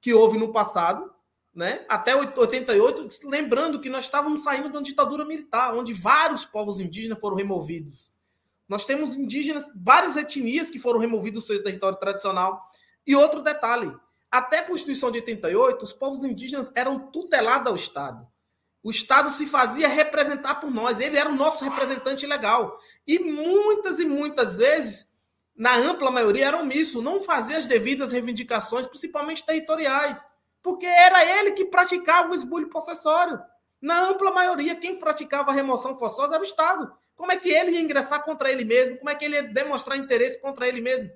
que 0.00 0.12
houve 0.12 0.38
no 0.38 0.52
passado, 0.52 1.10
né? 1.54 1.84
Até 1.88 2.14
88, 2.14 3.08
lembrando 3.24 3.80
que 3.80 3.88
nós 3.88 4.04
estávamos 4.04 4.42
saindo 4.42 4.68
de 4.68 4.76
uma 4.76 4.82
ditadura 4.82 5.24
militar, 5.24 5.74
onde 5.74 5.92
vários 5.92 6.44
povos 6.44 6.78
indígenas 6.78 7.18
foram 7.18 7.36
removidos. 7.36 8.10
Nós 8.68 8.84
temos 8.84 9.16
indígenas, 9.16 9.72
várias 9.74 10.14
etnias 10.14 10.70
que 10.70 10.78
foram 10.78 11.00
removidos 11.00 11.42
do 11.42 11.46
seu 11.46 11.62
território 11.62 11.98
tradicional. 11.98 12.67
E 13.08 13.16
outro 13.16 13.42
detalhe, 13.42 13.92
até 14.30 14.60
a 14.60 14.64
Constituição 14.64 15.10
de 15.10 15.18
88, 15.18 15.84
os 15.84 15.92
povos 15.92 16.24
indígenas 16.24 16.70
eram 16.76 17.10
tutelados 17.10 17.68
ao 17.68 17.74
Estado. 17.74 18.24
O 18.82 18.90
Estado 18.90 19.30
se 19.30 19.46
fazia 19.46 19.88
representar 19.88 20.56
por 20.56 20.70
nós, 20.70 21.00
ele 21.00 21.18
era 21.18 21.28
o 21.28 21.34
nosso 21.34 21.64
representante 21.64 22.24
legal. 22.24 22.78
E 23.06 23.18
muitas 23.18 23.98
e 23.98 24.04
muitas 24.04 24.58
vezes, 24.58 25.12
na 25.56 25.74
ampla 25.76 26.10
maioria, 26.10 26.46
era 26.46 26.60
omisso, 26.60 27.02
não 27.02 27.20
fazia 27.20 27.56
as 27.56 27.66
devidas 27.66 28.12
reivindicações, 28.12 28.86
principalmente 28.86 29.44
territoriais 29.44 30.24
porque 30.68 30.86
era 30.86 31.24
ele 31.38 31.52
que 31.52 31.64
praticava 31.64 32.30
o 32.30 32.34
esbulho 32.34 32.68
possessório. 32.68 33.40
Na 33.80 34.00
ampla 34.08 34.30
maioria, 34.30 34.76
quem 34.76 34.98
praticava 34.98 35.50
a 35.50 35.54
remoção 35.54 35.96
forçosa 35.98 36.34
era 36.34 36.42
o 36.42 36.46
Estado. 36.46 36.92
Como 37.16 37.32
é 37.32 37.36
que 37.36 37.48
ele 37.48 37.72
ia 37.72 37.80
ingressar 37.80 38.24
contra 38.24 38.50
ele 38.50 38.64
mesmo? 38.64 38.98
Como 38.98 39.08
é 39.08 39.14
que 39.14 39.24
ele 39.24 39.36
ia 39.36 39.42
demonstrar 39.44 39.96
interesse 39.96 40.40
contra 40.40 40.68
ele 40.68 40.80
mesmo? 40.80 41.10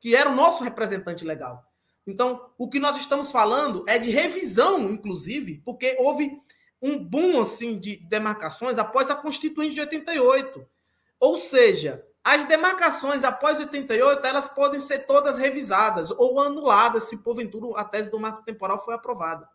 Que 0.00 0.14
era 0.14 0.30
o 0.30 0.34
nosso 0.34 0.62
representante 0.62 1.24
legal. 1.24 1.64
Então, 2.06 2.50
o 2.56 2.68
que 2.68 2.78
nós 2.78 2.96
estamos 2.96 3.32
falando 3.32 3.84
é 3.88 3.98
de 3.98 4.10
revisão, 4.10 4.90
inclusive, 4.90 5.60
porque 5.64 5.96
houve 5.98 6.40
um 6.80 7.02
boom 7.02 7.40
assim 7.40 7.78
de 7.78 7.96
demarcações 8.08 8.78
após 8.78 9.10
a 9.10 9.14
Constituinte 9.14 9.74
de 9.74 9.80
88. 9.80 10.64
Ou 11.18 11.38
seja, 11.38 12.04
as 12.22 12.44
demarcações 12.44 13.24
após 13.24 13.58
88, 13.58 14.24
elas 14.26 14.48
podem 14.48 14.78
ser 14.78 15.06
todas 15.06 15.38
revisadas 15.38 16.10
ou 16.10 16.40
anuladas 16.40 17.04
se 17.04 17.18
porventura 17.18 17.80
a 17.80 17.84
tese 17.84 18.10
do 18.10 18.20
marco 18.20 18.44
temporal 18.44 18.84
foi 18.84 18.94
aprovada. 18.94 19.48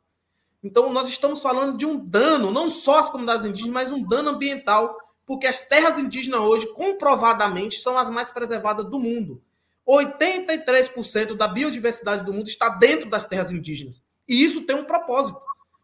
Então, 0.64 0.92
nós 0.92 1.10
estamos 1.10 1.42
falando 1.42 1.78
de 1.78 1.86
um 1.86 1.98
dano, 1.98 2.52
não 2.52 2.70
só 2.70 3.00
às 3.00 3.10
comunidades 3.10 3.46
indígenas, 3.46 3.74
mas 3.74 3.92
um 3.92 4.04
dano 4.04 4.30
ambiental, 4.30 4.96
porque 5.26 5.48
as 5.48 5.62
terras 5.68 5.98
indígenas 5.98 6.42
hoje, 6.42 6.68
comprovadamente, 6.74 7.80
são 7.80 7.98
as 7.98 8.10
mais 8.10 8.30
preservadas 8.30 8.86
do 8.86 9.00
mundo. 9.00 9.42
83% 9.88 11.36
da 11.36 11.48
biodiversidade 11.48 12.26
do 12.26 12.34
mundo 12.34 12.48
está 12.48 12.70
dentro 12.70 13.10
das 13.10 13.26
terras 13.26 13.52
indígenas. 13.52 14.02
E 14.28 14.44
isso 14.44 14.62
tem 14.62 14.76
um 14.76 14.86
propósito. 14.86 15.42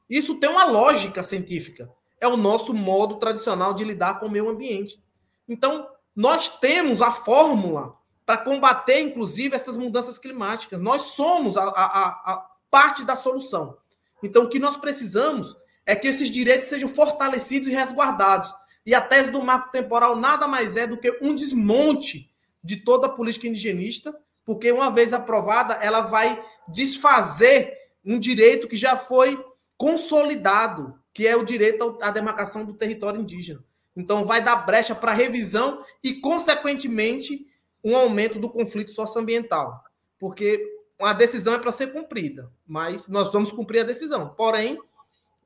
Isso 0.10 0.36
tem 0.36 0.50
uma 0.50 0.66
lógica 0.66 1.22
científica. 1.24 1.92
É 2.20 2.28
o 2.28 2.38
nosso 2.38 2.74
modo 2.74 3.16
tradicional 3.16 3.74
de 3.74 3.84
lidar 3.84 4.20
com 4.20 4.28
o 4.28 4.32
meio 4.32 4.50
ambiente. 4.50 5.02
Então, 5.48 5.88
nós 6.16 6.60
temos 6.60 7.02
a 7.02 7.12
fórmula 7.12 7.96
para 8.26 8.38
combater, 8.38 9.00
inclusive, 9.02 9.56
essas 9.56 9.78
mudanças 9.78 10.18
climáticas. 10.18 10.80
Nós 10.80 11.02
somos 11.14 11.58
a, 11.58 11.64
a, 11.64 12.34
a 12.34 12.48
parte 12.70 13.04
da 13.04 13.16
solução. 13.16 13.78
Então, 14.22 14.44
o 14.44 14.50
que 14.50 14.60
nós 14.60 14.78
precisamos 14.78 15.56
é 15.86 15.96
que 15.96 16.08
esses 16.08 16.30
direitos 16.30 16.68
sejam 16.68 16.90
fortalecidos 16.90 17.70
e 17.70 17.72
resguardados. 17.72 18.54
E 18.86 18.96
a 18.96 19.02
tese 19.02 19.32
do 19.32 19.42
marco 19.42 19.72
temporal 19.72 20.16
nada 20.16 20.48
mais 20.48 20.76
é 20.76 20.88
do 20.88 20.98
que 20.98 21.18
um 21.22 21.36
desmonte 21.36 22.30
de 22.64 22.78
toda 22.78 23.08
a 23.08 23.12
política 23.12 23.48
indigenista, 23.48 24.16
porque 24.46 24.72
uma 24.72 24.90
vez 24.90 25.14
aprovada, 25.14 25.76
ela 25.76 26.02
vai 26.02 26.44
desfazer 26.68 27.74
um 28.04 28.18
direito 28.18 28.68
que 28.68 28.76
já 28.76 28.96
foi 28.96 29.44
consolidado, 29.78 30.98
que 31.14 31.28
é 31.28 31.36
o 31.36 31.44
direito 31.44 31.98
à 32.02 32.12
demarcação 32.12 32.66
do 32.66 32.74
território 32.74 33.22
indígena. 33.22 33.64
Então, 33.96 34.26
vai 34.26 34.44
dar 34.44 34.56
brecha 34.58 34.94
para 34.94 35.12
revisão 35.12 35.84
e, 36.04 36.14
consequentemente, 36.16 37.48
um 37.84 37.96
aumento 37.96 38.40
do 38.40 38.50
conflito 38.50 38.92
socioambiental. 38.92 39.84
Porque 40.20 40.64
a 41.00 41.14
decisão 41.14 41.56
é 41.56 41.60
para 41.60 41.72
ser 41.72 41.92
cumprida, 41.92 42.52
mas 42.66 43.08
nós 43.08 43.32
vamos 43.32 43.52
cumprir 43.52 43.82
a 43.82 43.84
decisão. 43.84 44.30
Porém, 44.30 44.80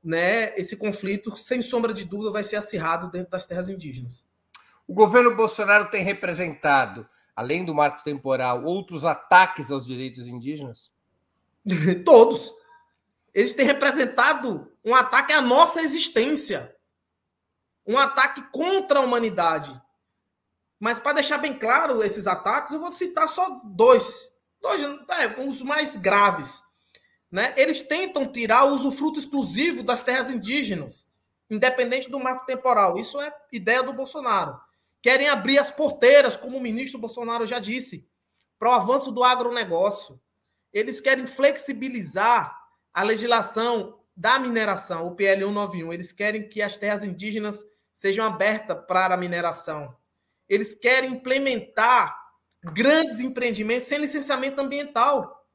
né, 0.02 0.52
esse 0.58 0.76
conflito, 0.76 1.36
sem 1.36 1.62
sombra 1.62 1.92
de 1.92 2.04
dúvida, 2.04 2.30
vai 2.30 2.42
ser 2.42 2.56
acirrado 2.56 3.10
dentro 3.10 3.30
das 3.30 3.46
terras 3.46 3.68
indígenas. 3.68 4.24
O 4.92 4.94
governo 4.94 5.34
Bolsonaro 5.34 5.90
tem 5.90 6.04
representado, 6.04 7.08
além 7.34 7.64
do 7.64 7.74
marco 7.74 8.04
temporal, 8.04 8.62
outros 8.62 9.06
ataques 9.06 9.70
aos 9.70 9.86
direitos 9.86 10.28
indígenas? 10.28 10.92
Todos. 12.04 12.52
Eles 13.32 13.54
têm 13.54 13.64
representado 13.64 14.70
um 14.84 14.94
ataque 14.94 15.32
à 15.32 15.40
nossa 15.40 15.80
existência 15.80 16.76
um 17.86 17.96
ataque 17.96 18.42
contra 18.52 18.98
a 18.98 19.02
humanidade. 19.02 19.74
Mas 20.78 21.00
para 21.00 21.14
deixar 21.14 21.38
bem 21.38 21.58
claro 21.58 22.02
esses 22.02 22.26
ataques, 22.26 22.74
eu 22.74 22.80
vou 22.80 22.92
citar 22.92 23.30
só 23.30 23.62
dois. 23.64 24.28
Dois, 24.60 24.82
é, 24.82 25.40
os 25.40 25.62
mais 25.62 25.96
graves. 25.96 26.62
Né? 27.30 27.54
Eles 27.56 27.80
tentam 27.80 28.30
tirar 28.30 28.64
o 28.64 28.74
usufruto 28.74 29.18
exclusivo 29.18 29.82
das 29.82 30.02
terras 30.02 30.30
indígenas, 30.30 31.08
independente 31.48 32.10
do 32.10 32.20
marco 32.20 32.44
temporal. 32.44 32.98
Isso 32.98 33.18
é 33.22 33.34
ideia 33.50 33.82
do 33.82 33.94
Bolsonaro. 33.94 34.60
Querem 35.02 35.28
abrir 35.28 35.58
as 35.58 35.70
porteiras, 35.70 36.36
como 36.36 36.56
o 36.56 36.60
ministro 36.60 37.00
Bolsonaro 37.00 37.46
já 37.46 37.58
disse, 37.58 38.08
para 38.58 38.70
o 38.70 38.72
avanço 38.74 39.10
do 39.10 39.24
agronegócio. 39.24 40.20
Eles 40.72 41.00
querem 41.00 41.26
flexibilizar 41.26 42.56
a 42.94 43.02
legislação 43.02 43.98
da 44.16 44.38
mineração, 44.38 45.06
o 45.06 45.16
PL 45.16 45.44
191. 45.44 45.92
Eles 45.92 46.12
querem 46.12 46.48
que 46.48 46.62
as 46.62 46.76
terras 46.76 47.02
indígenas 47.02 47.64
sejam 47.92 48.24
abertas 48.24 48.78
para 48.86 49.14
a 49.14 49.18
mineração. 49.18 49.94
Eles 50.48 50.74
querem 50.74 51.12
implementar 51.12 52.16
grandes 52.62 53.20
empreendimentos 53.20 53.88
sem 53.88 53.98
licenciamento 53.98 54.60
ambiental. 54.60 55.46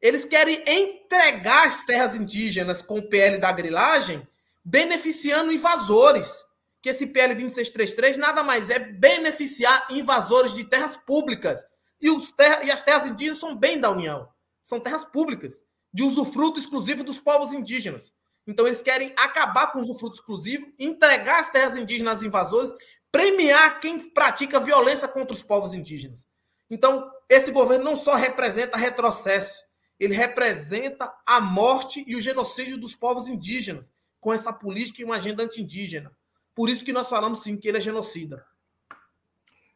Eles 0.00 0.24
querem 0.24 0.62
entregar 0.66 1.66
as 1.66 1.84
terras 1.86 2.16
indígenas 2.16 2.82
com 2.82 2.98
o 2.98 3.08
PL 3.08 3.38
da 3.38 3.52
grilagem, 3.52 4.26
beneficiando 4.64 5.52
invasores. 5.52 6.44
Que 6.82 6.90
esse 6.90 7.06
PL 7.06 7.34
2633 7.34 8.16
nada 8.16 8.42
mais 8.42 8.68
é 8.68 8.78
beneficiar 8.78 9.86
invasores 9.90 10.52
de 10.52 10.64
terras 10.64 10.96
públicas. 10.96 11.64
E, 12.00 12.08
terra, 12.36 12.64
e 12.64 12.70
as 12.70 12.82
terras 12.82 13.06
indígenas 13.06 13.38
são 13.38 13.56
bem 13.56 13.78
da 13.78 13.90
União. 13.90 14.28
São 14.62 14.80
terras 14.80 15.04
públicas, 15.04 15.62
de 15.92 16.02
usufruto 16.02 16.58
exclusivo 16.58 17.04
dos 17.04 17.18
povos 17.18 17.52
indígenas. 17.52 18.12
Então, 18.46 18.66
eles 18.66 18.82
querem 18.82 19.14
acabar 19.16 19.68
com 19.68 19.78
o 19.78 19.82
usufruto 19.82 20.16
exclusivo, 20.16 20.66
entregar 20.78 21.38
as 21.38 21.50
terras 21.50 21.76
indígenas 21.76 22.14
aos 22.14 22.22
invasores, 22.24 22.72
premiar 23.12 23.78
quem 23.78 24.10
pratica 24.10 24.58
violência 24.58 25.06
contra 25.06 25.32
os 25.32 25.42
povos 25.42 25.74
indígenas. 25.74 26.26
Então, 26.68 27.08
esse 27.28 27.52
governo 27.52 27.84
não 27.84 27.96
só 27.96 28.14
representa 28.14 28.76
retrocesso, 28.76 29.62
ele 30.00 30.14
representa 30.14 31.12
a 31.24 31.40
morte 31.40 32.02
e 32.08 32.16
o 32.16 32.20
genocídio 32.20 32.76
dos 32.76 32.94
povos 32.94 33.28
indígenas, 33.28 33.92
com 34.18 34.32
essa 34.32 34.52
política 34.52 35.00
e 35.00 35.04
uma 35.04 35.16
agenda 35.16 35.44
anti-indígena. 35.44 36.10
Por 36.54 36.68
isso 36.68 36.84
que 36.84 36.92
nós 36.92 37.08
falamos 37.08 37.42
sim 37.42 37.56
que 37.56 37.68
ele 37.68 37.78
é 37.78 37.80
genocida. 37.80 38.44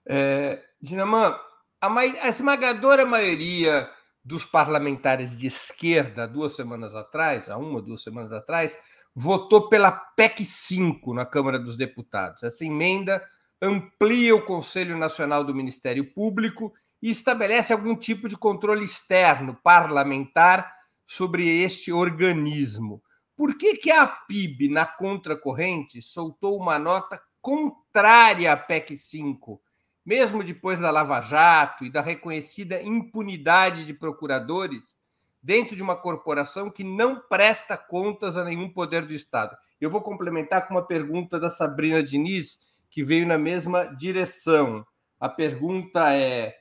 É, 0.08 0.62
Dinamã, 0.80 1.38
a, 1.80 1.88
a 1.98 2.28
esmagadora 2.28 3.04
maioria 3.04 3.90
dos 4.24 4.44
parlamentares 4.44 5.36
de 5.36 5.46
esquerda, 5.46 6.26
duas 6.26 6.54
semanas 6.54 6.94
atrás, 6.94 7.48
há 7.48 7.56
uma, 7.56 7.80
duas 7.80 8.02
semanas 8.02 8.32
atrás, 8.32 8.78
votou 9.14 9.68
pela 9.68 9.90
PEC 9.90 10.44
5 10.44 11.14
na 11.14 11.24
Câmara 11.24 11.58
dos 11.58 11.76
Deputados. 11.76 12.42
Essa 12.42 12.64
emenda 12.64 13.22
amplia 13.62 14.34
o 14.34 14.44
Conselho 14.44 14.98
Nacional 14.98 15.42
do 15.42 15.54
Ministério 15.54 16.12
Público 16.12 16.74
e 17.00 17.10
estabelece 17.10 17.72
algum 17.72 17.94
tipo 17.94 18.28
de 18.28 18.36
controle 18.36 18.84
externo 18.84 19.58
parlamentar 19.62 20.70
sobre 21.06 21.62
este 21.62 21.92
organismo. 21.92 23.02
Por 23.36 23.56
que, 23.56 23.76
que 23.76 23.90
a 23.90 24.06
PIB, 24.06 24.68
na 24.68 24.86
contracorrente, 24.86 26.00
soltou 26.00 26.58
uma 26.58 26.78
nota 26.78 27.20
contrária 27.40 28.52
à 28.52 28.56
PEC 28.56 28.96
5, 28.96 29.60
mesmo 30.04 30.42
depois 30.42 30.80
da 30.80 30.90
Lava 30.90 31.20
Jato 31.20 31.84
e 31.84 31.90
da 31.90 32.00
reconhecida 32.00 32.82
impunidade 32.82 33.84
de 33.84 33.92
procuradores 33.92 34.96
dentro 35.42 35.76
de 35.76 35.82
uma 35.82 35.94
corporação 35.94 36.70
que 36.70 36.82
não 36.82 37.20
presta 37.20 37.76
contas 37.76 38.36
a 38.36 38.44
nenhum 38.44 38.68
poder 38.68 39.04
do 39.04 39.12
Estado? 39.12 39.56
Eu 39.80 39.90
vou 39.90 40.00
complementar 40.00 40.66
com 40.66 40.74
uma 40.74 40.86
pergunta 40.86 41.38
da 41.38 41.50
Sabrina 41.50 42.02
Diniz, 42.02 42.58
que 42.90 43.04
veio 43.04 43.26
na 43.26 43.36
mesma 43.36 43.84
direção. 43.84 44.84
A 45.20 45.28
pergunta 45.28 46.12
é 46.14 46.56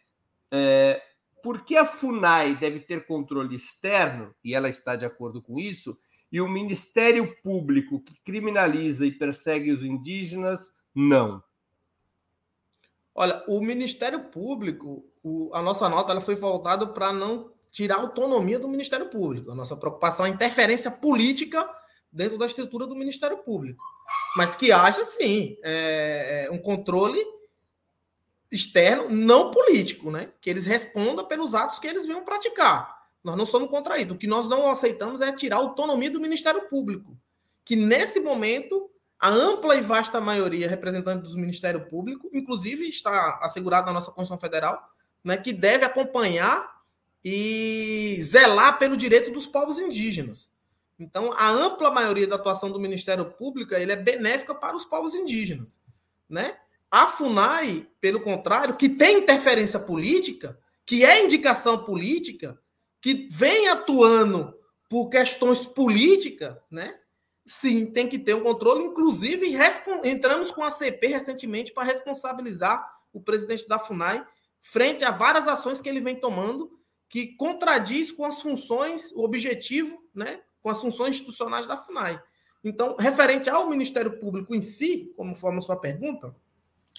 é, 0.52 1.02
por 1.44 1.66
que 1.66 1.76
a 1.76 1.86
FUNAI 1.86 2.56
deve 2.56 2.80
ter 2.80 3.06
controle 3.06 3.56
externo, 3.56 4.34
e 4.44 4.54
ela 4.56 4.70
está 4.70 4.96
de 4.96 5.06
acordo 5.06 5.42
com 5.42 5.60
isso, 5.60 5.98
e 6.36 6.42
o 6.42 6.50
Ministério 6.50 7.34
Público, 7.42 8.02
que 8.02 8.14
criminaliza 8.22 9.06
e 9.06 9.12
persegue 9.12 9.72
os 9.72 9.86
indígenas, 9.86 10.76
não? 10.94 11.42
Olha, 13.16 13.42
o 13.48 13.62
Ministério 13.62 14.20
Público, 14.26 15.10
o, 15.24 15.50
a 15.54 15.62
nossa 15.62 15.88
nota 15.88 16.12
ela 16.12 16.20
foi 16.20 16.36
voltada 16.36 16.88
para 16.88 17.14
não 17.14 17.54
tirar 17.72 17.96
a 17.96 18.02
autonomia 18.02 18.60
do 18.60 18.68
Ministério 18.68 19.10
Público. 19.10 19.50
A 19.50 19.56
nossa 19.56 19.78
preocupação 19.78 20.26
é 20.26 20.30
a 20.30 20.34
interferência 20.34 20.92
política 20.92 21.66
dentro 22.12 22.38
da 22.38 22.48
estrutura 22.48 22.86
do 22.86 22.98
Ministério 22.98 23.38
Público. 23.38 23.82
Mas 24.36 24.58
que 24.58 24.74
haja, 24.74 25.06
sim, 25.06 25.56
é, 25.64 26.48
é 26.48 26.52
um 26.52 26.58
controle 26.58 27.26
externo, 28.52 29.10
não 29.10 29.52
político, 29.52 30.12
né? 30.12 30.34
Que 30.42 30.50
eles 30.50 30.66
respondam 30.66 31.26
pelos 31.26 31.56
atos 31.56 31.80
que 31.80 31.88
eles 31.88 32.06
venham 32.06 32.26
praticar. 32.26 32.95
Nós 33.26 33.36
não 33.36 33.46
somos 33.46 33.72
contra 33.72 33.98
isso. 33.98 34.14
O 34.14 34.18
que 34.18 34.28
nós 34.28 34.48
não 34.48 34.70
aceitamos 34.70 35.20
é 35.20 35.32
tirar 35.32 35.56
a 35.56 35.60
autonomia 35.60 36.12
do 36.12 36.22
Ministério 36.22 36.70
Público, 36.70 37.18
que 37.66 37.76
nesse 37.76 38.20
momento 38.20 38.88
a 39.20 39.30
ampla 39.30 39.76
e 39.76 39.82
vasta 39.82 40.22
maioria 40.22 40.70
representante 40.70 41.28
do 41.28 41.40
Ministério 41.40 41.88
Público, 41.88 42.30
inclusive 42.32 42.88
está 42.88 43.40
assegurado 43.42 43.88
na 43.88 43.94
nossa 43.94 44.12
Constituição 44.12 44.38
Federal, 44.38 44.80
né, 45.24 45.38
que 45.38 45.52
deve 45.52 45.84
acompanhar 45.84 46.70
e 47.24 48.20
zelar 48.22 48.78
pelo 48.78 48.96
direito 48.96 49.32
dos 49.32 49.48
povos 49.48 49.80
indígenas. 49.80 50.52
Então, 51.00 51.34
a 51.34 51.50
ampla 51.50 51.90
maioria 51.90 52.28
da 52.28 52.36
atuação 52.36 52.72
do 52.72 52.80
Ministério 52.80 53.26
Público 53.26 53.74
ele 53.74 53.92
é 53.92 53.96
benéfica 53.96 54.54
para 54.54 54.76
os 54.76 54.86
povos 54.86 55.16
indígenas, 55.16 55.82
né? 56.30 56.58
A 56.92 57.08
FUNAI, 57.08 57.88
pelo 58.00 58.22
contrário, 58.22 58.76
que 58.76 58.88
tem 58.88 59.18
interferência 59.18 59.80
política, 59.80 60.58
que 60.86 61.04
é 61.04 61.26
indicação 61.26 61.84
política, 61.84 62.58
que 63.06 63.28
vem 63.30 63.68
atuando 63.68 64.52
por 64.90 65.10
questões 65.10 65.64
políticas, 65.64 66.58
né? 66.72 66.98
Sim, 67.46 67.86
tem 67.86 68.10
que 68.10 68.18
ter 68.18 68.34
um 68.34 68.42
controle. 68.42 68.84
Inclusive, 68.84 69.56
entramos 70.04 70.52
com 70.52 70.64
a 70.64 70.72
CP 70.72 71.06
recentemente 71.06 71.72
para 71.72 71.84
responsabilizar 71.84 72.84
o 73.14 73.22
presidente 73.22 73.68
da 73.68 73.78
FUNAI 73.78 74.26
frente 74.60 75.04
a 75.04 75.12
várias 75.12 75.48
ações 75.48 75.84
que 75.84 75.88
ele 75.88 76.00
vem 76.00 76.20
tomando 76.20 76.80
que 77.08 77.36
contradiz 77.36 78.12
com 78.12 78.26
as 78.26 78.42
funções, 78.42 79.12
o 79.12 79.24
objetivo, 79.24 80.04
né, 80.12 80.42
com 80.64 80.72
as 80.72 80.82
funções 80.82 81.12
institucionais 81.12 81.68
da 81.68 81.78
FUNAI. 81.78 82.20
Então, 82.64 82.96
referente 82.98 83.48
ao 83.48 83.70
Ministério 83.70 84.20
Público 84.20 84.56
em 84.56 84.62
si, 84.62 85.14
como 85.16 85.36
forma 85.36 85.62
sua 85.62 85.80
pergunta, 85.80 86.36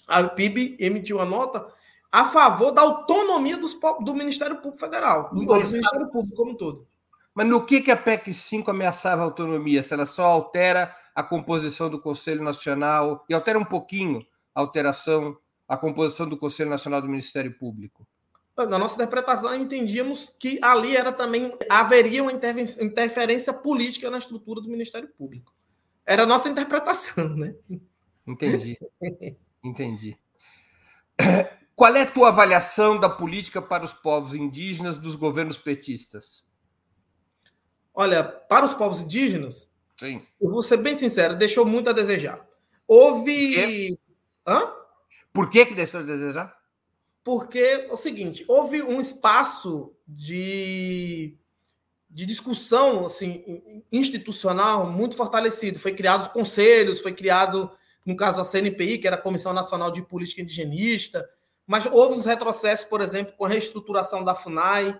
a 0.06 0.22
PIB 0.22 0.76
emitiu 0.78 1.16
uma 1.16 1.24
nota 1.24 1.66
a 2.10 2.24
favor 2.24 2.70
da 2.70 2.82
autonomia 2.82 3.56
dos, 3.56 3.78
do 4.00 4.14
Ministério 4.14 4.56
Público 4.56 4.78
Federal, 4.78 5.30
do, 5.34 5.44
do 5.44 5.54
Ministério 5.54 6.10
Público 6.10 6.36
como 6.36 6.52
um 6.52 6.56
todo. 6.56 6.86
Mas 7.34 7.46
no 7.46 7.66
que, 7.66 7.82
que 7.82 7.90
a 7.90 7.96
PEC 7.96 8.32
5 8.32 8.70
ameaçava 8.70 9.20
a 9.20 9.24
autonomia? 9.26 9.82
Se 9.82 9.92
ela 9.92 10.06
só 10.06 10.24
altera 10.24 10.94
a 11.14 11.22
composição 11.22 11.90
do 11.90 12.00
Conselho 12.00 12.42
Nacional 12.42 13.26
e 13.28 13.34
altera 13.34 13.58
um 13.58 13.64
pouquinho 13.64 14.24
a 14.54 14.60
alteração, 14.60 15.36
a 15.68 15.76
composição 15.76 16.26
do 16.26 16.38
Conselho 16.38 16.70
Nacional 16.70 17.02
do 17.02 17.08
Ministério 17.08 17.52
Público? 17.58 18.06
Na 18.56 18.78
nossa 18.78 18.94
interpretação, 18.94 19.54
entendíamos 19.54 20.32
que 20.38 20.58
ali 20.62 20.96
era 20.96 21.12
também 21.12 21.54
haveria 21.68 22.22
uma 22.22 22.32
interferência 22.32 23.52
política 23.52 24.08
na 24.08 24.16
estrutura 24.16 24.62
do 24.62 24.70
Ministério 24.70 25.08
Público. 25.08 25.52
Era 26.06 26.22
a 26.22 26.26
nossa 26.26 26.48
interpretação, 26.48 27.36
né? 27.36 27.54
Entendi. 28.26 28.78
Entendi. 29.62 30.16
Qual 31.76 31.94
é 31.94 32.02
a 32.02 32.10
tua 32.10 32.28
avaliação 32.28 32.98
da 32.98 33.06
política 33.06 33.60
para 33.60 33.84
os 33.84 33.92
povos 33.92 34.34
indígenas 34.34 34.98
dos 34.98 35.14
governos 35.14 35.58
petistas? 35.58 36.42
Olha, 37.92 38.24
para 38.24 38.64
os 38.64 38.72
povos 38.72 39.02
indígenas, 39.02 39.70
Sim. 40.00 40.22
eu 40.40 40.48
vou 40.48 40.62
ser 40.62 40.78
bem 40.78 40.94
sincero, 40.94 41.36
deixou 41.36 41.66
muito 41.66 41.90
a 41.90 41.92
desejar. 41.92 42.42
Houve. 42.88 43.94
Por 44.42 44.52
Hã? 44.52 44.72
Por 45.30 45.50
que, 45.50 45.66
que 45.66 45.74
deixou 45.74 46.00
a 46.00 46.02
desejar? 46.02 46.56
Porque 47.22 47.58
é 47.58 47.92
o 47.92 47.96
seguinte, 47.96 48.42
houve 48.48 48.82
um 48.82 48.98
espaço 48.98 49.94
de, 50.08 51.36
de 52.08 52.24
discussão 52.24 53.04
assim, 53.04 53.84
institucional 53.92 54.90
muito 54.90 55.14
fortalecido. 55.14 55.78
Foi 55.78 55.92
criado 55.92 56.32
conselhos, 56.32 57.00
foi 57.00 57.12
criado 57.12 57.70
no 58.04 58.16
caso 58.16 58.38
da 58.38 58.44
CNPI, 58.44 58.98
que 58.98 59.06
era 59.06 59.16
a 59.16 59.20
Comissão 59.20 59.52
Nacional 59.52 59.90
de 59.90 60.00
Política 60.00 60.40
Indigenista, 60.40 61.28
mas 61.66 61.86
houve 61.86 62.14
uns 62.14 62.24
retrocessos, 62.24 62.84
por 62.84 63.00
exemplo, 63.00 63.34
com 63.36 63.44
a 63.44 63.48
reestruturação 63.48 64.22
da 64.22 64.34
FUNAI, 64.34 64.98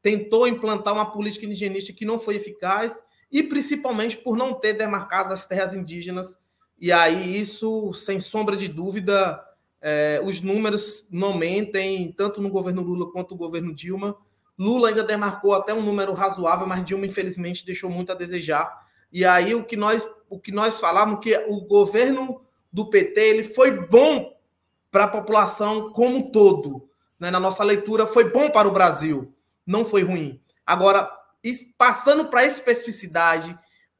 tentou 0.00 0.46
implantar 0.46 0.94
uma 0.94 1.10
política 1.10 1.46
indigenista 1.46 1.92
que 1.92 2.04
não 2.04 2.18
foi 2.18 2.36
eficaz, 2.36 3.02
e 3.30 3.42
principalmente 3.42 4.16
por 4.16 4.36
não 4.36 4.54
ter 4.54 4.74
demarcado 4.74 5.34
as 5.34 5.46
terras 5.46 5.74
indígenas. 5.74 6.38
E 6.78 6.92
aí, 6.92 7.40
isso, 7.40 7.92
sem 7.92 8.20
sombra 8.20 8.56
de 8.56 8.68
dúvida, 8.68 9.42
é, 9.80 10.20
os 10.24 10.40
números 10.40 11.06
não 11.10 11.36
mentem, 11.36 12.12
tanto 12.12 12.40
no 12.40 12.50
governo 12.50 12.82
Lula 12.82 13.10
quanto 13.10 13.32
no 13.32 13.36
governo 13.36 13.74
Dilma. 13.74 14.16
Lula 14.58 14.88
ainda 14.88 15.02
demarcou 15.02 15.54
até 15.54 15.74
um 15.74 15.82
número 15.82 16.12
razoável, 16.12 16.66
mas 16.66 16.84
Dilma, 16.84 17.06
infelizmente, 17.06 17.66
deixou 17.66 17.90
muito 17.90 18.12
a 18.12 18.14
desejar. 18.14 18.86
E 19.12 19.24
aí 19.24 19.54
o 19.54 19.64
que 19.64 19.76
nós 19.76 20.06
o 20.28 20.40
que 20.40 20.50
nós 20.50 20.80
falamos 20.80 21.20
que 21.20 21.36
o 21.46 21.60
governo 21.62 22.42
do 22.72 22.90
PT 22.90 23.20
ele 23.20 23.44
foi 23.44 23.86
bom 23.86 24.35
para 24.96 25.04
a 25.04 25.08
população 25.08 25.92
como 25.92 26.16
um 26.16 26.30
todo, 26.30 26.88
né? 27.20 27.30
Na 27.30 27.38
nossa 27.38 27.62
leitura 27.62 28.06
foi 28.06 28.30
bom 28.30 28.48
para 28.48 28.66
o 28.66 28.70
Brasil, 28.70 29.30
não 29.66 29.84
foi 29.84 30.02
ruim. 30.02 30.40
Agora 30.64 31.06
passando 31.76 32.30
para 32.30 32.40
a 32.40 32.46
especificidade, 32.46 33.54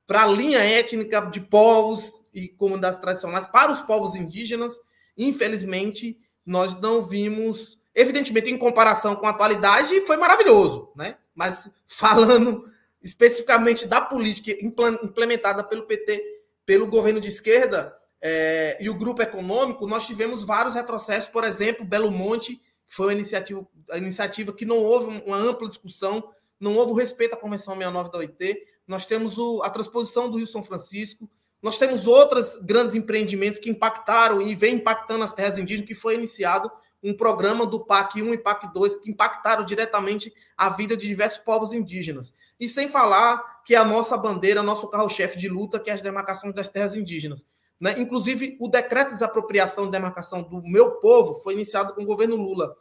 para 0.06 0.22
a 0.22 0.26
linha 0.26 0.58
étnica 0.58 1.20
de 1.20 1.38
povos 1.38 2.24
e 2.32 2.48
comunidades 2.48 2.98
tradicionais, 2.98 3.46
para 3.46 3.70
os 3.70 3.82
povos 3.82 4.16
indígenas, 4.16 4.72
infelizmente 5.18 6.18
nós 6.46 6.72
não 6.80 7.02
vimos, 7.02 7.78
evidentemente 7.94 8.50
em 8.50 8.56
comparação 8.56 9.14
com 9.16 9.26
a 9.26 9.30
atualidade 9.30 10.00
foi 10.06 10.16
maravilhoso, 10.16 10.90
né? 10.96 11.18
Mas 11.34 11.70
falando 11.86 12.72
especificamente 13.02 13.86
da 13.86 14.00
política 14.00 14.50
implementada 14.64 15.62
pelo 15.62 15.82
PT, 15.82 16.24
pelo 16.64 16.86
governo 16.86 17.20
de 17.20 17.28
esquerda 17.28 17.94
é, 18.28 18.76
e 18.80 18.90
o 18.90 18.94
grupo 18.94 19.22
econômico, 19.22 19.86
nós 19.86 20.04
tivemos 20.04 20.42
vários 20.42 20.74
retrocessos, 20.74 21.30
por 21.30 21.44
exemplo, 21.44 21.86
Belo 21.86 22.10
Monte, 22.10 22.56
que 22.88 22.92
foi 22.92 23.06
uma 23.06 23.12
iniciativa, 23.12 23.64
uma 23.88 23.98
iniciativa 23.98 24.52
que 24.52 24.64
não 24.64 24.78
houve 24.78 25.22
uma 25.24 25.36
ampla 25.36 25.68
discussão, 25.68 26.32
não 26.58 26.74
houve 26.74 26.90
o 26.90 26.96
respeito 26.96 27.34
à 27.34 27.36
Convenção 27.36 27.74
69 27.74 28.10
da 28.10 28.18
OIT, 28.18 28.58
nós 28.84 29.06
temos 29.06 29.38
o, 29.38 29.62
a 29.62 29.70
transposição 29.70 30.28
do 30.28 30.38
Rio 30.38 30.46
São 30.48 30.60
Francisco, 30.60 31.30
nós 31.62 31.78
temos 31.78 32.08
outros 32.08 32.56
grandes 32.56 32.96
empreendimentos 32.96 33.60
que 33.60 33.70
impactaram 33.70 34.42
e 34.42 34.56
vem 34.56 34.74
impactando 34.74 35.22
as 35.22 35.32
terras 35.32 35.56
indígenas, 35.56 35.86
que 35.86 35.94
foi 35.94 36.16
iniciado 36.16 36.68
um 37.04 37.16
programa 37.16 37.64
do 37.64 37.78
PAC 37.78 38.20
1 38.20 38.34
e 38.34 38.38
PAC 38.38 38.72
2 38.72 38.96
que 38.96 39.08
impactaram 39.08 39.64
diretamente 39.64 40.34
a 40.56 40.68
vida 40.68 40.96
de 40.96 41.06
diversos 41.06 41.38
povos 41.38 41.72
indígenas. 41.72 42.34
E 42.58 42.68
sem 42.68 42.88
falar 42.88 43.62
que 43.64 43.76
a 43.76 43.84
nossa 43.84 44.16
bandeira, 44.16 44.64
nosso 44.64 44.88
carro-chefe 44.88 45.38
de 45.38 45.48
luta, 45.48 45.78
que 45.78 45.90
é 45.90 45.92
as 45.92 46.02
demarcações 46.02 46.52
das 46.52 46.68
terras 46.68 46.96
indígenas. 46.96 47.46
Né? 47.80 47.94
Inclusive, 47.98 48.56
o 48.60 48.68
decreto 48.68 49.08
de 49.08 49.14
desapropriação 49.14 49.86
e 49.86 49.90
demarcação 49.90 50.42
do 50.42 50.62
meu 50.62 50.92
povo 50.92 51.34
foi 51.34 51.54
iniciado 51.54 51.94
com 51.94 52.02
o 52.02 52.06
governo 52.06 52.36
Lula. 52.36 52.74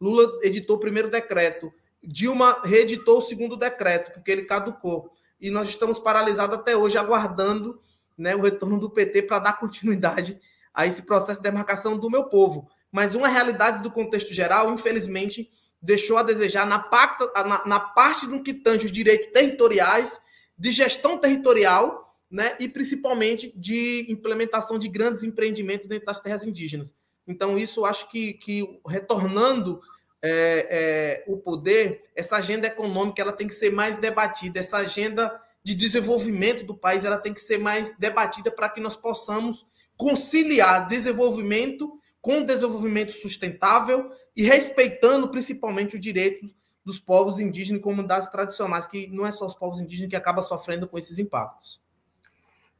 Lula 0.00 0.38
editou 0.42 0.76
o 0.76 0.80
primeiro 0.80 1.10
decreto 1.10 1.72
Dilma 2.06 2.62
reeditou 2.64 3.18
o 3.18 3.22
segundo 3.22 3.56
decreto, 3.56 4.12
porque 4.12 4.30
ele 4.30 4.42
caducou. 4.42 5.10
E 5.40 5.50
nós 5.50 5.68
estamos 5.68 5.98
paralisados 5.98 6.56
até 6.56 6.76
hoje, 6.76 6.96
aguardando 6.96 7.80
né, 8.16 8.34
o 8.36 8.40
retorno 8.40 8.78
do 8.78 8.88
PT 8.88 9.22
para 9.22 9.40
dar 9.40 9.58
continuidade 9.58 10.40
a 10.72 10.86
esse 10.86 11.02
processo 11.02 11.40
de 11.40 11.50
demarcação 11.50 11.98
do 11.98 12.08
meu 12.08 12.24
povo. 12.24 12.68
Mas 12.92 13.14
uma 13.14 13.28
realidade 13.28 13.82
do 13.82 13.90
contexto 13.90 14.32
geral, 14.32 14.72
infelizmente, 14.72 15.50
deixou 15.82 16.16
a 16.16 16.22
desejar 16.22 16.64
na, 16.64 16.78
pacta, 16.78 17.30
na, 17.44 17.66
na 17.66 17.80
parte 17.80 18.26
do 18.26 18.42
que 18.42 18.54
tange 18.54 18.86
os 18.86 18.92
direitos 18.92 19.32
territoriais, 19.32 20.20
de 20.56 20.70
gestão 20.70 21.18
territorial, 21.18 22.05
né, 22.30 22.56
e 22.58 22.68
principalmente 22.68 23.52
de 23.56 24.06
implementação 24.08 24.78
de 24.78 24.88
grandes 24.88 25.22
empreendimentos 25.22 25.88
dentro 25.88 26.06
das 26.06 26.20
terras 26.20 26.44
indígenas. 26.44 26.94
Então, 27.26 27.58
isso 27.58 27.84
acho 27.84 28.10
que, 28.10 28.34
que 28.34 28.80
retornando 28.86 29.80
é, 30.22 30.66
é, 30.70 31.24
o 31.26 31.36
poder, 31.36 32.04
essa 32.14 32.36
agenda 32.36 32.66
econômica 32.66 33.22
ela 33.22 33.32
tem 33.32 33.46
que 33.46 33.54
ser 33.54 33.70
mais 33.70 33.98
debatida, 33.98 34.58
essa 34.58 34.78
agenda 34.78 35.40
de 35.62 35.74
desenvolvimento 35.74 36.64
do 36.64 36.76
país 36.76 37.04
ela 37.04 37.18
tem 37.18 37.34
que 37.34 37.40
ser 37.40 37.58
mais 37.58 37.96
debatida 37.96 38.50
para 38.50 38.68
que 38.68 38.80
nós 38.80 38.96
possamos 38.96 39.66
conciliar 39.96 40.86
desenvolvimento 40.86 41.98
com 42.20 42.44
desenvolvimento 42.44 43.12
sustentável 43.12 44.10
e 44.36 44.42
respeitando 44.42 45.28
principalmente 45.28 45.96
o 45.96 45.98
direito 45.98 46.48
dos 46.84 47.00
povos 47.00 47.40
indígenas 47.40 47.80
e 47.80 47.82
comunidades 47.82 48.28
tradicionais, 48.28 48.86
que 48.86 49.08
não 49.08 49.26
é 49.26 49.32
só 49.32 49.46
os 49.46 49.54
povos 49.54 49.80
indígenas 49.80 50.10
que 50.10 50.16
acabam 50.16 50.42
sofrendo 50.42 50.86
com 50.86 50.96
esses 50.96 51.18
impactos. 51.18 51.80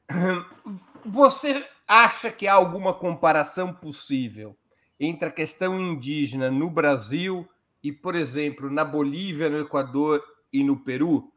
Você 1.05 1.65
acha 1.87 2.31
que 2.31 2.49
há 2.49 2.55
alguma 2.55 2.93
comparação 2.93 3.73
possível 3.73 4.57
entre 4.99 5.29
a 5.29 5.33
questão 5.33 5.79
indígena 5.79 6.51
no 6.51 6.71
Brasil 6.71 7.49
e, 7.83 7.93
por 7.93 8.15
exemplo, 8.15 8.71
na 8.71 8.85
Bolívia, 8.85 9.49
no 9.49 9.61
Equador 9.61 10.23
e 10.53 10.65
no 10.65 10.79
Peru? 10.81 11.33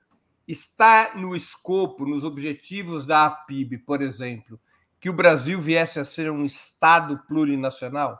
Está 0.47 1.15
no 1.15 1.35
escopo, 1.35 2.05
nos 2.05 2.23
objetivos 2.23 3.05
da 3.05 3.25
APIB, 3.25 3.77
por 3.79 4.01
exemplo, 4.01 4.59
que 4.99 5.09
o 5.09 5.13
Brasil 5.13 5.61
viesse 5.61 5.99
a 5.99 6.05
ser 6.05 6.31
um 6.31 6.43
Estado 6.43 7.19
plurinacional? 7.27 8.19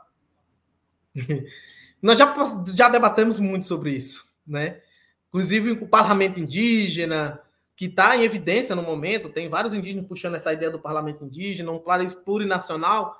Nós 2.00 2.18
já, 2.18 2.32
já 2.74 2.88
debatemos 2.88 3.40
muito 3.40 3.66
sobre 3.66 3.92
isso, 3.92 4.26
né? 4.46 4.80
Inclusive 5.28 5.72
o 5.72 5.88
parlamento 5.88 6.40
indígena, 6.40 7.40
que 7.80 7.86
está 7.86 8.14
em 8.14 8.24
evidência 8.24 8.76
no 8.76 8.82
momento, 8.82 9.30
tem 9.30 9.48
vários 9.48 9.72
indígenas 9.72 10.06
puxando 10.06 10.34
essa 10.34 10.52
ideia 10.52 10.70
do 10.70 10.78
parlamento 10.78 11.24
indígena, 11.24 11.72
um 11.72 11.78
país 11.78 12.12
plurinacional. 12.12 13.16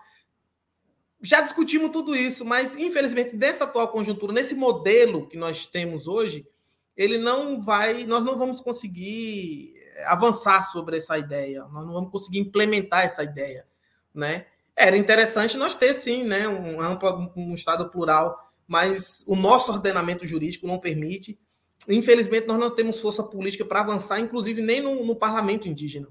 Já 1.23 1.41
discutimos 1.41 1.89
tudo 1.89 2.15
isso, 2.15 2.45
mas 2.45 2.77
infelizmente, 2.77 3.35
nessa 3.35 3.65
atual 3.65 3.89
conjuntura, 3.89 4.35
nesse 4.35 4.55
modelo 4.55 5.27
que 5.27 5.39
nós 5.39 5.65
temos 5.65 6.07
hoje, 6.07 6.47
ele 6.95 7.17
não 7.17 7.59
vai, 7.59 8.05
nós 8.05 8.23
não 8.23 8.37
vamos 8.37 8.61
conseguir 8.61 9.73
avançar 10.05 10.71
sobre 10.71 10.99
essa 10.99 11.17
ideia, 11.17 11.65
nós 11.73 11.87
não 11.87 11.95
vamos 11.95 12.11
conseguir 12.11 12.41
implementar 12.41 13.03
essa 13.03 13.25
ideia, 13.25 13.67
né? 14.15 14.45
Era 14.77 14.95
interessante 14.95 15.57
nós 15.57 15.75
ter 15.75 15.95
sim, 15.95 16.23
né, 16.23 16.47
um 16.47 16.83
amplo 16.83 17.33
um 17.35 17.55
estado 17.55 17.89
plural, 17.89 18.39
mas 18.69 19.25
o 19.27 19.35
nosso 19.35 19.73
ordenamento 19.73 20.27
jurídico 20.27 20.67
não 20.67 20.79
permite. 20.79 21.41
Infelizmente 21.93 22.47
nós 22.47 22.59
não 22.59 22.71
temos 22.71 23.01
força 23.01 23.23
política 23.23 23.65
para 23.65 23.81
avançar, 23.81 24.19
inclusive 24.19 24.63
nem 24.63 24.81
no, 24.81 25.05
no 25.05 25.17
parlamento 25.17 25.69
indígena. 25.69 26.09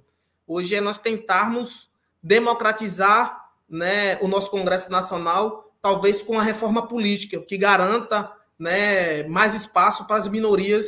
Hoje 0.48 0.76
é 0.76 0.82
nós 0.82 0.98
tentarmos 0.98 1.90
democratizar, 2.22 3.50
né, 3.68 4.18
o 4.22 4.28
nosso 4.28 4.50
Congresso 4.50 4.92
Nacional, 4.92 5.74
talvez 5.82 6.22
com 6.22 6.40
a 6.40 6.44
reforma 6.44 6.88
política 6.88 7.40
que 7.40 7.58
garanta, 7.58 8.32
né, 8.58 9.24
mais 9.24 9.54
espaço 9.54 10.06
para 10.06 10.18
as 10.18 10.28
minorias 10.28 10.88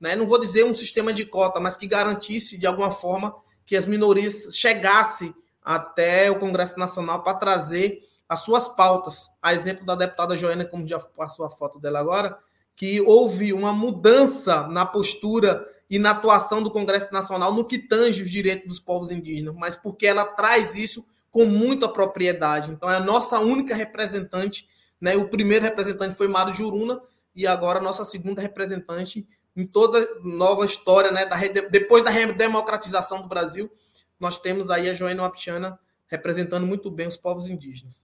né? 0.00 0.16
não 0.16 0.26
vou 0.26 0.40
dizer 0.40 0.64
um 0.64 0.74
sistema 0.74 1.12
de 1.12 1.26
cota, 1.26 1.60
mas 1.60 1.76
que 1.76 1.86
garantisse 1.86 2.56
de 2.56 2.66
alguma 2.66 2.90
forma 2.90 3.36
que 3.66 3.76
as 3.76 3.86
minorias 3.86 4.56
chegassem 4.56 5.34
até 5.62 6.30
o 6.30 6.38
Congresso 6.38 6.78
Nacional 6.78 7.22
para 7.22 7.34
trazer 7.36 8.08
as 8.26 8.40
suas 8.40 8.66
pautas. 8.66 9.28
A 9.42 9.52
exemplo 9.52 9.84
da 9.84 9.94
deputada 9.94 10.36
Joana, 10.36 10.64
como 10.64 10.88
já 10.88 10.98
passou 10.98 11.44
a 11.44 11.50
foto 11.50 11.78
dela 11.78 12.00
agora, 12.00 12.38
que 12.80 12.98
houve 13.02 13.52
uma 13.52 13.74
mudança 13.74 14.66
na 14.66 14.86
postura 14.86 15.68
e 15.90 15.98
na 15.98 16.12
atuação 16.12 16.62
do 16.62 16.70
Congresso 16.70 17.12
Nacional 17.12 17.52
no 17.52 17.66
que 17.66 17.78
tange 17.78 18.22
os 18.22 18.30
direitos 18.30 18.66
dos 18.66 18.80
povos 18.80 19.10
indígenas, 19.10 19.54
mas 19.54 19.76
porque 19.76 20.06
ela 20.06 20.24
traz 20.24 20.74
isso 20.74 21.04
com 21.30 21.44
muita 21.44 21.86
propriedade. 21.86 22.70
Então, 22.70 22.90
é 22.90 22.96
a 22.96 23.00
nossa 23.00 23.38
única 23.38 23.74
representante, 23.74 24.66
né? 24.98 25.14
O 25.14 25.28
primeiro 25.28 25.62
representante 25.62 26.16
foi 26.16 26.26
Mário 26.26 26.54
Juruna, 26.54 27.02
e 27.36 27.46
agora 27.46 27.80
a 27.80 27.82
nossa 27.82 28.02
segunda 28.02 28.40
representante 28.40 29.28
em 29.54 29.66
toda 29.66 30.08
nova 30.24 30.64
história, 30.64 31.12
né, 31.12 31.26
da, 31.26 31.36
depois 31.68 32.02
da 32.02 32.10
democratização 32.10 33.20
do 33.20 33.28
Brasil, 33.28 33.70
nós 34.18 34.38
temos 34.38 34.70
aí 34.70 34.88
a 34.88 34.94
Joana 34.94 35.24
Wapichana 35.24 35.78
representando 36.06 36.66
muito 36.66 36.90
bem 36.90 37.08
os 37.08 37.18
povos 37.18 37.46
indígenas. 37.46 38.02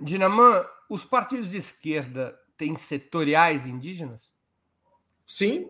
Dinamã, 0.00 0.64
os 0.88 1.04
partidos 1.04 1.50
de 1.50 1.58
esquerda 1.58 2.34
têm 2.58 2.76
setoriais 2.76 3.66
indígenas? 3.66 4.32
Sim, 5.24 5.64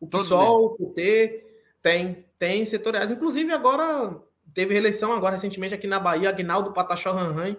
o 0.00 0.06
Todos 0.06 0.26
PSOL, 0.26 0.64
o 0.66 0.76
PT 0.76 1.46
tem, 1.82 2.26
tem 2.38 2.64
setoriais. 2.64 3.10
Inclusive 3.10 3.52
agora 3.52 4.20
teve 4.52 4.72
reeleição 4.72 5.12
agora 5.12 5.36
recentemente 5.36 5.74
aqui 5.74 5.86
na 5.86 6.00
Bahia, 6.00 6.30
Agnaldo 6.30 6.72
Pataxó 6.72 7.12
Ranran 7.12 7.56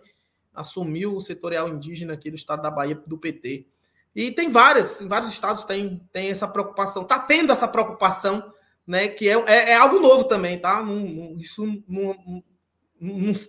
assumiu 0.54 1.16
o 1.16 1.22
setorial 1.22 1.70
indígena 1.70 2.14
aqui 2.14 2.30
do 2.30 2.36
estado 2.36 2.62
da 2.62 2.72
Bahia 2.72 3.02
do 3.06 3.18
PT. 3.18 3.68
E 4.14 4.32
tem 4.32 4.50
várias, 4.50 5.00
em 5.00 5.08
vários 5.08 5.32
estados 5.32 5.64
tem, 5.64 6.06
tem 6.12 6.30
essa 6.30 6.48
preocupação, 6.48 7.04
está 7.04 7.18
tendo 7.18 7.54
essa 7.54 7.68
preocupação, 7.68 8.54
né? 8.86 9.08
Que 9.08 9.30
é, 9.30 9.34
é, 9.48 9.72
é 9.72 9.76
algo 9.76 10.00
novo 10.00 10.26
também, 10.26 10.60
tá? 10.60 10.84
Não, 10.84 10.96
não, 10.96 11.38
isso 11.38 11.66
não, 11.88 12.44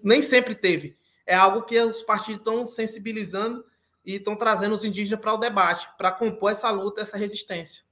nem 0.05 0.23
sempre 0.23 0.55
teve. 0.55 0.97
É 1.27 1.35
algo 1.35 1.63
que 1.63 1.79
os 1.81 2.03
partidos 2.03 2.41
estão 2.41 2.67
sensibilizando 2.67 3.65
e 4.05 4.17
estão 4.17 4.35
trazendo 4.35 4.75
os 4.75 4.85
indígenas 4.85 5.21
para 5.21 5.35
o 5.35 5.39
debate, 5.39 5.89
para 5.97 6.13
compor 6.13 6.53
essa 6.53 6.71
luta, 6.71 7.01
essa 7.01 7.17
resistência. 7.17 7.85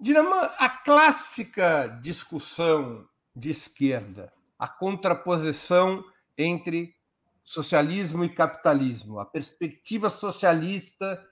Dinamã, 0.00 0.50
a 0.58 0.68
clássica 0.68 1.98
discussão 2.00 3.08
de 3.34 3.50
esquerda, 3.50 4.32
a 4.58 4.68
contraposição 4.68 6.04
entre 6.36 6.94
socialismo 7.42 8.24
e 8.24 8.28
capitalismo, 8.28 9.18
a 9.18 9.26
perspectiva 9.26 10.10
socialista 10.10 11.24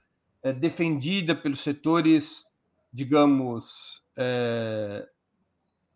é, 0.43 0.53
defendida 0.53 1.35
pelos 1.35 1.61
setores, 1.61 2.45
digamos, 2.93 4.03
é, 4.17 5.07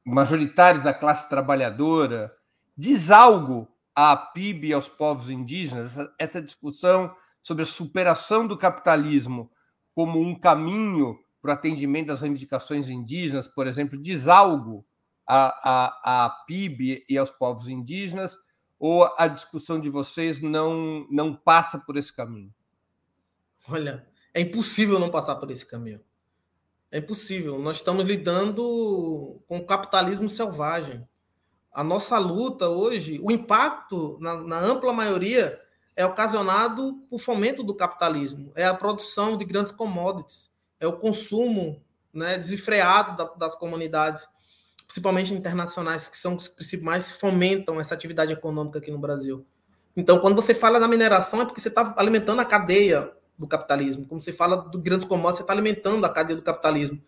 majoritários 0.04 0.84
da 0.84 0.94
classe 0.94 1.28
trabalhadora, 1.28 2.32
diz 2.76 3.10
algo 3.10 3.66
à 3.94 4.16
PIB 4.16 4.68
e 4.68 4.72
aos 4.72 4.88
povos 4.88 5.28
indígenas, 5.28 5.86
essa, 5.86 6.14
essa 6.18 6.42
discussão 6.42 7.14
sobre 7.42 7.62
a 7.62 7.66
superação 7.66 8.46
do 8.46 8.56
capitalismo 8.56 9.50
como 9.94 10.20
um 10.20 10.38
caminho 10.38 11.18
para 11.40 11.50
o 11.50 11.54
atendimento 11.54 12.08
das 12.08 12.20
reivindicações 12.20 12.88
indígenas, 12.88 13.48
por 13.48 13.66
exemplo, 13.66 14.00
diz 14.00 14.28
algo 14.28 14.84
à, 15.26 15.46
à, 15.62 16.24
à 16.24 16.30
PIB 16.46 17.04
e 17.08 17.16
aos 17.16 17.30
povos 17.30 17.68
indígenas, 17.68 18.36
ou 18.78 19.04
a 19.18 19.28
discussão 19.28 19.78
de 19.78 19.90
vocês 19.90 20.40
não, 20.40 21.06
não 21.10 21.34
passa 21.34 21.78
por 21.78 21.96
esse 21.96 22.14
caminho? 22.14 22.52
Olha, 23.68 24.06
é 24.32 24.40
impossível 24.40 24.98
não 24.98 25.10
passar 25.10 25.36
por 25.36 25.50
esse 25.50 25.66
caminho. 25.66 26.00
É 26.90 26.98
impossível. 26.98 27.58
Nós 27.58 27.76
estamos 27.76 28.04
lidando 28.04 29.40
com 29.46 29.58
o 29.58 29.66
capitalismo 29.66 30.28
selvagem. 30.28 31.06
A 31.72 31.84
nossa 31.84 32.18
luta 32.18 32.68
hoje, 32.68 33.20
o 33.22 33.30
impacto, 33.30 34.18
na, 34.20 34.36
na 34.42 34.58
ampla 34.58 34.92
maioria, 34.92 35.60
é 36.00 36.06
ocasionado 36.06 36.94
por 37.10 37.18
fomento 37.18 37.62
do 37.62 37.74
capitalismo. 37.74 38.52
É 38.54 38.64
a 38.64 38.74
produção 38.74 39.36
de 39.36 39.44
grandes 39.44 39.70
commodities, 39.70 40.50
é 40.78 40.86
o 40.86 40.94
consumo 40.94 41.82
né, 42.12 42.38
desenfreado 42.38 43.16
da, 43.16 43.24
das 43.34 43.54
comunidades 43.54 44.26
principalmente 44.86 45.32
internacionais, 45.32 46.08
que 46.08 46.18
são 46.18 46.34
os 46.34 46.52
mais 46.82 47.12
fomentam 47.12 47.78
essa 47.78 47.94
atividade 47.94 48.32
econômica 48.32 48.80
aqui 48.80 48.90
no 48.90 48.98
Brasil. 48.98 49.46
Então, 49.96 50.18
quando 50.18 50.34
você 50.34 50.52
fala 50.52 50.80
da 50.80 50.88
mineração, 50.88 51.42
é 51.42 51.44
porque 51.44 51.60
você 51.60 51.68
está 51.68 51.94
alimentando 51.96 52.40
a 52.40 52.44
cadeia 52.44 53.12
do 53.38 53.46
capitalismo. 53.46 54.04
Quando 54.06 54.22
você 54.22 54.32
fala 54.32 54.56
do 54.56 54.80
grandes 54.80 55.06
commodities, 55.06 55.38
você 55.38 55.42
está 55.42 55.52
alimentando 55.52 56.04
a 56.04 56.08
cadeia 56.08 56.36
do 56.36 56.42
capitalismo. 56.42 57.00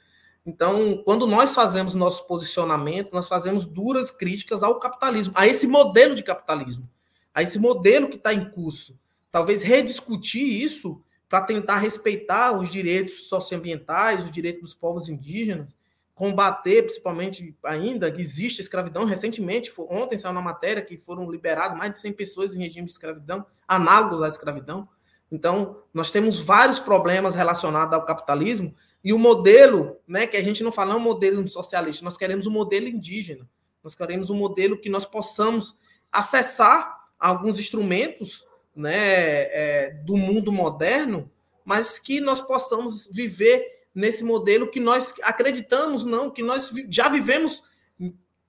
Então, 0.47 1.03
quando 1.05 1.27
nós 1.27 1.55
fazemos 1.55 1.95
nosso 1.95 2.25
posicionamento, 2.27 3.13
nós 3.13 3.27
fazemos 3.27 3.65
duras 3.65 4.11
críticas 4.11 4.63
ao 4.63 4.79
capitalismo, 4.79 5.33
a 5.37 5.47
esse 5.47 5.67
modelo 5.67 6.15
de 6.15 6.23
capitalismo, 6.23 6.89
a 7.35 7.43
esse 7.43 7.59
modelo 7.59 8.09
que 8.09 8.17
está 8.17 8.33
em 8.33 8.51
curso. 8.51 8.99
Talvez 9.31 9.63
rediscutir 9.63 10.45
isso 10.45 11.03
para 11.29 11.41
tentar 11.41 11.79
respeitar 11.79 12.53
os 12.59 12.71
direitos 12.71 13.29
socioambientais, 13.29 14.25
os 14.25 14.31
direitos 14.31 14.61
dos 14.61 14.75
povos 14.75 15.09
indígenas, 15.09 15.77
combater, 16.15 16.83
principalmente 16.83 17.57
ainda, 17.65 18.13
que 18.13 18.21
existe 18.21 18.61
escravidão. 18.61 19.05
Recentemente, 19.05 19.73
ontem 19.79 20.19
saiu 20.19 20.35
na 20.35 20.43
matéria 20.43 20.83
que 20.83 20.99
foram 20.99 21.31
liberadas 21.31 21.79
mais 21.79 21.93
de 21.93 21.99
100 21.99 22.13
pessoas 22.13 22.55
em 22.55 22.61
regime 22.61 22.87
de 22.87 22.93
escravidão, 22.93 23.47
análogos 23.67 24.23
à 24.23 24.29
escravidão. 24.29 24.87
Então, 25.31 25.79
nós 25.95 26.11
temos 26.11 26.39
vários 26.39 26.79
problemas 26.79 27.35
relacionados 27.35 27.95
ao 27.95 28.05
capitalismo 28.05 28.75
e 29.03 29.13
o 29.13 29.19
modelo, 29.19 29.97
né, 30.07 30.27
que 30.27 30.37
a 30.37 30.45
gente 30.45 30.63
não 30.63 30.71
fala 30.71 30.93
é 30.93 30.97
um 30.97 31.01
modelo 31.01 31.49
socialista, 31.49 32.05
nós 32.05 32.17
queremos 32.17 32.47
um 32.47 32.51
modelo 32.51 32.87
indígena. 32.87 33.49
Nós 33.83 33.95
queremos 33.95 34.31
um 34.31 34.37
modelo 34.37 34.79
que 34.79 34.89
nós 34.89 35.05
possamos 35.05 35.77
acessar 36.11 37.02
alguns 37.29 37.61
instrumentos 37.61 38.45
né, 38.75 38.95
é, 38.97 39.91
do 40.05 40.17
mundo 40.17 40.51
moderno, 40.51 41.31
mas 41.65 42.01
que 42.01 42.21
nós 42.21 42.41
possamos 42.41 43.07
viver 43.07 43.85
nesse 43.95 44.25
modelo 44.25 44.67
que 44.67 44.81
nós 44.81 45.15
acreditamos, 45.23 46.05
não, 46.05 46.31
que 46.31 46.43
nós 46.43 46.73
já 46.91 47.09
vivemos 47.09 47.63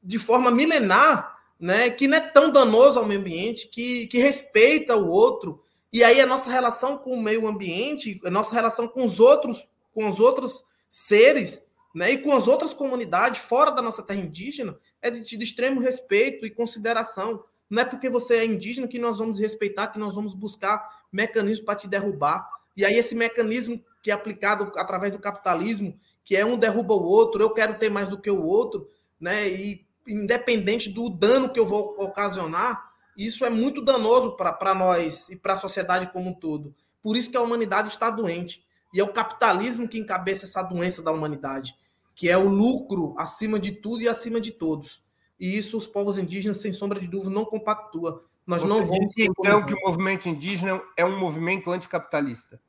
de 0.02 0.18
forma 0.18 0.50
milenar, 0.50 1.38
né, 1.60 1.92
que 1.92 2.08
não 2.08 2.18
é 2.18 2.20
tão 2.20 2.52
danoso 2.52 3.00
ao 3.00 3.06
meio 3.06 3.20
ambiente, 3.20 3.68
que, 3.68 4.08
que 4.08 4.18
respeita 4.18 4.96
o 4.96 5.08
outro. 5.08 5.62
E 5.92 6.04
aí 6.04 6.20
a 6.20 6.26
nossa 6.26 6.50
relação 6.50 6.98
com 6.98 7.12
o 7.12 7.22
meio 7.22 7.48
ambiente, 7.48 8.20
a 8.26 8.30
nossa 8.32 8.56
relação 8.56 8.88
com 8.88 9.04
os 9.04 9.20
outros, 9.20 9.68
com 9.94 10.10
os 10.10 10.20
outros 10.20 10.64
seres, 10.90 11.62
né, 11.94 12.14
e 12.14 12.18
com 12.18 12.34
as 12.34 12.48
outras 12.48 12.74
comunidades 12.74 13.44
fora 13.44 13.70
da 13.70 13.84
nossa 13.84 14.02
terra 14.02 14.22
indígena, 14.22 14.76
é 15.00 15.12
de, 15.12 15.38
de 15.38 15.44
extremo 15.44 15.80
respeito 15.80 16.44
e 16.44 16.50
consideração. 16.50 17.44
Não 17.74 17.82
é 17.82 17.86
porque 17.86 18.08
você 18.08 18.36
é 18.36 18.46
indígena 18.46 18.88
que 18.88 19.00
nós 19.00 19.18
vamos 19.18 19.40
respeitar, 19.40 19.88
que 19.88 19.98
nós 19.98 20.14
vamos 20.14 20.36
buscar 20.36 20.88
mecanismos 21.12 21.66
para 21.66 21.80
te 21.80 21.88
derrubar. 21.88 22.48
E 22.78 22.86
aí 22.86 22.94
esse 22.94 23.16
mecanismo 23.16 23.84
que 24.04 24.12
é 24.12 24.14
aplicado 24.14 24.72
através 24.76 25.12
do 25.12 25.18
capitalismo, 25.18 26.00
que 26.24 26.36
é 26.36 26.46
um 26.46 26.56
derruba 26.56 26.94
o 26.94 27.04
outro, 27.04 27.42
eu 27.42 27.50
quero 27.50 27.80
ter 27.80 27.90
mais 27.90 28.08
do 28.08 28.22
que 28.22 28.30
o 28.30 28.44
outro, 28.44 28.88
né? 29.20 29.50
E 29.50 29.88
independente 30.08 30.88
do 30.88 31.10
dano 31.10 31.52
que 31.52 31.60
eu 31.60 31.66
vou 31.66 31.96
ocasionar, 31.98 32.92
isso 33.18 33.44
é 33.44 33.50
muito 33.50 33.84
danoso 33.84 34.38
para 34.38 34.76
nós 34.76 35.30
e 35.30 35.36
para 35.36 35.54
a 35.54 35.58
sociedade 35.58 36.12
como 36.14 36.30
um 36.30 36.34
todo. 36.36 36.76
Por 37.02 37.18
isso 37.18 37.32
que 37.32 37.38
a 37.38 37.42
humanidade 37.42 37.88
está 37.88 38.12
doente. 38.12 38.64
E 38.94 39.00
é 39.00 39.04
o 39.04 39.12
capitalismo 39.12 39.88
que 39.88 39.98
encabeça 39.98 40.46
essa 40.46 40.62
doença 40.62 41.02
da 41.02 41.12
humanidade, 41.12 41.74
que 42.14 42.30
é 42.30 42.38
o 42.38 42.48
lucro 42.48 43.16
acima 43.18 43.60
de 43.60 43.72
tudo 43.72 44.04
e 44.04 44.08
acima 44.08 44.40
de 44.40 44.52
todos. 44.52 45.02
E 45.40 45.58
isso 45.58 45.78
os 45.78 45.88
povos 45.88 46.18
indígenas, 46.18 46.58
sem 46.58 46.72
sombra 46.72 47.00
de 47.00 47.08
dúvida, 47.08 47.34
não 47.34 47.46
compactua. 47.46 48.26
Nós 48.46 48.62
Você 48.62 48.68
não 48.68 48.86
vamos. 48.86 49.18
Então, 49.18 49.66
que 49.66 49.74
o 49.74 49.80
movimento 49.82 50.28
indígena 50.28 50.82
é 50.98 51.06
um 51.06 51.18
movimento 51.18 51.72
anticapitalista. 51.72 52.62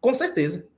Com 0.00 0.14
certeza. 0.14 0.68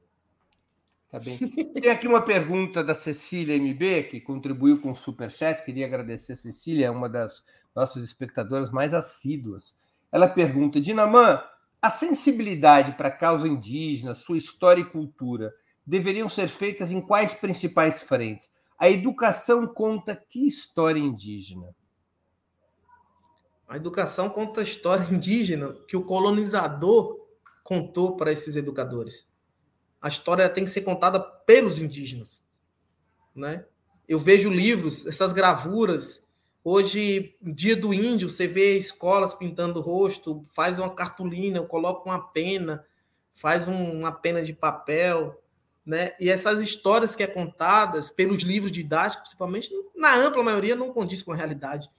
Tá 1.11 1.19
bem. 1.19 1.39
Tem 1.39 1.91
aqui 1.91 2.07
uma 2.07 2.21
pergunta 2.21 2.85
da 2.85 2.95
Cecília 2.95 3.57
MB, 3.57 4.05
que 4.11 4.21
contribuiu 4.21 4.81
com 4.81 4.91
o 4.91 4.97
Superchat. 4.97 5.65
Queria 5.65 5.87
agradecer 5.87 6.35
a 6.35 6.37
Cecília, 6.37 6.87
é 6.87 6.91
uma 6.91 7.09
das 7.09 7.45
nossas 7.75 8.03
espectadoras 8.03 8.71
mais 8.71 8.93
assíduas. 8.93 9.75
Ela 10.13 10.29
pergunta: 10.29 10.81
Dinamã, 10.81 11.43
a 11.81 11.91
sensibilidade 11.91 12.93
para 12.93 13.09
a 13.09 13.17
causa 13.17 13.49
indígena, 13.49 14.15
sua 14.15 14.37
história 14.37 14.83
e 14.83 14.85
cultura, 14.85 15.55
deveriam 15.87 16.29
ser 16.29 16.49
feitas 16.49 16.91
em 16.91 17.01
quais 17.01 17.33
principais 17.35 18.03
frentes? 18.03 18.51
A 18.79 18.89
educação 18.89 19.67
conta 19.67 20.15
que 20.15 20.47
história 20.47 21.01
indígena? 21.01 21.75
A 23.67 23.77
educação 23.77 24.31
conta 24.31 24.61
a 24.61 24.65
história 24.65 25.05
indígena 25.13 25.75
que 25.89 25.97
o 25.97 26.05
colonizador 26.05 27.19
contou 27.65 28.17
para 28.17 28.33
esses 28.33 28.57
educadores 28.57 29.29
a 30.01 30.09
história 30.09 30.49
tem 30.49 30.65
que 30.65 30.71
ser 30.71 30.83
contada 30.83 31.21
pelos 31.21 31.81
indígenas, 31.81 32.45
né? 33.35 33.65
Eu 34.07 34.19
vejo 34.19 34.49
livros, 34.49 35.07
essas 35.07 35.33
gravuras. 35.33 36.25
Hoje, 36.65 37.37
dia 37.43 37.77
do 37.77 37.93
índio, 37.93 38.31
você 38.31 38.47
vê 38.47 38.77
escolas 38.77 39.35
pintando 39.35 39.81
o 39.81 39.83
rosto, 39.83 40.43
faz 40.51 40.79
uma 40.79 40.95
cartolina, 40.95 41.63
coloca 41.63 42.09
uma 42.09 42.29
pena, 42.29 42.85
faz 43.35 43.67
um, 43.69 43.99
uma 44.01 44.13
pena 44.13 44.43
de 44.43 44.53
papel, 44.53 45.43
né? 45.89 46.13
E 46.21 46.29
essas 46.29 46.61
histórias 46.61 47.17
que 47.17 47.23
é 47.23 47.27
contadas 47.27 48.11
pelos 48.11 48.43
livros 48.43 48.71
didáticos, 48.71 49.23
principalmente, 49.23 49.71
na 49.97 50.15
ampla 50.15 50.43
maioria, 50.43 50.77
não 50.77 50.93
condiz 50.93 51.23
com 51.23 51.33
a 51.33 51.35
realidade, 51.35 51.91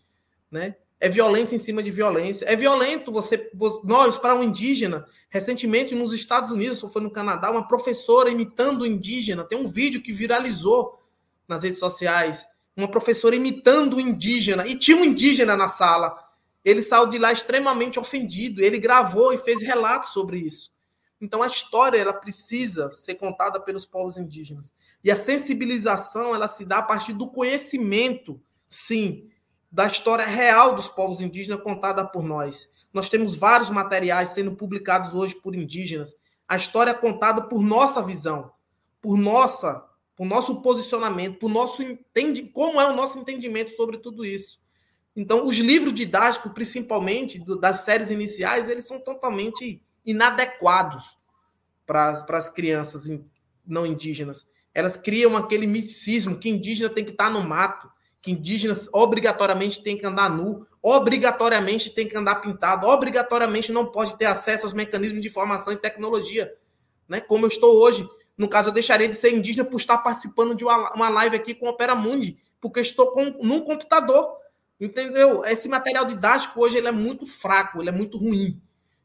né? 0.50 0.76
é 1.00 1.08
violência 1.08 1.56
em 1.56 1.60
cima 1.60 1.82
de 1.82 1.90
violência. 1.90 2.46
É 2.46 2.56
violento 2.56 3.12
você, 3.12 3.50
nós, 3.84 4.18
para 4.18 4.36
um 4.36 4.44
indígena, 4.44 5.06
recentemente 5.30 5.96
nos 5.96 6.14
Estados 6.14 6.52
Unidos, 6.52 6.84
ou 6.84 6.90
foi 6.90 7.02
no 7.02 7.10
Canadá, 7.10 7.50
uma 7.50 7.68
professora 7.68 8.30
imitando 8.30 8.82
o 8.82 8.86
indígena. 8.86 9.46
Tem 9.46 9.58
um 9.58 9.68
vídeo 9.68 10.02
que 10.02 10.12
viralizou 10.12 11.00
nas 11.48 11.64
redes 11.64 11.80
sociais. 11.80 12.48
Uma 12.76 12.90
professora 12.90 13.36
imitando 13.36 13.96
o 13.96 14.02
indígena. 14.02 14.68
E 14.68 14.78
tinha 14.78 14.98
um 14.98 15.06
indígena 15.06 15.56
na 15.56 15.70
sala. 15.70 16.18
Ele 16.66 16.82
saiu 16.82 17.08
de 17.08 17.18
lá 17.18 17.32
extremamente 17.32 17.98
ofendido. 17.98 18.62
Ele 18.62 18.78
gravou 18.78 19.32
e 19.32 19.38
fez 19.38 19.62
relatos 19.62 20.10
sobre 20.10 20.38
isso. 20.38 20.70
Então 21.22 21.44
a 21.44 21.48
história 21.48 21.98
ela 21.98 22.14
precisa 22.14 22.90
ser 22.90 23.16
contada 23.16 23.60
pelos 23.60 23.86
povos 23.86 24.18
indígenas. 24.18 24.72
E 25.04 25.12
a 25.12 25.16
sensibilização 25.16 26.34
ela 26.34 26.48
se 26.48 26.66
dá 26.66 26.78
a 26.78 26.84
partir 26.84 27.14
do 27.14 27.28
conhecimento, 27.28 28.42
sim, 28.68 29.30
da 29.72 29.86
história 29.86 30.26
real 30.26 30.76
dos 30.76 30.88
povos 30.88 31.22
indígenas 31.22 31.62
contada 31.62 32.06
por 32.06 32.24
nós. 32.24 32.70
Nós 32.94 33.10
temos 33.10 33.36
vários 33.36 33.70
materiais 33.70 34.30
sendo 34.30 34.56
publicados 34.56 35.14
hoje 35.14 35.36
por 35.36 35.56
indígenas. 35.56 36.16
A 36.48 36.56
história 36.56 36.92
é 36.92 36.96
contada 36.96 37.44
por 37.44 37.62
nossa 37.62 38.02
visão, 38.02 38.52
por 39.02 39.18
nossa, 39.18 39.86
por 40.16 40.26
nosso 40.26 40.62
posicionamento, 40.62 41.38
por 41.38 41.50
nosso 41.50 41.84
entende, 41.84 42.44
como 42.44 42.82
é 42.82 42.90
o 42.90 42.96
nosso 42.96 43.20
entendimento 43.20 43.72
sobre 43.76 43.98
tudo 43.98 44.26
isso. 44.26 44.60
Então, 45.16 45.44
os 45.44 45.58
livros 45.58 45.94
didáticos, 45.94 46.52
principalmente 46.54 47.44
das 47.60 47.82
séries 47.82 48.10
iniciais, 48.10 48.70
eles 48.70 48.86
são 48.86 49.00
totalmente 49.00 49.84
inadequados 50.06 51.18
para 51.86 52.26
as 52.30 52.50
crianças 52.50 53.10
não 53.66 53.86
indígenas. 53.86 54.46
Elas 54.74 54.96
criam 54.96 55.36
aquele 55.36 55.66
misticismo 55.66 56.38
que 56.38 56.50
indígena 56.50 56.90
tem 56.90 57.04
que 57.04 57.12
estar 57.12 57.30
no 57.30 57.42
mato, 57.42 57.90
que 58.22 58.32
indígenas 58.32 58.88
obrigatoriamente 58.92 59.82
têm 59.82 59.98
que 59.98 60.06
andar 60.06 60.30
nu, 60.30 60.68
obrigatoriamente 60.82 61.90
tem 61.90 62.08
que 62.08 62.18
andar 62.18 62.36
pintado, 62.36 62.88
obrigatoriamente 62.88 63.72
não 63.72 63.86
pode 63.86 64.18
ter 64.18 64.26
acesso 64.26 64.66
aos 64.66 64.74
mecanismos 64.74 65.22
de 65.22 65.28
informação 65.28 65.74
e 65.74 65.78
tecnologia, 65.78 66.54
né? 67.08 67.20
Como 67.20 67.46
eu 67.46 67.50
estou 67.50 67.78
hoje. 67.78 68.08
No 68.38 68.48
caso, 68.48 68.70
eu 68.70 68.74
deixaria 68.74 69.08
de 69.08 69.16
ser 69.16 69.34
indígena 69.34 69.68
por 69.68 69.78
estar 69.78 69.98
participando 69.98 70.56
de 70.56 70.64
uma, 70.64 70.94
uma 70.94 71.10
live 71.10 71.36
aqui 71.36 71.54
com 71.54 71.66
o 71.66 71.70
Opera 71.70 71.94
Mundi, 71.94 72.38
porque 72.62 72.80
estou 72.80 73.12
com, 73.12 73.26
num 73.42 73.62
computador. 73.62 74.38
Entendeu? 74.80 75.44
Esse 75.44 75.68
material 75.68 76.06
didático 76.06 76.62
hoje 76.62 76.78
ele 76.78 76.88
é 76.88 76.92
muito 76.92 77.26
fraco, 77.26 77.82
ele 77.82 77.90
é 77.90 77.92
muito 77.92 78.18
ruim. 78.18 78.62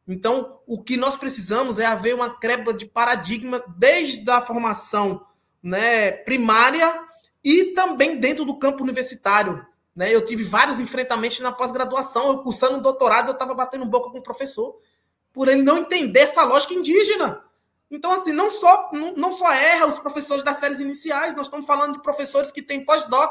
Então, 0.06 0.60
o 0.66 0.82
que 0.82 0.96
nós 0.96 1.16
precisamos 1.16 1.78
é 1.78 1.86
haver 1.86 2.14
uma 2.14 2.38
quebra 2.38 2.74
de 2.74 2.84
paradigma 2.84 3.64
desde 3.76 4.28
a 4.30 4.40
formação 4.40 5.26
né, 5.62 6.12
primária 6.12 7.02
e 7.42 7.66
também 7.66 8.18
dentro 8.18 8.44
do 8.44 8.58
campo 8.58 8.82
universitário. 8.82 9.64
Né? 9.96 10.14
Eu 10.14 10.24
tive 10.26 10.44
vários 10.44 10.78
enfrentamentos 10.78 11.40
na 11.40 11.52
pós-graduação. 11.52 12.28
Eu 12.28 12.38
cursando 12.38 12.76
um 12.78 12.82
doutorado, 12.82 13.28
eu 13.28 13.32
estava 13.32 13.54
batendo 13.54 13.86
boca 13.86 14.10
com 14.10 14.18
o 14.18 14.22
professor 14.22 14.78
por 15.32 15.48
ele 15.48 15.62
não 15.62 15.78
entender 15.78 16.20
essa 16.20 16.44
lógica 16.44 16.72
indígena. 16.72 17.42
Então, 17.90 18.12
assim, 18.12 18.32
não 18.32 18.50
só, 18.50 18.90
não, 18.92 19.12
não 19.14 19.32
só 19.32 19.52
erra 19.52 19.86
os 19.86 19.98
professores 19.98 20.44
das 20.44 20.58
séries 20.58 20.80
iniciais, 20.80 21.34
nós 21.34 21.46
estamos 21.46 21.66
falando 21.66 21.94
de 21.94 22.02
professores 22.02 22.52
que 22.52 22.62
têm 22.62 22.84
pós-doc, 22.84 23.30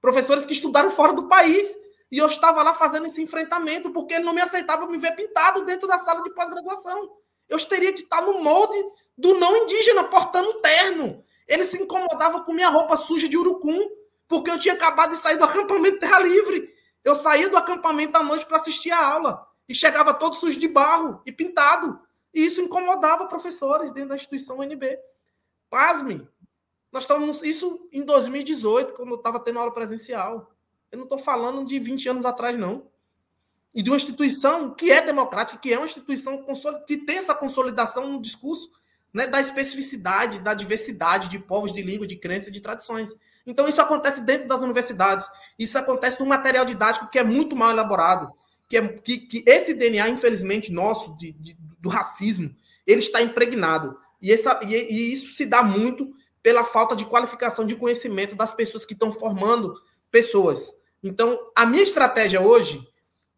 professores 0.00 0.44
que 0.44 0.52
estudaram 0.52 0.90
fora 0.90 1.14
do 1.14 1.28
país, 1.28 1.74
e 2.10 2.18
eu 2.18 2.26
estava 2.26 2.62
lá 2.62 2.74
fazendo 2.74 3.06
esse 3.06 3.22
enfrentamento 3.22 3.90
porque 3.90 4.14
ele 4.14 4.24
não 4.24 4.32
me 4.32 4.40
aceitava 4.40 4.86
me 4.86 4.98
ver 4.98 5.14
pintado 5.14 5.64
dentro 5.64 5.86
da 5.86 5.98
sala 5.98 6.22
de 6.22 6.30
pós-graduação. 6.30 7.10
Eu 7.48 7.58
teria 7.66 7.92
que 7.92 8.02
estar 8.02 8.22
no 8.22 8.42
molde 8.42 8.78
do 9.16 9.34
não 9.34 9.56
indígena, 9.56 10.04
portando 10.04 10.54
terno, 10.54 11.22
ele 11.50 11.64
se 11.64 11.82
incomodava 11.82 12.44
com 12.44 12.52
minha 12.52 12.68
roupa 12.68 12.96
suja 12.96 13.28
de 13.28 13.36
urucum, 13.36 13.90
porque 14.28 14.48
eu 14.48 14.58
tinha 14.58 14.74
acabado 14.74 15.10
de 15.10 15.16
sair 15.16 15.36
do 15.36 15.42
acampamento 15.42 15.98
Terra 15.98 16.20
Livre. 16.20 16.72
Eu 17.02 17.16
saía 17.16 17.48
do 17.48 17.56
acampamento 17.56 18.16
à 18.16 18.22
noite 18.22 18.46
para 18.46 18.58
assistir 18.58 18.92
a 18.92 19.04
aula 19.04 19.44
e 19.68 19.74
chegava 19.74 20.14
todo 20.14 20.36
sujo 20.36 20.60
de 20.60 20.68
barro 20.68 21.20
e 21.26 21.32
pintado. 21.32 22.00
E 22.32 22.46
isso 22.46 22.60
incomodava 22.60 23.26
professores 23.26 23.90
dentro 23.90 24.10
da 24.10 24.14
instituição 24.14 24.60
UNB. 24.60 24.96
Pasme, 25.68 26.28
nós 26.92 27.02
estávamos 27.02 27.42
isso 27.42 27.88
em 27.90 28.04
2018, 28.04 28.94
quando 28.94 29.10
eu 29.10 29.16
estava 29.16 29.40
tendo 29.40 29.58
aula 29.58 29.74
presencial. 29.74 30.54
Eu 30.90 30.98
não 30.98 31.04
estou 31.04 31.18
falando 31.18 31.64
de 31.64 31.78
20 31.78 32.08
anos 32.08 32.24
atrás, 32.24 32.58
não. 32.58 32.88
E 33.74 33.82
de 33.82 33.90
uma 33.90 33.96
instituição 33.96 34.74
que 34.74 34.90
é 34.90 35.00
democrática, 35.00 35.58
que 35.58 35.72
é 35.72 35.76
uma 35.76 35.86
instituição 35.86 36.44
que 36.86 36.96
tem 36.96 37.18
essa 37.18 37.34
consolidação 37.34 38.08
no 38.08 38.20
discurso 38.20 38.70
né, 39.12 39.26
da 39.26 39.40
especificidade, 39.40 40.40
da 40.40 40.54
diversidade 40.54 41.28
de 41.28 41.38
povos, 41.38 41.72
de 41.72 41.82
língua, 41.82 42.06
de 42.06 42.16
crença 42.16 42.48
e 42.48 42.52
de 42.52 42.60
tradições. 42.60 43.14
Então, 43.46 43.68
isso 43.68 43.80
acontece 43.80 44.22
dentro 44.22 44.48
das 44.48 44.62
universidades. 44.62 45.26
Isso 45.58 45.78
acontece 45.78 46.18
no 46.18 46.26
material 46.26 46.64
didático 46.64 47.08
que 47.08 47.18
é 47.18 47.24
muito 47.24 47.56
mal 47.56 47.70
elaborado. 47.70 48.32
Que, 48.68 48.76
é, 48.76 48.88
que, 48.88 49.18
que 49.18 49.44
esse 49.46 49.74
DNA, 49.74 50.08
infelizmente, 50.08 50.72
nosso, 50.72 51.16
de, 51.16 51.32
de, 51.32 51.56
do 51.78 51.88
racismo, 51.88 52.54
ele 52.86 53.00
está 53.00 53.20
impregnado. 53.22 53.96
E, 54.20 54.32
essa, 54.32 54.60
e, 54.64 54.74
e 54.74 55.12
isso 55.12 55.34
se 55.34 55.46
dá 55.46 55.62
muito 55.62 56.12
pela 56.42 56.64
falta 56.64 56.96
de 56.96 57.04
qualificação 57.04 57.66
de 57.66 57.76
conhecimento 57.76 58.34
das 58.34 58.52
pessoas 58.52 58.84
que 58.86 58.94
estão 58.94 59.12
formando 59.12 59.74
pessoas. 60.10 60.74
Então, 61.02 61.38
a 61.56 61.64
minha 61.64 61.82
estratégia 61.82 62.40
hoje, 62.40 62.86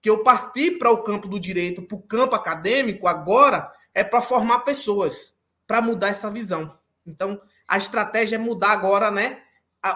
que 0.00 0.10
eu 0.10 0.22
parti 0.22 0.72
para 0.72 0.90
o 0.90 1.02
campo 1.02 1.28
do 1.28 1.38
direito, 1.38 1.82
para 1.82 1.96
o 1.96 2.02
campo 2.02 2.34
acadêmico, 2.34 3.06
agora, 3.06 3.72
é 3.94 4.02
para 4.02 4.20
formar 4.20 4.60
pessoas, 4.60 5.36
para 5.66 5.80
mudar 5.80 6.08
essa 6.08 6.30
visão. 6.30 6.74
Então, 7.06 7.40
a 7.66 7.78
estratégia 7.78 8.36
é 8.36 8.38
mudar 8.38 8.72
agora, 8.72 9.10
né? 9.10 9.42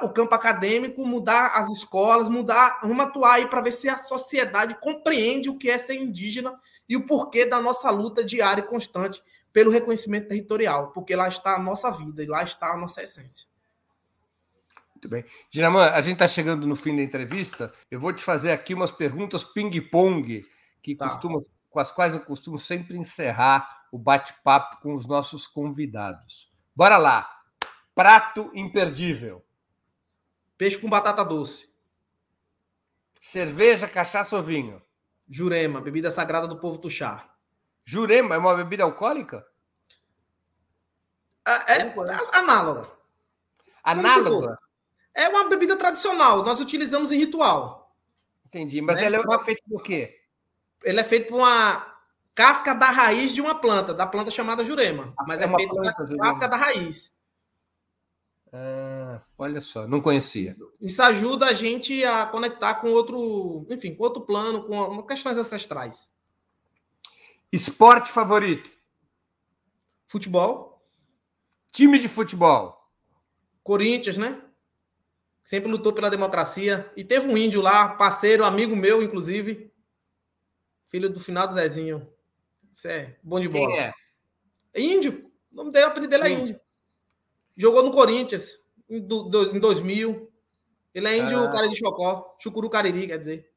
O 0.02 0.08
campo 0.08 0.34
acadêmico, 0.34 1.06
mudar 1.06 1.48
as 1.48 1.70
escolas, 1.70 2.28
mudar, 2.28 2.80
vamos 2.82 3.04
atuar 3.04 3.34
aí 3.34 3.46
para 3.46 3.60
ver 3.60 3.72
se 3.72 3.88
a 3.88 3.96
sociedade 3.96 4.76
compreende 4.80 5.48
o 5.48 5.56
que 5.56 5.70
é 5.70 5.78
ser 5.78 5.94
indígena 5.94 6.58
e 6.88 6.96
o 6.96 7.06
porquê 7.06 7.46
da 7.46 7.60
nossa 7.60 7.90
luta 7.90 8.24
diária 8.24 8.62
e 8.62 8.66
constante 8.66 9.22
pelo 9.52 9.70
reconhecimento 9.70 10.28
territorial, 10.28 10.90
porque 10.90 11.14
lá 11.14 11.28
está 11.28 11.54
a 11.54 11.58
nossa 11.58 11.90
vida 11.90 12.22
e 12.22 12.26
lá 12.26 12.42
está 12.42 12.72
a 12.72 12.76
nossa 12.76 13.02
essência. 13.02 13.46
Muito 15.06 15.08
bem. 15.08 15.24
Dinamã, 15.50 15.90
a 15.90 16.00
gente 16.00 16.14
está 16.14 16.26
chegando 16.26 16.66
no 16.66 16.74
fim 16.74 16.96
da 16.96 17.02
entrevista. 17.02 17.72
Eu 17.90 18.00
vou 18.00 18.12
te 18.12 18.22
fazer 18.22 18.50
aqui 18.50 18.74
umas 18.74 18.90
perguntas 18.90 19.44
ping-pong 19.44 20.44
que 20.82 20.96
tá. 20.96 21.08
costuma, 21.08 21.40
com 21.70 21.78
as 21.78 21.92
quais 21.92 22.14
eu 22.14 22.20
costumo 22.20 22.58
sempre 22.58 22.96
encerrar 22.96 23.86
o 23.92 23.98
bate-papo 23.98 24.80
com 24.80 24.94
os 24.94 25.06
nossos 25.06 25.46
convidados. 25.46 26.52
Bora 26.74 26.96
lá. 26.96 27.30
Prato 27.94 28.50
imperdível. 28.52 29.44
Peixe 30.58 30.76
com 30.76 30.90
batata 30.90 31.24
doce. 31.24 31.68
Cerveja, 33.20 33.88
cachaça 33.88 34.36
ou 34.36 34.42
vinho? 34.42 34.82
Jurema, 35.28 35.80
bebida 35.80 36.10
sagrada 36.10 36.48
do 36.48 36.58
povo 36.58 36.78
Tuxá. 36.78 37.28
Jurema 37.84 38.34
é 38.34 38.38
uma 38.38 38.56
bebida 38.56 38.82
alcoólica? 38.82 39.46
É, 41.46 41.78
é 41.78 41.94
análoga. 42.32 42.90
Análoga? 43.84 44.65
É 45.16 45.30
uma 45.30 45.48
bebida 45.48 45.76
tradicional, 45.76 46.44
nós 46.44 46.60
utilizamos 46.60 47.10
em 47.10 47.16
ritual. 47.16 47.90
Entendi, 48.44 48.82
mas 48.82 48.96
né? 48.96 49.06
ela 49.06 49.16
é 49.16 49.44
feita 49.44 49.62
por 49.66 49.82
quê? 49.82 50.20
Ele 50.84 51.00
é 51.00 51.04
feito 51.04 51.28
por 51.28 51.36
uma 51.36 51.96
casca 52.34 52.74
da 52.74 52.90
raiz 52.90 53.32
de 53.32 53.40
uma 53.40 53.54
planta, 53.54 53.94
da 53.94 54.06
planta 54.06 54.30
chamada 54.30 54.62
jurema. 54.62 55.14
Ah, 55.18 55.24
mas 55.26 55.40
é, 55.40 55.46
é 55.46 55.56
feito 55.56 55.74
da 55.76 55.94
casca 56.18 56.46
da 56.46 56.56
raiz. 56.56 57.16
Ah, 58.52 59.18
olha 59.38 59.62
só, 59.62 59.88
não 59.88 60.02
conhecia. 60.02 60.44
Isso, 60.44 60.70
isso, 60.78 61.02
ajuda 61.02 61.46
a 61.46 61.54
gente 61.54 62.04
a 62.04 62.26
conectar 62.26 62.74
com 62.74 62.92
outro, 62.92 63.66
enfim, 63.70 63.94
com 63.94 64.04
outro 64.04 64.20
plano, 64.20 64.64
com 64.64 65.02
questões 65.02 65.38
ancestrais. 65.38 66.12
Esporte 67.50 68.10
favorito? 68.10 68.70
Futebol. 70.06 70.86
Time 71.72 71.98
de 71.98 72.06
futebol? 72.06 72.86
Corinthians, 73.62 74.18
né? 74.18 74.42
Sempre 75.46 75.70
lutou 75.70 75.92
pela 75.92 76.10
democracia. 76.10 76.90
E 76.96 77.04
teve 77.04 77.28
um 77.28 77.38
índio 77.38 77.60
lá, 77.60 77.90
parceiro, 77.94 78.44
amigo 78.44 78.74
meu, 78.74 79.00
inclusive. 79.00 79.72
Filho 80.88 81.08
do 81.08 81.20
final 81.20 81.46
do 81.46 81.54
Zezinho. 81.54 82.04
Isso 82.68 82.88
é 82.88 83.16
bom 83.22 83.38
de 83.38 83.48
bola. 83.48 83.68
Quem 83.68 83.78
é? 83.78 83.94
é 84.74 84.80
índio. 84.80 85.30
O 85.52 85.54
nome 85.54 85.70
dele, 85.70 85.84
o 85.84 85.88
apelido 85.88 86.10
dele 86.10 86.24
é 86.24 86.30
índio. 86.30 86.60
Jogou 87.56 87.84
no 87.84 87.92
Corinthians 87.92 88.58
em, 88.90 89.00
do, 89.00 89.22
do, 89.22 89.56
em 89.56 89.60
2000. 89.60 90.28
Ele 90.92 91.06
é 91.06 91.16
índio, 91.16 91.38
ah. 91.38 91.48
cara 91.48 91.68
de 91.68 91.76
Chocó. 91.76 92.34
Chucuru 92.40 92.68
Cariri, 92.68 93.06
quer 93.06 93.18
dizer. 93.18 93.48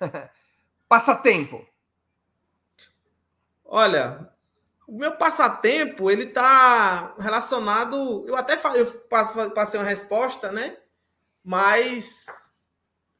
Passatempo. 0.86 1.66
Olha, 3.64 4.30
o 4.86 4.98
meu 4.98 5.12
passatempo, 5.12 6.10
ele 6.10 6.26
tá 6.26 7.14
relacionado... 7.18 8.26
Eu 8.28 8.36
até 8.36 8.52
eu 8.76 8.86
passei 9.54 9.80
uma 9.80 9.88
resposta, 9.88 10.52
né? 10.52 10.76
Mas 11.44 12.26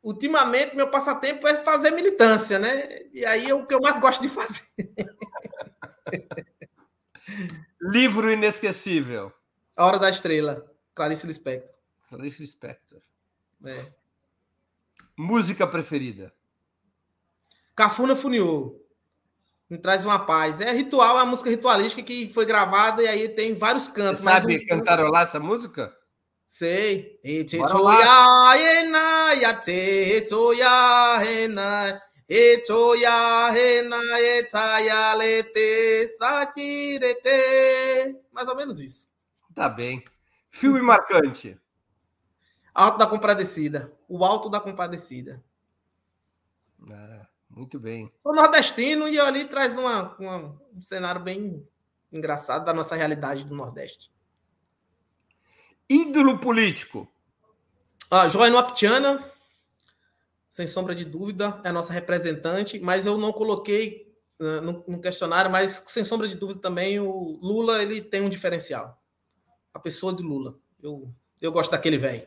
ultimamente 0.03 0.75
meu 0.75 0.91
passatempo 0.91 1.47
é 1.47 1.55
fazer 1.63 1.91
militância, 1.91 2.59
né? 2.59 2.89
E 3.13 3.25
aí 3.25 3.49
é 3.49 3.55
o 3.55 3.67
que 3.67 3.75
eu 3.75 3.81
mais 3.81 3.99
gosto 3.99 4.23
de 4.23 4.29
fazer. 4.29 4.63
Livro 7.81 8.31
inesquecível. 8.31 9.33
A 9.77 9.87
Hora 9.87 9.99
da 9.99 10.11
Estrela, 10.11 10.71
Clarice 10.95 11.27
Lispector. 11.27 11.71
Clarice 12.09 12.43
Lispector. 12.43 13.01
É. 13.65 13.93
Música 15.17 15.67
preferida. 15.67 16.33
Cafuna 17.75 18.15
Funiô. 18.15 18.79
Me 19.69 19.79
traz 19.79 20.05
uma 20.05 20.19
paz. 20.19 20.61
É 20.61 20.71
ritual, 20.73 21.19
é 21.19 21.23
uma 21.23 21.31
música 21.31 21.49
ritualística 21.49 22.03
que 22.03 22.29
foi 22.29 22.45
gravada 22.45 23.03
e 23.03 23.09
aí 23.09 23.29
tem 23.31 23.55
vários 23.55 23.89
cantos. 23.89 24.19
Você 24.19 24.25
sabe 24.25 24.59
um... 24.59 24.67
cantarolar 24.67 25.23
essa 25.23 25.41
música? 25.41 25.97
Sei. 26.53 27.19
Mais 38.31 38.49
ou 38.49 38.55
menos 38.55 38.81
isso. 38.81 39.09
Tá 39.55 39.67
bem. 39.67 40.05
Filme 40.51 40.83
marcante. 40.85 41.59
Alto 42.75 42.99
da 42.99 43.07
Compadecida. 43.07 43.91
O 44.07 44.23
Alto 44.23 44.51
da 44.51 44.61
Compadecida. 44.61 45.43
Ah, 46.87 47.27
muito 47.49 47.81
bem. 47.81 48.13
Sou 48.19 48.35
nordestino 48.35 49.09
e 49.09 49.19
ali 49.19 49.47
traz 49.47 49.79
uma, 49.79 50.15
uma, 50.19 50.37
um 50.77 50.83
cenário 50.83 51.23
bem 51.23 51.67
engraçado 52.13 52.67
da 52.67 52.75
nossa 52.75 52.95
realidade 52.95 53.47
do 53.47 53.55
Nordeste. 53.55 54.13
Ídolo 55.93 56.39
político. 56.39 57.07
Ah, 58.11 58.27
Joana 58.27 58.59
Aptiana, 58.61 59.31
sem 60.49 60.67
sombra 60.67 60.95
de 60.95 61.05
dúvida, 61.05 61.61
é 61.63 61.69
a 61.69 61.73
nossa 61.73 61.93
representante, 61.93 62.79
mas 62.81 63.05
eu 63.05 63.19
não 63.19 63.31
coloquei 63.31 64.15
uh, 64.41 64.61
no, 64.63 64.85
no, 64.89 65.01
questionário, 65.01 65.51
mas 65.51 65.83
sem 65.87 66.03
sombra 66.03 66.27
de 66.27 66.35
dúvida 66.35 66.61
também 66.61 66.99
o 66.99 67.39
Lula 67.43 67.83
ele 67.83 68.01
tem 68.01 68.23
um 68.23 68.29
diferencial. 68.31 69.03
A 69.75 69.79
pessoa 69.79 70.15
de 70.15 70.23
Lula. 70.23 70.59
Eu, 70.83 71.13
eu 71.41 71.53
gosto 71.53 71.71
daquele 71.71 71.99
velho. 71.99 72.27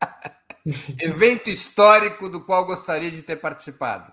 Evento 0.98 1.50
histórico 1.50 2.28
do 2.28 2.44
qual 2.44 2.64
gostaria 2.64 3.10
de 3.10 3.22
ter 3.22 3.36
participado. 3.36 4.12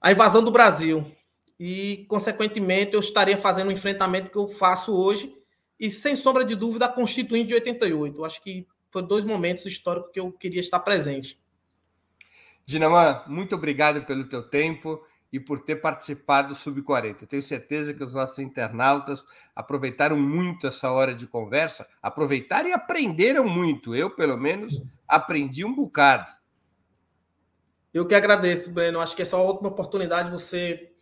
A 0.00 0.12
invasão 0.12 0.44
do 0.44 0.50
Brasil. 0.50 1.10
E, 1.58 2.06
consequentemente, 2.08 2.94
eu 2.94 3.00
estaria 3.00 3.36
fazendo 3.36 3.66
o 3.66 3.70
um 3.70 3.72
enfrentamento 3.72 4.30
que 4.30 4.36
eu 4.36 4.46
faço 4.46 4.94
hoje, 4.94 5.37
e, 5.78 5.90
sem 5.90 6.16
sombra 6.16 6.44
de 6.44 6.54
dúvida, 6.54 6.86
a 6.86 6.92
Constituinte 6.92 7.48
de 7.48 7.54
88. 7.54 8.18
Eu 8.18 8.24
acho 8.24 8.42
que 8.42 8.66
foram 8.90 9.06
dois 9.06 9.24
momentos 9.24 9.66
históricos 9.66 10.10
que 10.12 10.20
eu 10.20 10.32
queria 10.32 10.60
estar 10.60 10.80
presente. 10.80 11.38
Dinamã, 12.66 13.22
muito 13.26 13.54
obrigado 13.54 14.04
pelo 14.04 14.28
teu 14.28 14.42
tempo 14.42 15.02
e 15.32 15.38
por 15.38 15.60
ter 15.60 15.76
participado 15.76 16.48
do 16.48 16.54
Sub-40. 16.54 17.22
Eu 17.22 17.28
tenho 17.28 17.42
certeza 17.42 17.94
que 17.94 18.02
os 18.02 18.14
nossos 18.14 18.38
internautas 18.38 19.24
aproveitaram 19.54 20.18
muito 20.18 20.66
essa 20.66 20.90
hora 20.90 21.14
de 21.14 21.26
conversa, 21.26 21.88
aproveitaram 22.02 22.68
e 22.68 22.72
aprenderam 22.72 23.46
muito. 23.48 23.94
Eu, 23.94 24.10
pelo 24.10 24.36
menos, 24.36 24.82
aprendi 25.06 25.64
um 25.64 25.74
bocado. 25.74 26.32
Eu 27.92 28.06
que 28.06 28.14
agradeço, 28.14 28.70
Breno. 28.70 29.00
Acho 29.00 29.16
que 29.16 29.22
é 29.22 29.24
só 29.24 29.44
outra 29.44 29.68
oportunidade 29.68 30.30
você 30.30 30.92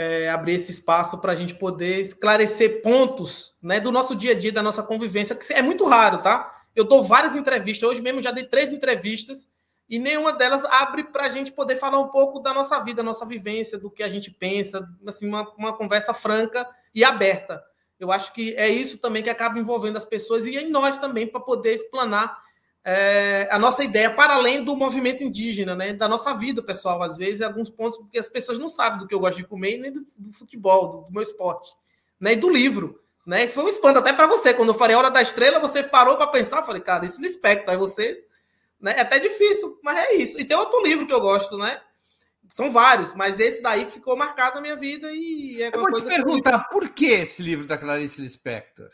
é, 0.00 0.30
abrir 0.30 0.54
esse 0.54 0.72
espaço 0.72 1.18
para 1.18 1.32
a 1.32 1.36
gente 1.36 1.54
poder 1.54 2.00
esclarecer 2.00 2.80
pontos 2.80 3.54
né, 3.62 3.78
do 3.78 3.92
nosso 3.92 4.14
dia 4.14 4.32
a 4.32 4.34
dia, 4.34 4.50
da 4.50 4.62
nossa 4.62 4.82
convivência, 4.82 5.36
que 5.36 5.52
é 5.52 5.60
muito 5.60 5.84
raro, 5.84 6.22
tá? 6.22 6.64
Eu 6.74 6.84
dou 6.84 7.04
várias 7.04 7.36
entrevistas, 7.36 7.86
hoje 7.86 8.00
mesmo 8.00 8.22
já 8.22 8.30
dei 8.30 8.44
três 8.44 8.72
entrevistas, 8.72 9.46
e 9.86 9.98
nenhuma 9.98 10.32
delas 10.32 10.64
abre 10.64 11.04
para 11.04 11.26
a 11.26 11.28
gente 11.28 11.52
poder 11.52 11.76
falar 11.76 12.00
um 12.00 12.08
pouco 12.08 12.40
da 12.40 12.54
nossa 12.54 12.82
vida, 12.82 13.02
nossa 13.02 13.26
vivência, 13.26 13.78
do 13.78 13.90
que 13.90 14.02
a 14.02 14.08
gente 14.08 14.30
pensa, 14.30 14.88
assim, 15.06 15.28
uma, 15.28 15.46
uma 15.58 15.76
conversa 15.76 16.14
franca 16.14 16.66
e 16.94 17.04
aberta. 17.04 17.62
Eu 17.98 18.10
acho 18.10 18.32
que 18.32 18.54
é 18.54 18.70
isso 18.70 18.96
também 18.96 19.22
que 19.22 19.28
acaba 19.28 19.58
envolvendo 19.58 19.98
as 19.98 20.06
pessoas 20.06 20.46
e 20.46 20.56
em 20.56 20.70
nós 20.70 20.96
também, 20.96 21.26
para 21.26 21.40
poder 21.40 21.74
explanar 21.74 22.40
é, 22.84 23.46
a 23.50 23.58
nossa 23.58 23.84
ideia 23.84 24.10
para 24.10 24.34
além 24.34 24.64
do 24.64 24.74
movimento 24.74 25.22
indígena, 25.22 25.76
né? 25.76 25.92
Da 25.92 26.08
nossa 26.08 26.32
vida, 26.34 26.62
pessoal. 26.62 27.02
Às 27.02 27.16
vezes, 27.16 27.42
alguns 27.42 27.68
pontos, 27.68 27.98
porque 27.98 28.18
as 28.18 28.28
pessoas 28.28 28.58
não 28.58 28.68
sabem 28.68 28.98
do 28.98 29.06
que 29.06 29.14
eu 29.14 29.20
gosto 29.20 29.36
de 29.36 29.46
comer, 29.46 29.78
nem 29.78 29.92
do, 29.92 30.04
do 30.16 30.32
futebol, 30.32 30.88
do, 30.88 30.98
do, 31.02 31.12
meu 31.12 31.22
esporte, 31.22 31.74
né? 32.18 32.32
E 32.32 32.36
do 32.36 32.48
livro, 32.48 33.00
né? 33.26 33.48
Foi 33.48 33.64
um 33.64 33.68
espanto 33.68 33.98
até 33.98 34.12
para 34.12 34.26
você. 34.26 34.54
Quando 34.54 34.70
eu 34.70 34.78
falei 34.78 34.96
Hora 34.96 35.10
da 35.10 35.20
Estrela, 35.20 35.58
você 35.58 35.82
parou 35.82 36.16
para 36.16 36.28
pensar, 36.28 36.62
falei, 36.62 36.80
cara, 36.80 37.04
isso 37.04 37.22
espectro. 37.22 37.70
Aí 37.70 37.76
você, 37.76 38.24
né? 38.80 38.94
É 38.96 39.00
até 39.02 39.18
difícil, 39.18 39.78
mas 39.82 39.98
é 39.98 40.14
isso. 40.14 40.40
E 40.40 40.44
tem 40.44 40.56
outro 40.56 40.82
livro 40.82 41.06
que 41.06 41.12
eu 41.12 41.20
gosto, 41.20 41.58
né? 41.58 41.80
São 42.52 42.72
vários, 42.72 43.14
mas 43.14 43.38
esse 43.38 43.62
daí 43.62 43.84
que 43.84 43.92
ficou 43.92 44.16
marcado 44.16 44.56
na 44.56 44.60
minha 44.62 44.74
vida 44.74 45.08
e 45.12 45.62
é 45.62 45.68
uma 45.68 45.86
eu 45.86 45.90
vou 45.92 46.00
te 46.00 46.08
perguntar, 46.08 46.64
que... 46.64 46.70
por 46.72 46.88
que 46.88 47.06
esse 47.06 47.40
livro 47.42 47.64
da 47.64 47.78
Clarice 47.78 48.20
Lispector? 48.20 48.90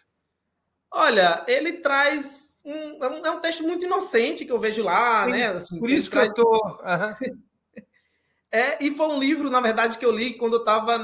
Olha, 0.91 1.43
ele 1.49 1.74
traz 1.74 2.55
é 2.66 3.08
um, 3.08 3.26
é 3.26 3.30
um 3.30 3.40
texto 3.40 3.62
muito 3.62 3.84
inocente 3.84 4.44
que 4.44 4.50
eu 4.50 4.58
vejo 4.58 4.82
lá, 4.82 5.24
Sim, 5.24 5.30
né? 5.30 5.46
Assim, 5.46 5.78
por 5.78 5.88
isso 5.88 6.10
que 6.10 6.16
traz... 6.16 6.36
eu 6.36 6.44
tô. 6.44 6.66
Uhum. 6.66 7.38
é, 8.50 8.84
e 8.84 8.90
foi 8.90 9.06
um 9.06 9.20
livro, 9.20 9.48
na 9.48 9.60
verdade, 9.60 9.98
que 9.98 10.04
eu 10.04 10.10
li 10.10 10.34
quando 10.34 10.54
eu 10.54 10.60
estava 10.60 10.98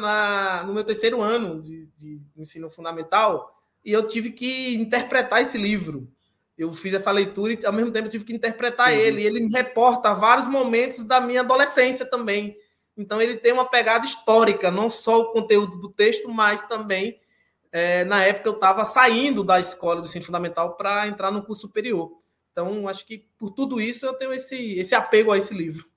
no 0.65 0.75
meu 0.75 0.83
terceiro 0.83 1.21
ano 1.23 1.63
de, 1.63 1.87
de, 1.97 2.21
ensino 2.37 2.69
fundamental, 2.69 3.57
e 3.85 3.93
eu 3.93 4.07
tive 4.07 4.31
que 4.31 4.75
interpretar 4.75 5.41
esse 5.41 5.57
livro. 5.57 6.11
Eu 6.59 6.73
fiz 6.73 6.95
essa 6.95 7.11
leitura 7.11 7.53
e, 7.53 7.65
ao 7.65 7.73
mesmo 7.73 7.93
tempo, 7.93 8.09
tive 8.09 8.25
que 8.25 8.35
interpretar 8.35 8.93
uhum. 8.93 8.99
ele. 8.99 9.23
E 9.23 9.27
ele 9.27 9.41
me 9.41 9.53
reporta 9.53 10.15
vários 10.15 10.49
momentos 10.49 11.05
da 11.05 11.21
minha 11.21 11.41
adolescência 11.41 12.05
também. 12.05 12.57
Então 12.97 13.23
ele 13.23 13.37
tem 13.37 13.53
uma 13.53 13.65
pegada 13.65 14.05
histórica, 14.05 14.71
não 14.71 14.91
só 14.91 15.21
o 15.21 15.33
conteúdo 15.33 15.79
do 15.79 15.89
texto, 15.91 16.29
mas 16.29 16.61
também 16.63 17.19
é, 17.73 18.05
na 18.05 18.23
época 18.23 18.49
eu 18.49 18.55
estava 18.55 18.85
saindo 18.85 19.43
da 19.43 19.59
escola 19.59 20.01
do 20.01 20.05
ensino 20.05 20.25
fundamental 20.25 20.77
para 20.77 21.09
entrar 21.09 21.31
no 21.31 21.43
curso 21.43 21.63
superior. 21.63 22.13
Então 22.53 22.87
acho 22.87 23.07
que 23.07 23.27
por 23.39 23.51
tudo 23.51 23.81
isso 23.81 24.05
eu 24.05 24.13
tenho 24.13 24.33
esse, 24.33 24.75
esse 24.79 24.95
apego 24.95 25.33
a 25.33 25.39
esse 25.39 25.55
livro, 25.55 25.89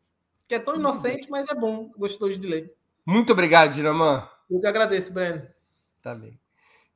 que 0.48 0.56
é 0.56 0.60
tão 0.60 0.76
inocente, 0.76 1.30
mas 1.30 1.48
é 1.50 1.54
bom, 1.54 1.92
gostoso 1.98 2.40
de 2.40 2.48
ler. 2.48 2.74
Muito 3.06 3.34
obrigado, 3.34 3.74
Dinamã. 3.74 4.28
Eu 4.50 4.62
que 4.62 4.68
agradeço, 4.68 5.14
Breno. 5.14 5.46
Tá 6.02 6.16
bem. 6.16 6.40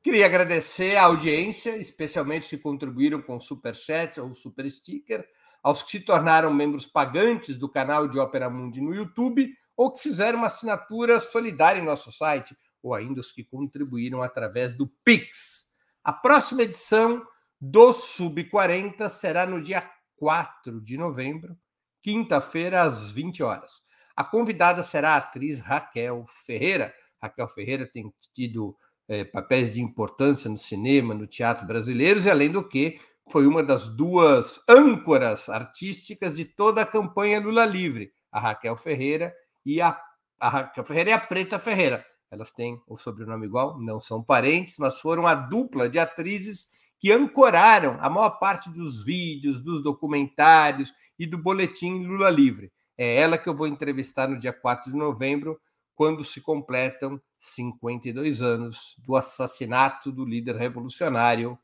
Queria 0.02 0.24
agradecer 0.24 0.96
a 0.96 1.04
audiência, 1.04 1.76
especialmente 1.76 2.48
que 2.48 2.56
contribuíram 2.56 3.20
com 3.20 3.38
super 3.38 3.74
chat 3.74 4.18
ou 4.18 4.34
super 4.34 4.68
sticker, 4.70 5.28
aos 5.62 5.82
que 5.82 5.90
se 5.90 6.00
tornaram 6.00 6.54
membros 6.54 6.86
pagantes 6.86 7.58
do 7.58 7.68
canal 7.68 8.08
de 8.08 8.18
Ópera 8.18 8.48
Mundi 8.48 8.80
no 8.80 8.94
YouTube 8.94 9.54
ou 9.76 9.92
que 9.92 10.00
fizeram 10.00 10.38
uma 10.38 10.46
assinatura 10.46 11.20
solidária 11.20 11.80
em 11.80 11.84
nosso 11.84 12.10
site, 12.10 12.56
ou 12.82 12.94
ainda 12.94 13.20
os 13.20 13.32
que 13.32 13.44
contribuíram 13.44 14.22
através 14.22 14.74
do 14.74 14.86
Pix. 15.04 15.70
A 16.02 16.12
próxima 16.12 16.62
edição 16.62 17.24
do 17.60 17.92
Sub 17.92 18.42
40 18.44 19.08
será 19.08 19.46
no 19.46 19.62
dia 19.62 19.88
4 20.16 20.80
de 20.80 20.96
novembro, 20.96 21.56
quinta-feira, 22.02 22.82
às 22.82 23.12
20 23.12 23.42
horas. 23.42 23.82
A 24.16 24.24
convidada 24.24 24.82
será 24.82 25.10
a 25.14 25.16
atriz 25.16 25.60
Raquel 25.60 26.26
Ferreira. 26.46 26.92
Raquel 27.22 27.48
Ferreira 27.48 27.86
tem 27.86 28.12
tido 28.34 28.76
é, 29.08 29.24
papéis 29.24 29.74
de 29.74 29.82
importância 29.82 30.48
no 30.50 30.58
cinema, 30.58 31.14
no 31.14 31.26
teatro 31.26 31.66
brasileiros, 31.66 32.26
e 32.26 32.30
além 32.30 32.50
do 32.50 32.66
que, 32.66 33.00
foi 33.30 33.46
uma 33.46 33.62
das 33.62 33.88
duas 33.88 34.60
âncoras 34.68 35.48
artísticas 35.48 36.34
de 36.34 36.44
toda 36.44 36.82
a 36.82 36.86
campanha 36.86 37.40
Lula 37.40 37.64
Livre, 37.64 38.12
a 38.30 38.40
Raquel 38.40 38.76
Ferreira 38.76 39.34
e 39.64 39.80
a, 39.80 40.00
a 40.38 40.48
Raquel 40.48 40.84
Ferreira 40.84 41.10
e 41.10 41.12
a 41.12 41.18
Preta 41.18 41.58
Ferreira. 41.58 42.04
Elas 42.30 42.52
têm 42.52 42.80
o 42.86 42.96
sobrenome 42.96 43.46
igual, 43.46 43.78
não 43.80 43.98
são 43.98 44.22
parentes, 44.22 44.76
mas 44.78 45.00
foram 45.00 45.26
a 45.26 45.34
dupla 45.34 45.88
de 45.88 45.98
atrizes 45.98 46.68
que 46.98 47.10
ancoraram 47.10 47.96
a 48.00 48.08
maior 48.08 48.38
parte 48.38 48.70
dos 48.70 49.04
vídeos, 49.04 49.60
dos 49.60 49.82
documentários 49.82 50.92
e 51.18 51.26
do 51.26 51.38
boletim 51.38 52.04
Lula 52.04 52.30
Livre. 52.30 52.70
É 52.96 53.16
ela 53.16 53.38
que 53.38 53.48
eu 53.48 53.56
vou 53.56 53.66
entrevistar 53.66 54.28
no 54.28 54.38
dia 54.38 54.52
4 54.52 54.92
de 54.92 54.96
novembro, 54.96 55.58
quando 55.94 56.22
se 56.22 56.40
completam 56.40 57.20
52 57.38 58.42
anos 58.42 58.94
do 58.98 59.16
assassinato 59.16 60.12
do 60.12 60.24
líder 60.24 60.56
revolucionário 60.56 61.58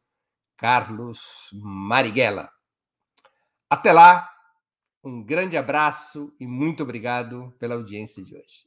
Carlos 0.57 1.51
Marighella. 1.53 2.51
Até 3.69 3.93
lá, 3.93 4.31
um 5.05 5.23
grande 5.23 5.57
abraço 5.57 6.35
e 6.41 6.47
muito 6.47 6.83
obrigado 6.83 7.55
pela 7.59 7.75
audiência 7.75 8.25
de 8.25 8.35
hoje. 8.35 8.67